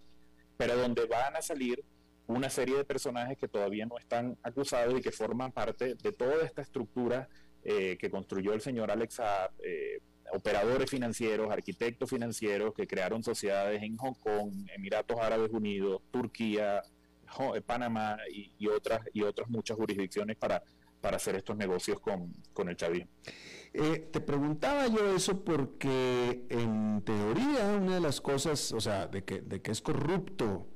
pero 0.55 0.77
donde 0.77 1.05
van 1.07 1.35
a 1.35 1.41
salir 1.41 1.83
una 2.27 2.51
serie 2.51 2.77
de 2.77 2.85
personajes 2.85 3.39
que 3.39 3.47
todavía 3.47 3.87
no 3.87 3.97
están 3.97 4.37
acusados 4.43 4.99
y 4.99 5.01
que 5.01 5.11
forman 5.11 5.51
parte 5.51 5.95
de 5.95 6.11
toda 6.11 6.45
esta 6.45 6.61
estructura 6.61 7.27
eh, 7.63 7.97
que 7.99 8.11
construyó 8.11 8.53
el 8.53 8.61
señor 8.61 8.91
Alexa 8.91 9.51
eh, 9.63 9.99
operadores 10.33 10.89
financieros, 10.89 11.51
arquitectos 11.51 12.09
financieros 12.09 12.73
que 12.73 12.87
crearon 12.87 13.23
sociedades 13.23 13.81
en 13.83 13.97
Hong 13.97 14.15
Kong, 14.15 14.51
Emiratos 14.75 15.19
Árabes 15.19 15.51
Unidos, 15.51 16.01
Turquía, 16.11 16.81
eh, 17.55 17.61
Panamá 17.61 18.17
y, 18.31 18.67
otras 18.67 19.01
y 19.13 19.21
otras 19.21 19.49
muchas 19.49 19.77
jurisdicciones 19.77 20.35
para, 20.35 20.63
para 21.01 21.17
hacer 21.17 21.35
estos 21.35 21.55
negocios 21.55 21.99
con, 21.99 22.33
con 22.53 22.69
el 22.69 22.75
chavismo. 22.75 23.11
Eh, 23.73 24.09
te 24.11 24.19
preguntaba 24.19 24.87
yo 24.87 25.15
eso 25.15 25.43
porque 25.43 26.45
en 26.49 27.03
teoría 27.03 27.77
una 27.79 27.95
de 27.95 28.01
las 28.01 28.19
cosas, 28.19 28.71
o 28.71 28.81
sea, 28.81 29.07
de 29.07 29.23
que, 29.23 29.41
de 29.41 29.61
que 29.61 29.71
es 29.71 29.81
corrupto 29.81 30.67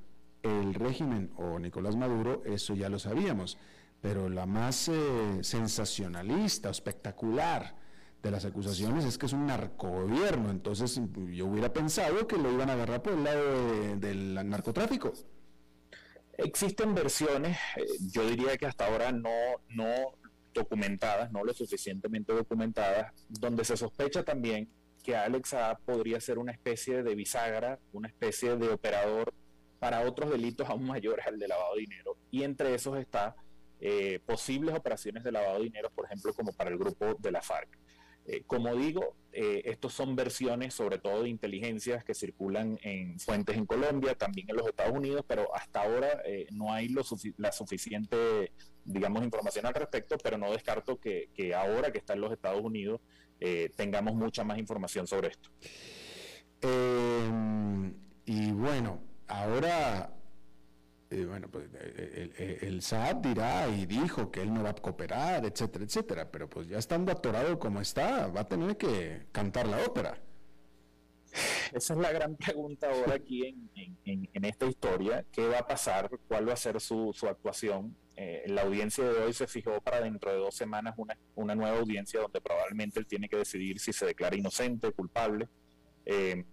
el 0.43 0.73
régimen 0.73 1.31
o 1.37 1.57
Nicolás 1.57 1.95
Maduro, 1.95 2.43
eso 2.45 2.75
ya 2.75 2.89
lo 2.89 2.99
sabíamos, 2.99 3.57
pero 4.01 4.29
la 4.29 4.45
más 4.45 4.89
eh, 4.89 5.39
sensacionalista, 5.41 6.69
espectacular, 6.69 7.75
de 8.23 8.31
las 8.31 8.45
acusaciones 8.45 9.03
es 9.03 9.17
que 9.17 9.25
es 9.25 9.33
un 9.33 9.47
narcogobierno, 9.47 10.49
entonces 10.49 10.99
yo 11.31 11.45
hubiera 11.45 11.73
pensado 11.73 12.25
que 12.25 12.37
lo 12.37 12.51
iban 12.51 12.69
a 12.69 12.73
agarrar 12.73 13.03
por 13.03 13.13
el 13.13 13.23
lado 13.23 13.97
del 13.97 14.35
narcotráfico. 14.49 15.11
Existen 16.37 16.95
versiones, 16.95 17.57
eh, 17.75 17.85
yo 18.11 18.25
diría 18.25 18.57
que 18.57 18.65
hasta 18.65 18.87
ahora 18.87 19.11
no, 19.11 19.29
no 19.67 19.93
documentadas, 20.53 21.31
no 21.33 21.43
lo 21.43 21.53
suficientemente 21.53 22.33
documentadas, 22.33 23.13
donde 23.27 23.65
se 23.65 23.75
sospecha 23.75 24.23
también 24.23 24.69
que 25.03 25.17
Alex 25.17 25.53
podría 25.85 26.21
ser 26.21 26.39
una 26.39 26.53
especie 26.53 27.03
de 27.03 27.15
bisagra, 27.15 27.77
una 27.91 28.07
especie 28.07 28.55
de 28.55 28.69
operador 28.69 29.33
para 29.79 29.99
otros 30.07 30.31
delitos 30.31 30.69
aún 30.69 30.85
mayores 30.85 31.27
al 31.27 31.37
de 31.37 31.49
lavado 31.49 31.75
de 31.75 31.81
dinero. 31.81 32.17
Y 32.31 32.43
entre 32.43 32.73
esos 32.73 32.97
está 32.97 33.35
eh, 33.81 34.21
posibles 34.25 34.73
operaciones 34.75 35.25
de 35.25 35.33
lavado 35.33 35.57
de 35.57 35.65
dinero, 35.65 35.89
por 35.93 36.05
ejemplo, 36.05 36.33
como 36.33 36.53
para 36.53 36.69
el 36.69 36.77
grupo 36.77 37.15
de 37.19 37.31
la 37.31 37.41
FARC. 37.41 37.82
Eh, 38.25 38.43
como 38.47 38.73
digo, 38.75 39.15
eh, 39.33 39.63
estos 39.65 39.93
son 39.93 40.15
versiones 40.15 40.73
sobre 40.73 40.97
todo 40.97 41.23
de 41.23 41.29
inteligencias 41.29 42.05
que 42.05 42.13
circulan 42.13 42.79
en 42.81 43.19
fuentes 43.19 43.57
en 43.57 43.65
Colombia, 43.65 44.15
también 44.15 44.49
en 44.49 44.55
los 44.55 44.67
Estados 44.67 44.93
Unidos, 44.93 45.25
pero 45.27 45.53
hasta 45.53 45.81
ahora 45.81 46.21
eh, 46.25 46.47
no 46.51 46.71
hay 46.71 46.87
la 47.37 47.51
suficiente, 47.51 48.53
digamos, 48.85 49.23
información 49.23 49.65
al 49.65 49.73
respecto, 49.73 50.17
pero 50.23 50.37
no 50.37 50.51
descarto 50.51 50.99
que, 50.99 51.29
ahora 51.53 51.91
que 51.91 51.97
está 51.97 52.13
en 52.13 52.21
los 52.21 52.31
Estados 52.31 52.61
Unidos 52.61 53.01
tengamos 53.75 54.15
mucha 54.15 54.45
más 54.45 54.57
información 54.57 55.05
sobre 55.05 55.27
esto. 55.27 55.49
Em, 56.61 57.93
y 58.25 58.53
bueno, 58.53 59.01
ahora 59.27 60.15
eh, 61.13 61.25
bueno, 61.25 61.47
pues 61.49 61.65
el, 61.73 62.59
el, 62.61 62.81
SAT 62.81 63.25
dirá 63.25 63.67
y 63.67 63.85
dijo 63.85 64.31
que 64.31 64.41
él 64.41 64.53
no 64.53 64.63
va 64.63 64.71
a 64.71 64.75
cooperar, 64.75 65.45
etcétera, 65.45 65.85
etcétera, 65.85 66.31
pero 66.31 66.49
pues 66.49 66.67
ya 66.67 66.77
estando 66.77 67.11
atorado 67.11 67.59
como 67.59 67.81
está, 67.81 68.27
va 68.27 68.41
a 68.41 68.47
tener 68.47 68.77
que 68.77 69.27
cantar 69.31 69.67
la 69.67 69.83
ópera. 69.85 70.17
Esa 71.73 71.93
es 71.93 71.99
la 71.99 72.11
gran 72.11 72.35
pregunta 72.35 72.89
ahora 72.91 73.15
aquí 73.15 73.45
en, 73.45 74.29
en, 74.33 74.45
esta 74.45 74.65
historia. 74.65 75.25
¿Qué 75.31 75.47
va 75.47 75.59
a 75.59 75.67
pasar? 75.67 76.09
¿Cuál 76.27 76.47
va 76.47 76.53
a 76.53 76.57
ser 76.57 76.79
su, 76.79 77.11
su 77.13 77.27
actuación? 77.27 77.95
Eh, 78.15 78.43
la 78.47 78.61
audiencia 78.61 79.03
de 79.03 79.19
hoy 79.19 79.33
se 79.33 79.47
fijó 79.47 79.81
para 79.81 80.01
dentro 80.01 80.31
de 80.31 80.37
dos 80.37 80.55
semanas 80.55 80.93
una, 80.97 81.17
una, 81.33 81.55
nueva 81.55 81.79
audiencia 81.79 82.19
donde 82.19 82.39
probablemente 82.41 82.99
él 82.99 83.07
tiene 83.07 83.27
que 83.27 83.37
decidir 83.37 83.79
si 83.79 83.91
se 83.91 84.05
declara 84.05 84.35
inocente, 84.35 84.91
culpable. 84.91 85.49
Eh, 86.05 86.43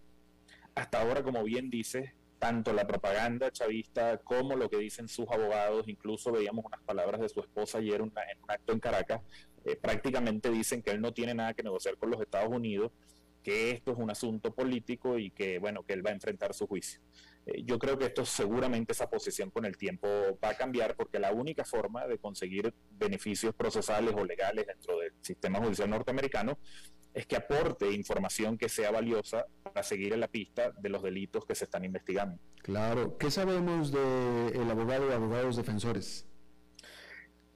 hasta 0.74 1.02
ahora, 1.02 1.22
como 1.22 1.44
bien 1.44 1.68
dice, 1.68 2.14
tanto 2.40 2.72
la 2.72 2.86
propaganda 2.86 3.52
chavista 3.52 4.16
como 4.16 4.56
lo 4.56 4.68
que 4.70 4.78
dicen 4.78 5.06
sus 5.06 5.28
abogados, 5.28 5.86
incluso 5.86 6.32
veíamos 6.32 6.64
unas 6.64 6.80
palabras 6.80 7.20
de 7.20 7.28
su 7.28 7.40
esposa 7.40 7.78
ayer 7.78 7.96
en 7.96 8.10
un 8.42 8.50
acto 8.50 8.72
en 8.72 8.80
Caracas, 8.80 9.20
eh, 9.66 9.76
prácticamente 9.76 10.50
dicen 10.50 10.82
que 10.82 10.90
él 10.90 11.02
no 11.02 11.12
tiene 11.12 11.34
nada 11.34 11.52
que 11.52 11.62
negociar 11.62 11.98
con 11.98 12.10
los 12.10 12.20
Estados 12.20 12.48
Unidos, 12.50 12.92
que 13.42 13.70
esto 13.70 13.92
es 13.92 13.98
un 13.98 14.10
asunto 14.10 14.54
político 14.54 15.18
y 15.18 15.30
que, 15.30 15.58
bueno, 15.58 15.82
que 15.84 15.92
él 15.92 16.04
va 16.04 16.10
a 16.10 16.14
enfrentar 16.14 16.54
su 16.54 16.66
juicio. 16.66 17.00
Eh, 17.44 17.62
yo 17.64 17.78
creo 17.78 17.98
que 17.98 18.06
esto 18.06 18.24
seguramente 18.24 18.92
esa 18.92 19.08
posición 19.08 19.50
con 19.50 19.66
el 19.66 19.76
tiempo 19.76 20.08
va 20.42 20.50
a 20.50 20.54
cambiar 20.54 20.96
porque 20.96 21.18
la 21.18 21.32
única 21.32 21.64
forma 21.64 22.06
de 22.06 22.18
conseguir 22.18 22.72
beneficios 22.92 23.54
procesales 23.54 24.14
o 24.16 24.24
legales 24.24 24.66
dentro 24.66 24.98
del 24.98 25.12
sistema 25.20 25.58
judicial 25.58 25.90
norteamericano 25.90 26.58
es 27.12 27.26
que 27.26 27.36
aporte 27.36 27.90
información 27.92 28.56
que 28.56 28.68
sea 28.68 28.90
valiosa 28.90 29.46
para 29.62 29.82
seguir 29.82 30.12
en 30.12 30.20
la 30.20 30.28
pista 30.28 30.72
de 30.78 30.88
los 30.88 31.02
delitos 31.02 31.44
que 31.44 31.54
se 31.54 31.64
están 31.64 31.84
investigando. 31.84 32.38
Claro. 32.62 33.16
¿Qué 33.18 33.30
sabemos 33.30 33.90
del 33.90 34.70
abogado 34.70 35.08
de 35.08 35.14
abogados 35.14 35.56
defensores? 35.56 36.26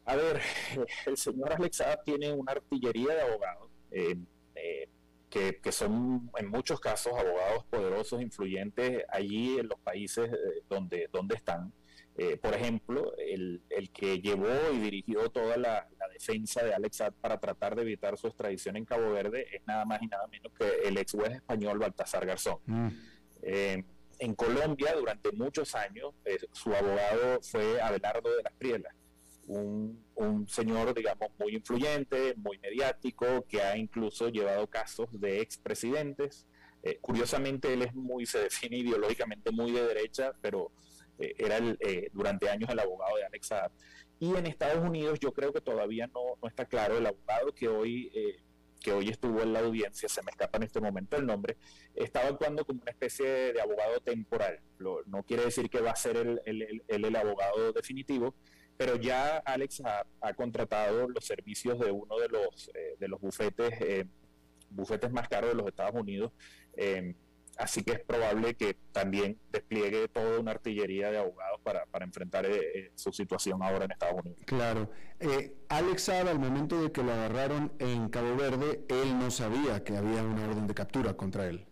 A 0.06 0.16
ver, 0.16 0.40
el 1.06 1.16
señor 1.16 1.52
Alexa 1.52 2.00
tiene 2.04 2.32
una 2.32 2.52
artillería 2.52 3.14
de 3.14 3.22
abogados. 3.22 3.70
Eh, 3.90 4.16
eh, 4.54 4.88
que, 5.60 5.72
son 5.72 6.30
en 6.38 6.48
muchos 6.48 6.78
casos 6.78 7.12
abogados 7.12 7.64
poderosos, 7.64 8.22
influyentes 8.22 9.02
allí 9.08 9.58
en 9.58 9.68
los 9.68 9.80
países 9.80 10.30
eh, 10.32 10.62
donde, 10.68 11.08
donde 11.12 11.34
están. 11.34 11.72
Eh, 12.16 12.36
por 12.36 12.54
ejemplo, 12.54 13.12
el, 13.18 13.62
el, 13.70 13.90
que 13.90 14.20
llevó 14.20 14.48
y 14.72 14.78
dirigió 14.78 15.30
toda 15.30 15.56
la, 15.56 15.88
defensa 16.12 16.64
de 16.64 16.72
Alex 16.72 16.98
Saab 16.98 17.14
para 17.14 17.40
tratar 17.40 17.74
de 17.74 17.82
evitar 17.82 18.16
su 18.16 18.28
extradición 18.28 18.76
en 18.76 18.84
Cabo 18.84 19.10
Verde 19.10 19.48
es 19.52 19.66
nada 19.66 19.84
más 19.84 20.00
y 20.00 20.06
nada 20.06 20.28
menos 20.28 20.52
que 20.56 20.86
el 20.88 20.96
ex 20.96 21.10
juez 21.10 21.32
español 21.32 21.80
Baltasar 21.80 22.24
Garzón. 22.24 22.58
Mm. 22.66 22.88
Eh, 23.42 23.84
en 24.20 24.34
Colombia, 24.36 24.94
durante 24.94 25.32
muchos 25.32 25.74
años, 25.74 26.14
su 26.52 26.72
abogado 26.72 27.40
fue 27.42 27.80
Abelardo 27.80 28.36
de 28.36 28.44
las 28.44 28.52
Prielas 28.52 28.94
un, 29.46 30.04
un, 30.14 30.48
señor, 30.48 30.94
digamos, 30.94 31.28
muy 31.38 31.54
influyente, 31.54 32.34
muy 32.36 32.58
mediático, 32.58 33.44
que 33.48 33.62
ha 33.62 33.76
incluso 33.76 34.28
llevado 34.28 34.66
casos 34.66 35.08
de 35.12 35.40
expresidentes. 35.40 36.46
Eh, 36.82 36.98
curiosamente, 37.00 37.72
él 37.72 37.82
es 37.82 37.94
muy, 37.94 38.26
se 38.26 38.40
define 38.40 38.78
ideológicamente 38.78 39.50
muy 39.50 39.72
de 39.72 39.86
derecha, 39.86 40.32
pero 40.40 40.70
eh, 40.70 40.93
era 41.18 41.58
el, 41.58 41.76
eh, 41.80 42.10
durante 42.12 42.48
años 42.48 42.70
el 42.70 42.78
abogado 42.78 43.16
de 43.16 43.24
Alex 43.24 43.46
Saab. 43.46 43.72
Y 44.18 44.34
en 44.34 44.46
Estados 44.46 44.82
Unidos 44.82 45.18
yo 45.20 45.32
creo 45.32 45.52
que 45.52 45.60
todavía 45.60 46.06
no, 46.08 46.38
no 46.40 46.48
está 46.48 46.64
claro, 46.64 46.98
el 46.98 47.06
abogado 47.06 47.52
que 47.54 47.68
hoy, 47.68 48.10
que 48.80 48.92
hoy 48.92 49.08
estuvo 49.08 49.42
en 49.42 49.52
la 49.52 49.60
audiencia, 49.60 50.08
se 50.08 50.22
me 50.22 50.30
escapa 50.30 50.56
en 50.58 50.64
este 50.64 50.80
momento 50.80 51.16
el 51.16 51.26
nombre, 51.26 51.56
estaba 51.94 52.28
actuando 52.28 52.64
como 52.64 52.80
una 52.82 52.90
especie 52.90 53.52
de 53.52 53.60
abogado 53.60 54.00
temporal. 54.00 54.60
no 54.78 55.22
quiere 55.24 55.44
decir 55.44 55.68
que 55.68 55.80
va 55.80 55.90
a 55.90 55.96
ser 55.96 56.16
el, 56.16 56.40
el, 56.46 56.82
el, 56.88 57.04
el 57.04 57.16
abogado 57.16 57.72
definitivo, 57.72 58.34
pero 58.76 58.96
ya 58.96 59.38
Alex 59.38 59.82
ha, 59.84 60.34
contratado 60.34 61.08
los 61.08 61.24
servicios 61.24 61.78
de 61.78 61.90
uno 61.90 62.18
de 62.18 62.28
los, 62.28 62.70
eh, 62.74 62.96
de 62.98 63.08
los 63.08 63.20
bufetes, 63.20 63.72
eh, 63.80 64.06
bufetes 64.70 65.12
más 65.12 65.28
caros 65.28 65.50
de 65.50 65.56
los 65.56 65.66
Estados 65.66 65.94
Unidos. 65.94 66.32
Eh, 67.58 67.62
así 67.62 67.82
que 67.82 67.92
es 67.92 68.00
probable 68.00 68.54
que 68.54 68.76
también 68.92 69.38
despliegue 69.50 70.08
toda 70.08 70.38
una 70.40 70.52
artillería 70.52 71.10
de 71.10 71.18
abogados 71.18 71.60
para, 71.62 71.86
para 71.86 72.04
enfrentar 72.04 72.46
su 72.94 73.12
situación 73.12 73.62
ahora 73.62 73.84
en 73.84 73.92
Estados 73.92 74.20
Unidos. 74.24 74.42
Claro. 74.46 74.90
Alex 75.68 76.02
Saab, 76.02 76.28
al 76.28 76.38
momento 76.38 76.82
de 76.82 76.92
que 76.92 77.02
lo 77.02 77.12
agarraron 77.12 77.72
en 77.78 78.08
Cabo 78.08 78.36
Verde, 78.36 78.84
él 78.88 79.18
no 79.18 79.30
sabía 79.30 79.82
que 79.82 79.96
había 79.96 80.22
una 80.22 80.48
orden 80.48 80.66
de 80.66 80.74
captura 80.74 81.14
contra 81.14 81.46
él. 81.46 81.66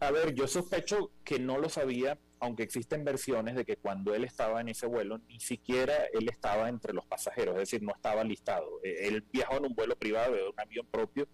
a 0.00 0.10
ver, 0.10 0.34
yo 0.34 0.46
sospecho 0.46 1.10
que 1.24 1.38
no 1.38 1.58
lo 1.58 1.68
sabía 1.68 2.18
aunque 2.42 2.64
existen 2.64 3.04
versiones 3.04 3.54
de 3.54 3.64
que 3.64 3.76
cuando 3.76 4.14
él 4.16 4.24
estaba 4.24 4.60
en 4.60 4.68
ese 4.68 4.86
vuelo, 4.86 5.18
ni 5.28 5.38
siquiera 5.38 5.94
él 6.12 6.28
estaba 6.28 6.68
entre 6.68 6.92
los 6.92 7.06
pasajeros, 7.06 7.54
es 7.54 7.60
decir, 7.60 7.82
no 7.82 7.92
estaba 7.94 8.24
listado. 8.24 8.80
Eh, 8.82 9.06
él 9.06 9.24
viajó 9.32 9.58
en 9.58 9.66
un 9.66 9.74
vuelo 9.74 9.94
privado, 9.94 10.34
de 10.34 10.48
un 10.48 10.58
avión 10.58 10.84
propio, 10.90 11.28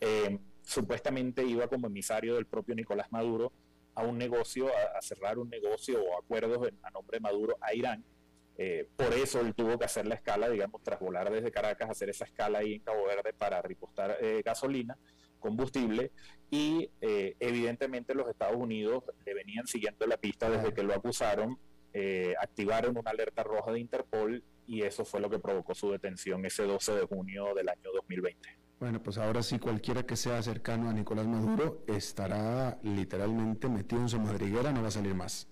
eh, 0.00 0.40
supuestamente 0.70 1.44
iba 1.44 1.66
como 1.68 1.86
emisario 1.86 2.34
del 2.34 2.46
propio 2.46 2.74
Nicolás 2.74 3.10
Maduro 3.10 3.52
a 3.94 4.04
un 4.04 4.18
negocio, 4.18 4.68
a, 4.68 5.02
cerrar 5.02 5.38
un 5.38 5.50
negocio 5.50 6.02
o 6.02 6.18
acuerdos 6.18 6.68
a 6.82 6.90
nombre 6.90 7.16
de 7.16 7.20
Maduro 7.20 7.56
a 7.60 7.74
Irán. 7.74 8.04
Eh, 8.56 8.86
por 8.96 9.12
eso 9.14 9.40
él 9.40 9.54
tuvo 9.54 9.78
que 9.78 9.86
hacer 9.86 10.06
la 10.06 10.14
escala, 10.14 10.48
digamos, 10.48 10.82
tras 10.82 11.00
volar 11.00 11.30
desde 11.30 11.50
Caracas, 11.50 11.90
hacer 11.90 12.10
esa 12.10 12.24
escala 12.24 12.58
ahí 12.58 12.74
en 12.74 12.82
Cabo 12.82 13.06
Verde 13.06 13.32
para 13.32 13.62
repostar 13.62 14.18
gasolina 14.44 14.96
combustible 15.40 16.12
y 16.50 16.90
eh, 17.00 17.34
evidentemente 17.40 18.14
los 18.14 18.28
Estados 18.28 18.56
Unidos 18.56 19.02
le 19.24 19.34
venían 19.34 19.66
siguiendo 19.66 20.06
la 20.06 20.18
pista 20.18 20.48
desde 20.48 20.72
que 20.72 20.82
lo 20.84 20.94
acusaron, 20.94 21.58
eh, 21.92 22.34
activaron 22.40 22.96
una 22.96 23.10
alerta 23.10 23.42
roja 23.42 23.72
de 23.72 23.80
Interpol 23.80 24.44
y 24.66 24.82
eso 24.82 25.04
fue 25.04 25.20
lo 25.20 25.28
que 25.28 25.40
provocó 25.40 25.74
su 25.74 25.90
detención 25.90 26.44
ese 26.44 26.62
12 26.62 26.94
de 26.94 27.06
junio 27.06 27.54
del 27.54 27.68
año 27.68 27.90
2020. 27.92 28.59
Bueno, 28.80 29.02
pues 29.02 29.18
ahora 29.18 29.42
sí 29.42 29.58
cualquiera 29.58 30.04
que 30.04 30.16
sea 30.16 30.42
cercano 30.42 30.88
a 30.88 30.94
Nicolás 30.94 31.26
Maduro 31.26 31.84
estará 31.86 32.78
literalmente 32.82 33.68
metido 33.68 34.00
en 34.00 34.08
su 34.08 34.18
madriguera, 34.18 34.72
no 34.72 34.80
va 34.80 34.88
a 34.88 34.90
salir 34.90 35.14
más. 35.14 35.46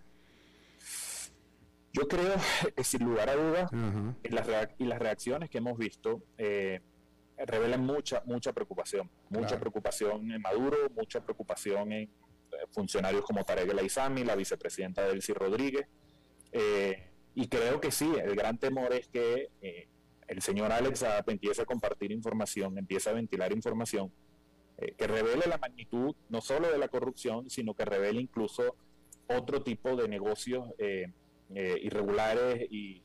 Yo 1.93 2.09
creo 2.09 2.37
sin 2.83 3.05
lugar 3.05 3.29
a 3.29 3.37
dudas, 3.37 3.71
y 4.79 4.85
las 4.87 4.99
reacciones 4.99 5.51
que 5.51 5.59
hemos 5.59 5.77
visto, 5.77 6.23
eh, 6.39 6.81
revelan 7.37 7.85
mucha, 7.85 8.23
mucha 8.25 8.55
preocupación, 8.55 9.11
mucha 9.29 9.61
preocupación 9.61 10.33
en 10.33 10.41
Maduro, 10.41 10.77
mucha 10.97 11.21
preocupación 11.21 11.93
en 11.93 12.03
eh, 12.05 12.11
funcionarios 12.71 13.25
como 13.27 13.45
Tarek 13.45 13.69
El 13.69 13.79
Aizami, 13.81 14.25
la 14.25 14.37
vicepresidenta 14.37 15.07
Delcy 15.07 15.35
Rodríguez, 15.35 15.87
eh, 16.51 17.11
y 17.35 17.47
creo 17.47 17.79
que 17.79 17.91
sí, 17.91 18.11
el 18.25 18.35
gran 18.35 18.57
temor 18.57 18.95
es 18.95 19.07
que 19.09 19.51
el 20.29 20.41
señor 20.43 20.73
Alex 20.73 21.05
empiece 21.27 21.63
a 21.63 21.67
compartir 21.67 22.13
información, 22.13 22.79
empiece 22.79 23.11
a 23.11 23.15
ventilar 23.15 23.53
información 23.53 24.13
que 24.97 25.07
revele 25.09 25.47
la 25.49 25.59
magnitud 25.59 26.15
no 26.29 26.41
solo 26.41 26.71
de 26.71 26.79
la 26.79 26.87
corrupción, 26.87 27.51
sino 27.51 27.75
que 27.75 27.85
revele 27.85 28.21
incluso 28.21 28.77
otro 29.27 29.63
tipo 29.63 29.97
de 29.97 30.07
negocios 30.07 30.69
irregulares 31.49 32.69
y, 32.71 33.03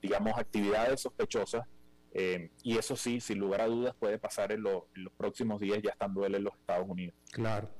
digamos, 0.00 0.38
actividades 0.38 1.02
sospechosas 1.02 1.66
eh, 2.12 2.50
y 2.62 2.76
eso 2.76 2.96
sí, 2.96 3.20
sin 3.20 3.38
lugar 3.38 3.60
a 3.60 3.66
dudas, 3.66 3.94
puede 3.98 4.18
pasar 4.18 4.50
en, 4.52 4.62
los 4.62 4.84
próximos 5.16 5.60
días 5.60 5.80
ya 5.82 5.90
estando 5.90 6.24
él 6.26 6.34
en 6.34 6.44
los 6.44 6.54
Estados 6.54 6.88
Unidos. 6.88 7.14
Claro. 7.32 7.70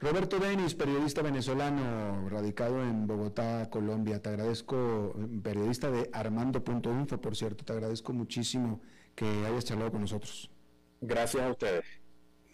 Roberto 0.00 0.38
Denis, 0.38 0.74
periodista 0.74 1.22
venezolano, 1.22 2.28
radicado 2.28 2.82
en 2.82 3.06
Bogotá, 3.06 3.68
Colombia. 3.70 4.20
Te 4.20 4.30
agradezco, 4.30 5.14
periodista 5.42 5.90
de 5.90 6.08
Armando.info, 6.12 7.20
por 7.20 7.36
cierto, 7.36 7.64
te 7.64 7.72
agradezco 7.72 8.12
muchísimo 8.12 8.80
que 9.14 9.26
hayas 9.46 9.64
charlado 9.64 9.92
con 9.92 10.00
nosotros. 10.02 10.50
Gracias 11.00 11.42
a 11.42 11.50
ustedes. 11.50 11.84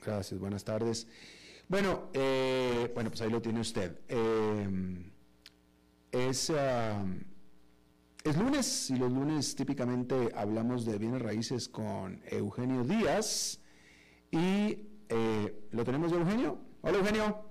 Gracias, 0.03 0.39
buenas 0.39 0.65
tardes. 0.65 1.09
Bueno, 1.69 2.11
eh, 2.13 2.91
bueno, 2.95 3.11
pues 3.11 3.23
ahí 3.23 3.31
lo 3.31 3.41
tiene 3.41 3.61
usted. 3.61 3.99
Eh, 4.09 5.11
es... 6.13 6.53
es 8.25 8.39
lunes 8.39 8.89
y 8.89 8.97
los 8.97 9.13
lunes 9.13 9.55
típicamente 9.55 10.33
hablamos 10.35 10.87
de 10.87 10.97
bienes 10.97 11.21
raíces 11.21 11.69
con 11.69 12.23
Eugenio 12.25 12.83
Díaz 12.83 13.61
y 14.31 14.79
eh, 15.11 15.69
lo 15.73 15.85
tenemos 15.85 16.11
de 16.11 16.17
Eugenio. 16.17 16.59
Hola 16.81 16.99
Eugenio. 17.01 17.45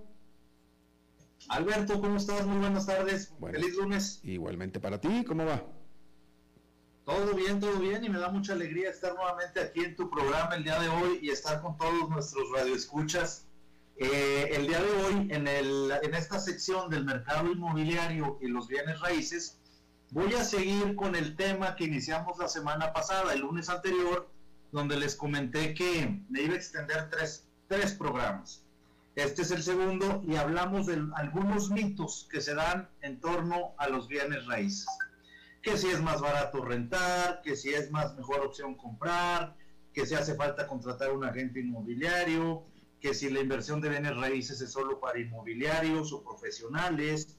Alberto, 1.49 2.01
¿cómo 2.01 2.17
estás? 2.17 2.47
Muy 2.47 2.57
buenas 2.57 2.87
tardes. 2.87 3.31
Feliz 3.39 3.75
lunes. 3.75 4.19
Igualmente 4.23 4.79
para 4.79 4.99
ti, 4.99 5.23
¿cómo 5.23 5.45
va? 5.45 5.63
Todo 7.05 7.35
bien, 7.35 7.59
todo 7.59 7.77
bien 7.77 8.03
y 8.03 8.09
me 8.09 8.17
da 8.17 8.29
mucha 8.29 8.53
alegría 8.53 8.89
estar 8.89 9.13
nuevamente 9.13 9.59
aquí 9.59 9.81
en 9.81 9.95
tu 9.95 10.09
programa 10.09 10.55
el 10.55 10.63
día 10.63 10.79
de 10.79 10.89
hoy 10.89 11.19
y 11.21 11.29
estar 11.29 11.61
con 11.61 11.77
todos 11.77 12.09
nuestros 12.09 12.49
radioescuchas. 12.51 13.45
Eh, 13.97 14.49
el 14.51 14.65
día 14.65 14.81
de 14.81 14.91
hoy 15.03 15.27
en, 15.29 15.47
el, 15.47 15.91
en 16.01 16.15
esta 16.15 16.39
sección 16.39 16.89
del 16.89 17.05
mercado 17.05 17.51
inmobiliario 17.51 18.39
y 18.41 18.47
los 18.47 18.67
bienes 18.67 18.99
raíces 19.01 19.59
Voy 20.13 20.31
a 20.35 20.43
seguir 20.43 20.95
con 20.95 21.15
el 21.15 21.35
tema 21.35 21.75
que 21.75 21.85
iniciamos 21.85 22.37
la 22.37 22.47
semana 22.47 22.93
pasada, 22.93 23.33
el 23.33 23.39
lunes 23.39 23.67
anterior, 23.67 24.29
donde 24.71 24.95
les 24.95 25.15
comenté 25.15 25.73
que 25.73 26.21
me 26.29 26.43
iba 26.43 26.53
a 26.53 26.57
extender 26.57 27.09
tres, 27.09 27.49
tres 27.67 27.95
programas. 27.95 28.63
Este 29.15 29.41
es 29.41 29.49
el 29.49 29.63
segundo 29.63 30.21
y 30.27 30.35
hablamos 30.35 30.85
de 30.85 31.01
algunos 31.15 31.71
mitos 31.71 32.27
que 32.29 32.41
se 32.41 32.53
dan 32.53 32.91
en 33.01 33.19
torno 33.19 33.73
a 33.79 33.89
los 33.89 34.07
bienes 34.07 34.45
raíces. 34.45 34.85
Que 35.63 35.77
si 35.77 35.87
es 35.87 35.99
más 35.99 36.21
barato 36.21 36.63
rentar, 36.63 37.41
que 37.41 37.55
si 37.55 37.69
es 37.73 37.89
más 37.89 38.15
mejor 38.15 38.41
opción 38.41 38.75
comprar, 38.75 39.55
que 39.95 40.05
si 40.05 40.13
hace 40.13 40.35
falta 40.35 40.67
contratar 40.67 41.11
un 41.11 41.25
agente 41.25 41.59
inmobiliario, 41.59 42.67
que 43.01 43.15
si 43.15 43.31
la 43.31 43.39
inversión 43.39 43.81
de 43.81 43.89
bienes 43.89 44.15
raíces 44.15 44.61
es 44.61 44.71
solo 44.71 44.99
para 44.99 45.17
inmobiliarios 45.17 46.13
o 46.13 46.23
profesionales, 46.23 47.35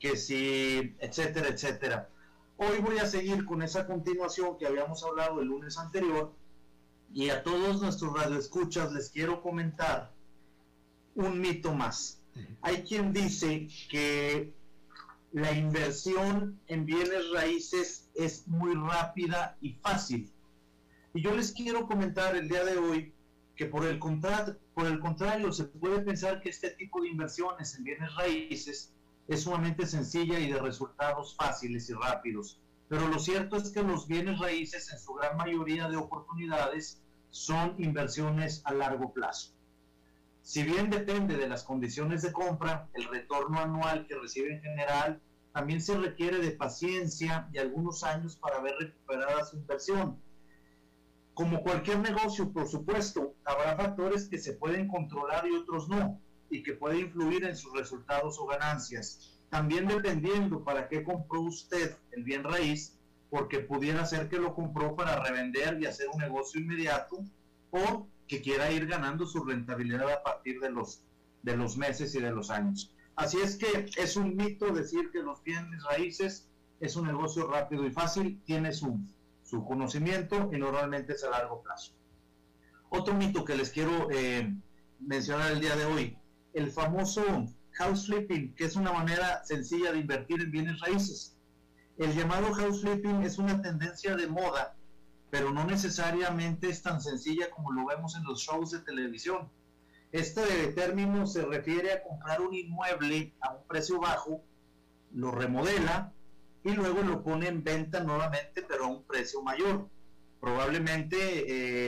que 0.00 0.16
si, 0.16 0.96
etcétera, 0.98 1.50
etcétera. 1.50 2.10
Hoy 2.58 2.78
voy 2.78 2.96
a 2.98 3.06
seguir 3.06 3.44
con 3.44 3.60
esa 3.60 3.86
continuación 3.86 4.56
que 4.56 4.66
habíamos 4.66 5.04
hablado 5.04 5.42
el 5.42 5.48
lunes 5.48 5.76
anterior 5.76 6.34
y 7.12 7.28
a 7.28 7.42
todos 7.42 7.82
nuestros 7.82 8.14
radioescuchas 8.14 8.92
les 8.92 9.10
quiero 9.10 9.42
comentar 9.42 10.14
un 11.14 11.38
mito 11.38 11.74
más. 11.74 12.22
Hay 12.62 12.82
quien 12.82 13.12
dice 13.12 13.68
que 13.90 14.54
la 15.32 15.52
inversión 15.52 16.58
en 16.66 16.86
bienes 16.86 17.30
raíces 17.30 18.08
es 18.14 18.48
muy 18.48 18.74
rápida 18.74 19.58
y 19.60 19.74
fácil. 19.74 20.32
Y 21.12 21.22
yo 21.22 21.36
les 21.36 21.52
quiero 21.52 21.86
comentar 21.86 22.36
el 22.36 22.48
día 22.48 22.64
de 22.64 22.78
hoy 22.78 23.14
que 23.54 23.66
por 23.66 23.84
el, 23.84 23.98
por 23.98 24.86
el 24.86 24.98
contrario 24.98 25.52
se 25.52 25.64
puede 25.64 26.00
pensar 26.00 26.40
que 26.40 26.48
este 26.48 26.70
tipo 26.70 27.02
de 27.02 27.08
inversiones 27.08 27.74
en 27.74 27.84
bienes 27.84 28.14
raíces 28.14 28.94
es 29.28 29.42
sumamente 29.42 29.86
sencilla 29.86 30.38
y 30.38 30.50
de 30.50 30.60
resultados 30.60 31.34
fáciles 31.36 31.90
y 31.90 31.94
rápidos. 31.94 32.60
Pero 32.88 33.08
lo 33.08 33.18
cierto 33.18 33.56
es 33.56 33.70
que 33.70 33.82
los 33.82 34.06
bienes 34.06 34.38
raíces 34.38 34.92
en 34.92 34.98
su 34.98 35.14
gran 35.14 35.36
mayoría 35.36 35.88
de 35.88 35.96
oportunidades 35.96 37.02
son 37.30 37.74
inversiones 37.78 38.62
a 38.64 38.72
largo 38.72 39.12
plazo. 39.12 39.52
Si 40.42 40.62
bien 40.62 40.90
depende 40.90 41.36
de 41.36 41.48
las 41.48 41.64
condiciones 41.64 42.22
de 42.22 42.32
compra, 42.32 42.88
el 42.94 43.04
retorno 43.08 43.58
anual 43.58 44.06
que 44.06 44.14
recibe 44.14 44.54
en 44.54 44.62
general 44.62 45.20
también 45.52 45.80
se 45.80 45.96
requiere 45.98 46.38
de 46.38 46.52
paciencia 46.52 47.48
y 47.52 47.58
algunos 47.58 48.04
años 48.04 48.36
para 48.36 48.60
ver 48.60 48.74
recuperada 48.78 49.44
su 49.44 49.56
inversión. 49.56 50.22
Como 51.34 51.62
cualquier 51.62 51.98
negocio, 51.98 52.52
por 52.52 52.68
supuesto, 52.68 53.34
habrá 53.44 53.76
factores 53.76 54.28
que 54.28 54.38
se 54.38 54.52
pueden 54.52 54.86
controlar 54.86 55.46
y 55.48 55.56
otros 55.56 55.88
no, 55.88 56.20
y 56.50 56.62
que 56.62 56.74
pueden 56.74 57.00
influir 57.00 57.44
en 57.44 57.56
sus 57.56 57.72
resultados 57.72 58.38
o 58.38 58.46
ganancias. 58.46 59.38
También 59.50 59.86
dependiendo 59.86 60.64
para 60.64 60.88
qué 60.88 61.02
compró 61.02 61.42
usted 61.42 61.96
el 62.12 62.24
bien 62.24 62.44
raíz, 62.44 62.96
porque 63.30 63.60
pudiera 63.60 64.06
ser 64.06 64.28
que 64.28 64.38
lo 64.38 64.54
compró 64.54 64.94
para 64.94 65.22
revender 65.22 65.80
y 65.80 65.86
hacer 65.86 66.08
un 66.12 66.20
negocio 66.20 66.60
inmediato, 66.60 67.24
o 67.70 68.06
que 68.26 68.40
quiera 68.42 68.70
ir 68.70 68.86
ganando 68.86 69.26
su 69.26 69.44
rentabilidad 69.44 70.10
a 70.10 70.22
partir 70.22 70.60
de 70.60 70.70
los, 70.70 71.02
de 71.42 71.56
los 71.56 71.76
meses 71.76 72.14
y 72.14 72.20
de 72.20 72.30
los 72.30 72.50
años. 72.50 72.92
Así 73.14 73.38
es 73.38 73.56
que 73.56 73.90
es 73.96 74.16
un 74.16 74.36
mito 74.36 74.72
decir 74.72 75.10
que 75.10 75.22
los 75.22 75.42
bienes 75.42 75.82
raíces 75.84 76.48
es 76.80 76.96
un 76.96 77.06
negocio 77.06 77.46
rápido 77.46 77.86
y 77.86 77.90
fácil, 77.90 78.40
tiene 78.44 78.72
su, 78.72 78.98
su 79.42 79.64
conocimiento 79.64 80.50
y 80.52 80.58
normalmente 80.58 81.14
es 81.14 81.24
a 81.24 81.30
largo 81.30 81.62
plazo. 81.62 81.92
Otro 82.88 83.14
mito 83.14 83.44
que 83.44 83.56
les 83.56 83.70
quiero 83.70 84.08
eh, 84.10 84.52
mencionar 85.00 85.52
el 85.52 85.60
día 85.60 85.76
de 85.76 85.84
hoy, 85.86 86.18
el 86.56 86.70
famoso 86.70 87.22
house 87.72 88.06
flipping, 88.06 88.54
que 88.54 88.64
es 88.64 88.76
una 88.76 88.92
manera 88.92 89.44
sencilla 89.44 89.92
de 89.92 90.00
invertir 90.00 90.40
en 90.40 90.50
bienes 90.50 90.80
raíces. 90.80 91.36
El 91.98 92.14
llamado 92.14 92.52
house 92.52 92.80
flipping 92.80 93.22
es 93.22 93.38
una 93.38 93.60
tendencia 93.62 94.16
de 94.16 94.26
moda 94.26 94.76
pero 95.30 95.52
no 95.52 95.64
necesariamente 95.64 96.68
es 96.68 96.82
tan 96.82 97.00
sencilla 97.00 97.50
como 97.50 97.72
lo 97.72 97.86
vemos 97.86 98.16
en 98.16 98.24
los 98.24 98.40
shows 98.40 98.70
de 98.70 98.80
televisión. 98.80 99.50
Este 100.12 100.42
término 100.68 101.26
se 101.26 101.44
refiere 101.44 101.92
a 101.92 102.02
comprar 102.02 102.40
un 102.40 102.54
inmueble 102.54 103.34
a 103.40 103.52
un 103.54 103.66
precio 103.66 104.00
bajo, 104.00 104.42
lo 105.12 105.30
remodela 105.32 106.12
y 106.64 106.72
luego 106.72 107.02
lo 107.02 107.22
pone 107.22 107.48
en 107.48 107.62
venta 107.62 108.00
nuevamente, 108.00 108.62
pero 108.62 108.84
a 108.84 108.88
un 108.88 109.04
precio 109.04 109.42
mayor. 109.42 109.88
Probablemente 110.40 111.16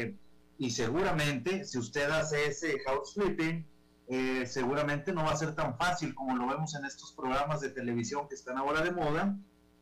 eh, 0.03 0.17
y 0.59 0.71
seguramente, 0.71 1.65
si 1.65 1.79
usted 1.79 2.11
hace 2.11 2.47
ese 2.47 2.81
house 2.81 3.15
flipping, 3.15 3.65
eh, 4.09 4.47
seguramente 4.47 5.13
no 5.13 5.25
va 5.25 5.33
a 5.33 5.37
ser 5.37 5.55
tan 5.55 5.77
fácil 5.77 6.15
como 6.15 6.37
lo 6.37 6.47
vemos 6.47 6.75
en 6.75 6.85
estos 6.85 7.13
programas 7.13 7.61
de 7.61 7.71
televisión 7.71 8.27
que 8.29 8.35
están 8.35 8.57
ahora 8.57 8.83
de 8.83 8.91
moda, 8.91 9.39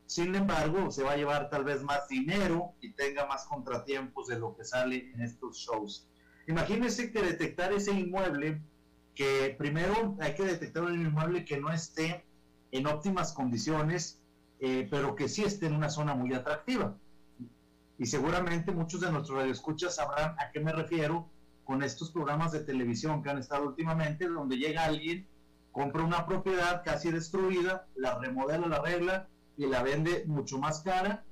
sin 0.06 0.34
embargo, 0.36 0.90
se 0.92 1.02
va 1.02 1.12
a 1.12 1.16
llevar 1.16 1.50
tal 1.50 1.64
vez 1.64 1.82
más 1.82 2.08
dinero 2.08 2.74
y 2.80 2.92
tenga 2.92 3.26
más 3.26 3.44
contratiempos 3.46 4.28
de 4.28 4.38
lo 4.38 4.56
que 4.56 4.64
sale 4.64 5.10
en 5.12 5.20
estos 5.20 5.58
shows. 5.58 6.08
Imagínense 6.46 7.10
que 7.10 7.22
detectar 7.22 7.72
ese 7.72 7.92
inmueble, 7.92 8.62
que 9.16 9.54
primero 9.58 10.16
hay 10.20 10.34
que 10.34 10.44
detectar 10.44 10.84
un 10.84 10.94
inmueble 10.94 11.44
que 11.44 11.58
no 11.58 11.72
esté 11.72 12.24
en 12.70 12.86
óptimas 12.86 13.32
condiciones, 13.32 14.20
eh, 14.60 14.86
pero 14.90 15.16
que 15.16 15.28
sí 15.28 15.42
esté 15.42 15.66
en 15.66 15.74
una 15.74 15.90
zona 15.90 16.14
muy 16.14 16.32
atractiva. 16.34 16.96
Y 17.98 18.06
seguramente 18.06 18.70
muchos 18.70 19.00
de 19.00 19.10
nuestros 19.10 19.38
radioescuchas 19.38 19.96
sabrán 19.96 20.36
a 20.38 20.50
qué 20.52 20.60
me 20.60 20.72
refiero 20.72 21.28
con 21.66 21.82
estos 21.82 22.10
programas 22.10 22.52
de 22.52 22.60
televisión 22.60 23.22
que 23.22 23.28
han 23.28 23.38
estado 23.38 23.66
últimamente, 23.66 24.28
donde 24.28 24.56
llega 24.56 24.84
alguien, 24.84 25.26
compra 25.72 26.04
una 26.04 26.24
propiedad 26.24 26.82
casi 26.84 27.10
destruida, 27.10 27.86
la 27.96 28.18
remodela, 28.18 28.66
la 28.66 28.80
regla, 28.80 29.28
y 29.56 29.66
la 29.66 29.82
vende 29.82 30.24
mucho 30.26 30.58
más 30.58 30.80
cara 30.80 31.24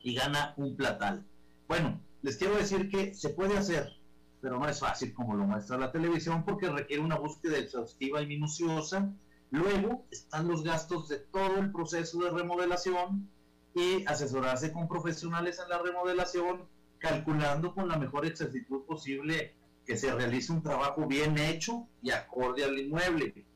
y 0.00 0.14
gana 0.14 0.54
un 0.56 0.76
platal. 0.76 1.26
Bueno, 1.68 2.00
les 2.22 2.36
quiero 2.36 2.56
decir 2.56 2.88
que 2.88 3.14
se 3.14 3.30
puede 3.30 3.56
hacer, 3.56 3.92
pero 4.40 4.58
no 4.58 4.68
es 4.68 4.80
fácil 4.80 5.12
como 5.12 5.34
lo 5.34 5.44
muestra 5.44 5.78
la 5.78 5.92
televisión 5.92 6.44
porque 6.44 6.70
requiere 6.70 7.02
una 7.02 7.18
búsqueda 7.18 7.58
exhaustiva 7.58 8.22
y 8.22 8.26
minuciosa. 8.26 9.12
Luego 9.50 10.06
están 10.10 10.48
los 10.48 10.62
gastos 10.62 11.08
de 11.08 11.18
todo 11.18 11.58
el 11.58 11.72
proceso 11.72 12.20
de 12.20 12.30
remodelación 12.30 13.28
y 13.74 14.04
asesorarse 14.06 14.72
con 14.72 14.88
profesionales 14.88 15.60
en 15.62 15.68
la 15.68 15.78
remodelación, 15.78 16.68
calculando 16.98 17.74
con 17.74 17.88
la 17.88 17.98
mejor 17.98 18.26
exactitud 18.26 18.84
posible 18.86 19.54
que 19.86 19.96
se 19.96 20.12
realice 20.12 20.52
un 20.52 20.62
trabajo 20.62 21.06
bien 21.06 21.38
hecho 21.38 21.86
y 22.02 22.10
acorde 22.10 22.64
al 22.64 22.78
inmueble. 22.78 23.46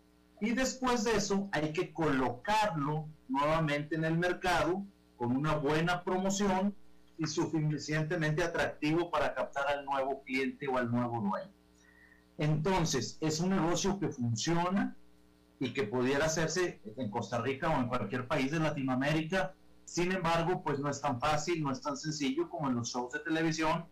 Y 0.40 0.52
después 0.52 1.04
de 1.04 1.16
eso 1.16 1.48
hay 1.52 1.72
que 1.72 1.92
colocarlo 1.92 3.08
nuevamente 3.28 3.96
en 3.96 4.04
el 4.04 4.16
mercado 4.16 4.84
con 5.16 5.36
una 5.36 5.56
buena 5.56 6.02
promoción 6.02 6.74
y 7.18 7.26
suficientemente 7.26 8.42
atractivo 8.42 9.10
para 9.10 9.34
captar 9.34 9.66
al 9.68 9.84
nuevo 9.84 10.22
cliente 10.22 10.66
o 10.68 10.78
al 10.78 10.90
nuevo 10.90 11.20
dueño. 11.20 11.52
Entonces, 12.38 13.18
es 13.20 13.40
un 13.40 13.50
negocio 13.50 13.98
que 13.98 14.08
funciona 14.08 14.96
y 15.58 15.74
que 15.74 15.82
pudiera 15.82 16.24
hacerse 16.24 16.80
en 16.96 17.10
Costa 17.10 17.38
Rica 17.42 17.68
o 17.68 17.78
en 17.78 17.88
cualquier 17.88 18.26
país 18.26 18.50
de 18.50 18.60
Latinoamérica. 18.60 19.52
Sin 19.84 20.10
embargo, 20.12 20.62
pues 20.62 20.78
no 20.78 20.88
es 20.88 21.02
tan 21.02 21.20
fácil, 21.20 21.62
no 21.62 21.70
es 21.70 21.82
tan 21.82 21.98
sencillo 21.98 22.48
como 22.48 22.70
en 22.70 22.76
los 22.76 22.88
shows 22.88 23.12
de 23.12 23.18
televisión, 23.18 23.84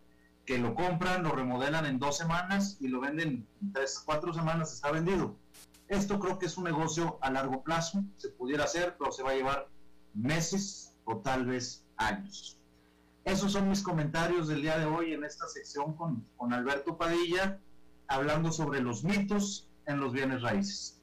que 0.49 0.57
lo 0.57 0.75
compran, 0.75 1.25
lo 1.25 1.33
remodelan 1.33 1.85
en 1.85 1.99
dos 1.99 2.17
semanas 2.17 2.79
y 2.81 2.89
lo 2.89 3.01
venden 3.01 3.47
en 3.61 3.73
tres, 3.75 4.03
cuatro 4.03 4.33
semanas, 4.33 4.73
está 4.73 4.91
vendido. 4.91 5.37
Esto 5.89 6.19
creo 6.19 6.39
que 6.39 6.47
es 6.47 6.57
un 6.57 6.65
negocio 6.65 7.19
a 7.21 7.31
largo 7.31 7.63
plazo, 7.63 8.03
se 8.17 8.31
pudiera 8.31 8.65
hacer, 8.65 8.97
pero 8.99 9.13
se 9.13 9.23
va 9.23 9.33
a 9.33 9.35
llevar 9.35 9.69
meses 10.15 10.95
o 11.05 11.19
tal 11.19 11.45
vez 11.45 11.85
años. 11.99 12.59
Esos 13.27 13.53
son 13.53 13.69
mis 13.69 13.83
comentarios 13.83 14.49
del 14.49 14.63
día 14.63 14.79
de 14.79 14.87
hoy 14.87 15.13
en 15.13 15.23
esta 15.23 15.47
sección 15.49 15.93
con, 15.93 16.25
con 16.39 16.55
Alberto 16.55 16.97
Padilla, 16.97 17.61
hablando 18.07 18.51
sobre 18.51 18.81
los 18.81 19.05
mitos 19.05 19.69
en 19.85 20.01
los 20.01 20.15
bienes 20.15 20.41
raíces. 20.41 20.99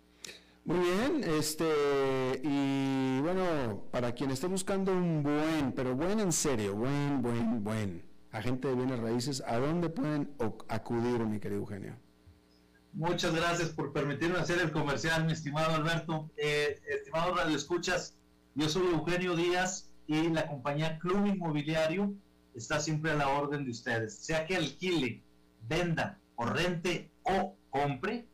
Muy 0.64 0.80
bien, 0.80 1.24
este, 1.24 2.42
y 2.44 3.20
bueno, 3.22 3.84
para 3.92 4.12
quien 4.14 4.32
esté 4.32 4.48
buscando 4.48 4.92
un 4.92 5.22
buen, 5.22 5.72
pero 5.74 5.96
buen 5.96 6.20
en 6.20 6.32
serio, 6.32 6.74
buen, 6.74 7.22
buen, 7.22 7.64
buen 7.64 8.15
agente 8.36 8.68
de 8.68 8.76
bienes 8.76 9.00
raíces, 9.00 9.42
¿a 9.48 9.58
dónde 9.58 9.90
pueden 9.90 10.30
acudir, 10.68 11.26
mi 11.26 11.40
querido 11.40 11.62
Eugenio? 11.62 11.96
Muchas 12.92 13.34
gracias 13.34 13.70
por 13.70 13.94
permitirme 13.94 14.38
hacer 14.38 14.60
el 14.60 14.72
comercial, 14.72 15.26
mi 15.26 15.32
estimado 15.34 15.74
Alberto. 15.74 16.30
Eh, 16.38 16.80
estimado 16.88 17.34
Radio 17.36 17.56
Escuchas, 17.56 18.16
yo 18.54 18.70
soy 18.70 18.86
Eugenio 18.88 19.36
Díaz 19.36 19.90
y 20.08 20.30
la 20.30 20.48
compañía 20.48 21.00
Club 21.00 21.26
Inmobiliario 21.26 22.14
está 22.54 22.80
siempre 22.80 23.10
a 23.12 23.16
la 23.16 23.30
orden 23.30 23.66
de 23.66 23.72
ustedes. 23.72 24.16
Sea 24.18 24.46
que 24.46 24.56
alquile, 24.56 25.24
venda 25.68 26.20
o 26.36 26.46
rente 26.46 27.10
o 27.24 27.58
compre, 27.70 28.28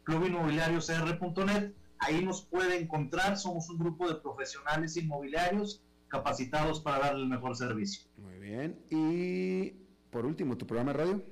Clubinmobiliariocr.net, 0.04 1.72
ahí 1.98 2.24
nos 2.24 2.42
puede 2.42 2.80
encontrar, 2.80 3.36
somos 3.38 3.70
un 3.70 3.78
grupo 3.78 4.08
de 4.08 4.16
profesionales 4.16 4.96
inmobiliarios 4.96 5.80
capacitados 6.08 6.80
para 6.80 6.98
darle 6.98 7.22
el 7.22 7.28
mejor 7.28 7.56
servicio. 7.56 8.02
Muy 8.18 8.36
bien, 8.38 8.84
y 8.90 9.70
por 10.10 10.26
último, 10.26 10.58
¿tu 10.58 10.66
programa 10.66 10.92
de 10.92 10.98
radio? 10.98 11.24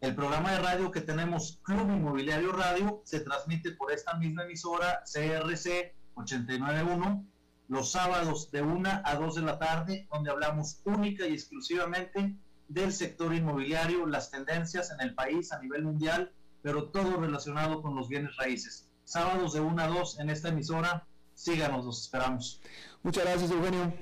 El 0.00 0.14
programa 0.14 0.52
de 0.52 0.58
radio 0.58 0.90
que 0.90 1.02
tenemos, 1.02 1.60
Club 1.62 1.90
Inmobiliario 1.90 2.52
Radio, 2.52 3.02
se 3.04 3.20
transmite 3.20 3.72
por 3.72 3.92
esta 3.92 4.16
misma 4.18 4.44
emisora 4.44 5.02
CRC 5.04 5.94
891 6.14 7.26
los 7.68 7.92
sábados 7.92 8.50
de 8.50 8.62
1 8.62 9.02
a 9.04 9.14
2 9.16 9.34
de 9.36 9.42
la 9.42 9.58
tarde, 9.58 10.06
donde 10.12 10.30
hablamos 10.30 10.80
única 10.84 11.26
y 11.26 11.32
exclusivamente 11.32 12.36
del 12.68 12.92
sector 12.92 13.34
inmobiliario, 13.34 14.06
las 14.06 14.30
tendencias 14.30 14.90
en 14.90 15.00
el 15.00 15.14
país 15.14 15.52
a 15.52 15.60
nivel 15.60 15.84
mundial, 15.84 16.32
pero 16.62 16.88
todo 16.90 17.20
relacionado 17.20 17.82
con 17.82 17.94
los 17.94 18.08
bienes 18.08 18.36
raíces. 18.36 18.88
Sábados 19.04 19.52
de 19.52 19.60
1 19.60 19.82
a 19.82 19.86
2 19.88 20.20
en 20.20 20.30
esta 20.30 20.48
emisora, 20.48 21.06
síganos, 21.34 21.84
los 21.84 22.02
esperamos. 22.02 22.60
Muchas 23.02 23.24
gracias, 23.24 23.50
Eugenio. 23.50 23.92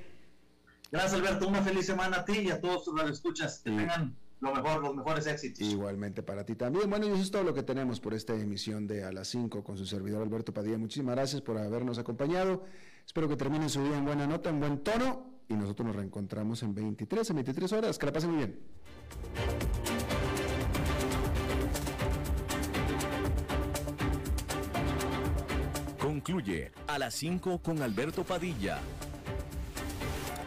Gracias, 0.91 1.15
Alberto. 1.15 1.49
Una 1.49 1.63
feliz 1.63 1.87
semana 1.87 2.19
a 2.19 2.25
ti 2.25 2.39
y 2.39 2.51
a 2.51 2.61
todos 2.61 2.85
tus 2.85 2.97
radioescuchas. 2.97 3.61
Que 3.61 3.71
tengan 3.71 4.15
lo 4.41 4.55
mejor, 4.55 4.83
los 4.83 4.95
mejores 4.95 5.27
éxitos. 5.27 5.61
Igualmente 5.61 6.23
para 6.23 6.45
ti 6.45 6.55
también. 6.55 6.91
Bueno, 6.91 7.07
y 7.07 7.11
eso 7.11 7.23
es 7.23 7.31
todo 7.31 7.45
lo 7.45 7.55
que 7.55 7.63
tenemos 7.63 7.99
por 7.99 8.13
esta 8.13 8.35
emisión 8.35 8.87
de 8.87 9.05
A 9.05 9.13
las 9.13 9.29
5 9.29 9.65
con 9.65 9.79
su 9.79 9.87
servidor 9.87 10.23
Alberto 10.23 10.53
Padilla. 10.53 10.79
Muchísimas 10.79 11.17
gracias 11.17 11.41
por 11.41 11.59
habernos 11.59 11.99
acompañado. 11.99 12.65
Espero 13.07 13.29
que 13.29 13.37
termine 13.37 13.69
su 13.69 13.83
día 13.83 13.97
en 13.97 14.05
buena 14.05 14.27
nota, 14.27 14.51
en 14.51 14.61
buen 14.61 14.83
tono. 14.83 15.33
Y 15.49 15.55
nosotros 15.55 15.87
nos 15.87 15.97
reencontramos 15.97 16.63
en 16.63 16.75
23, 16.75 17.31
en 17.31 17.37
23 17.37 17.73
horas. 17.73 17.99
Que 17.99 18.07
la 18.07 18.13
pasen 18.13 18.31
muy 18.31 18.39
bien. 18.39 18.59
Concluye 25.99 26.73
A 26.87 26.99
las 26.99 27.15
5 27.15 27.63
con 27.63 27.83
Alberto 27.83 28.25
Padilla 28.25 28.81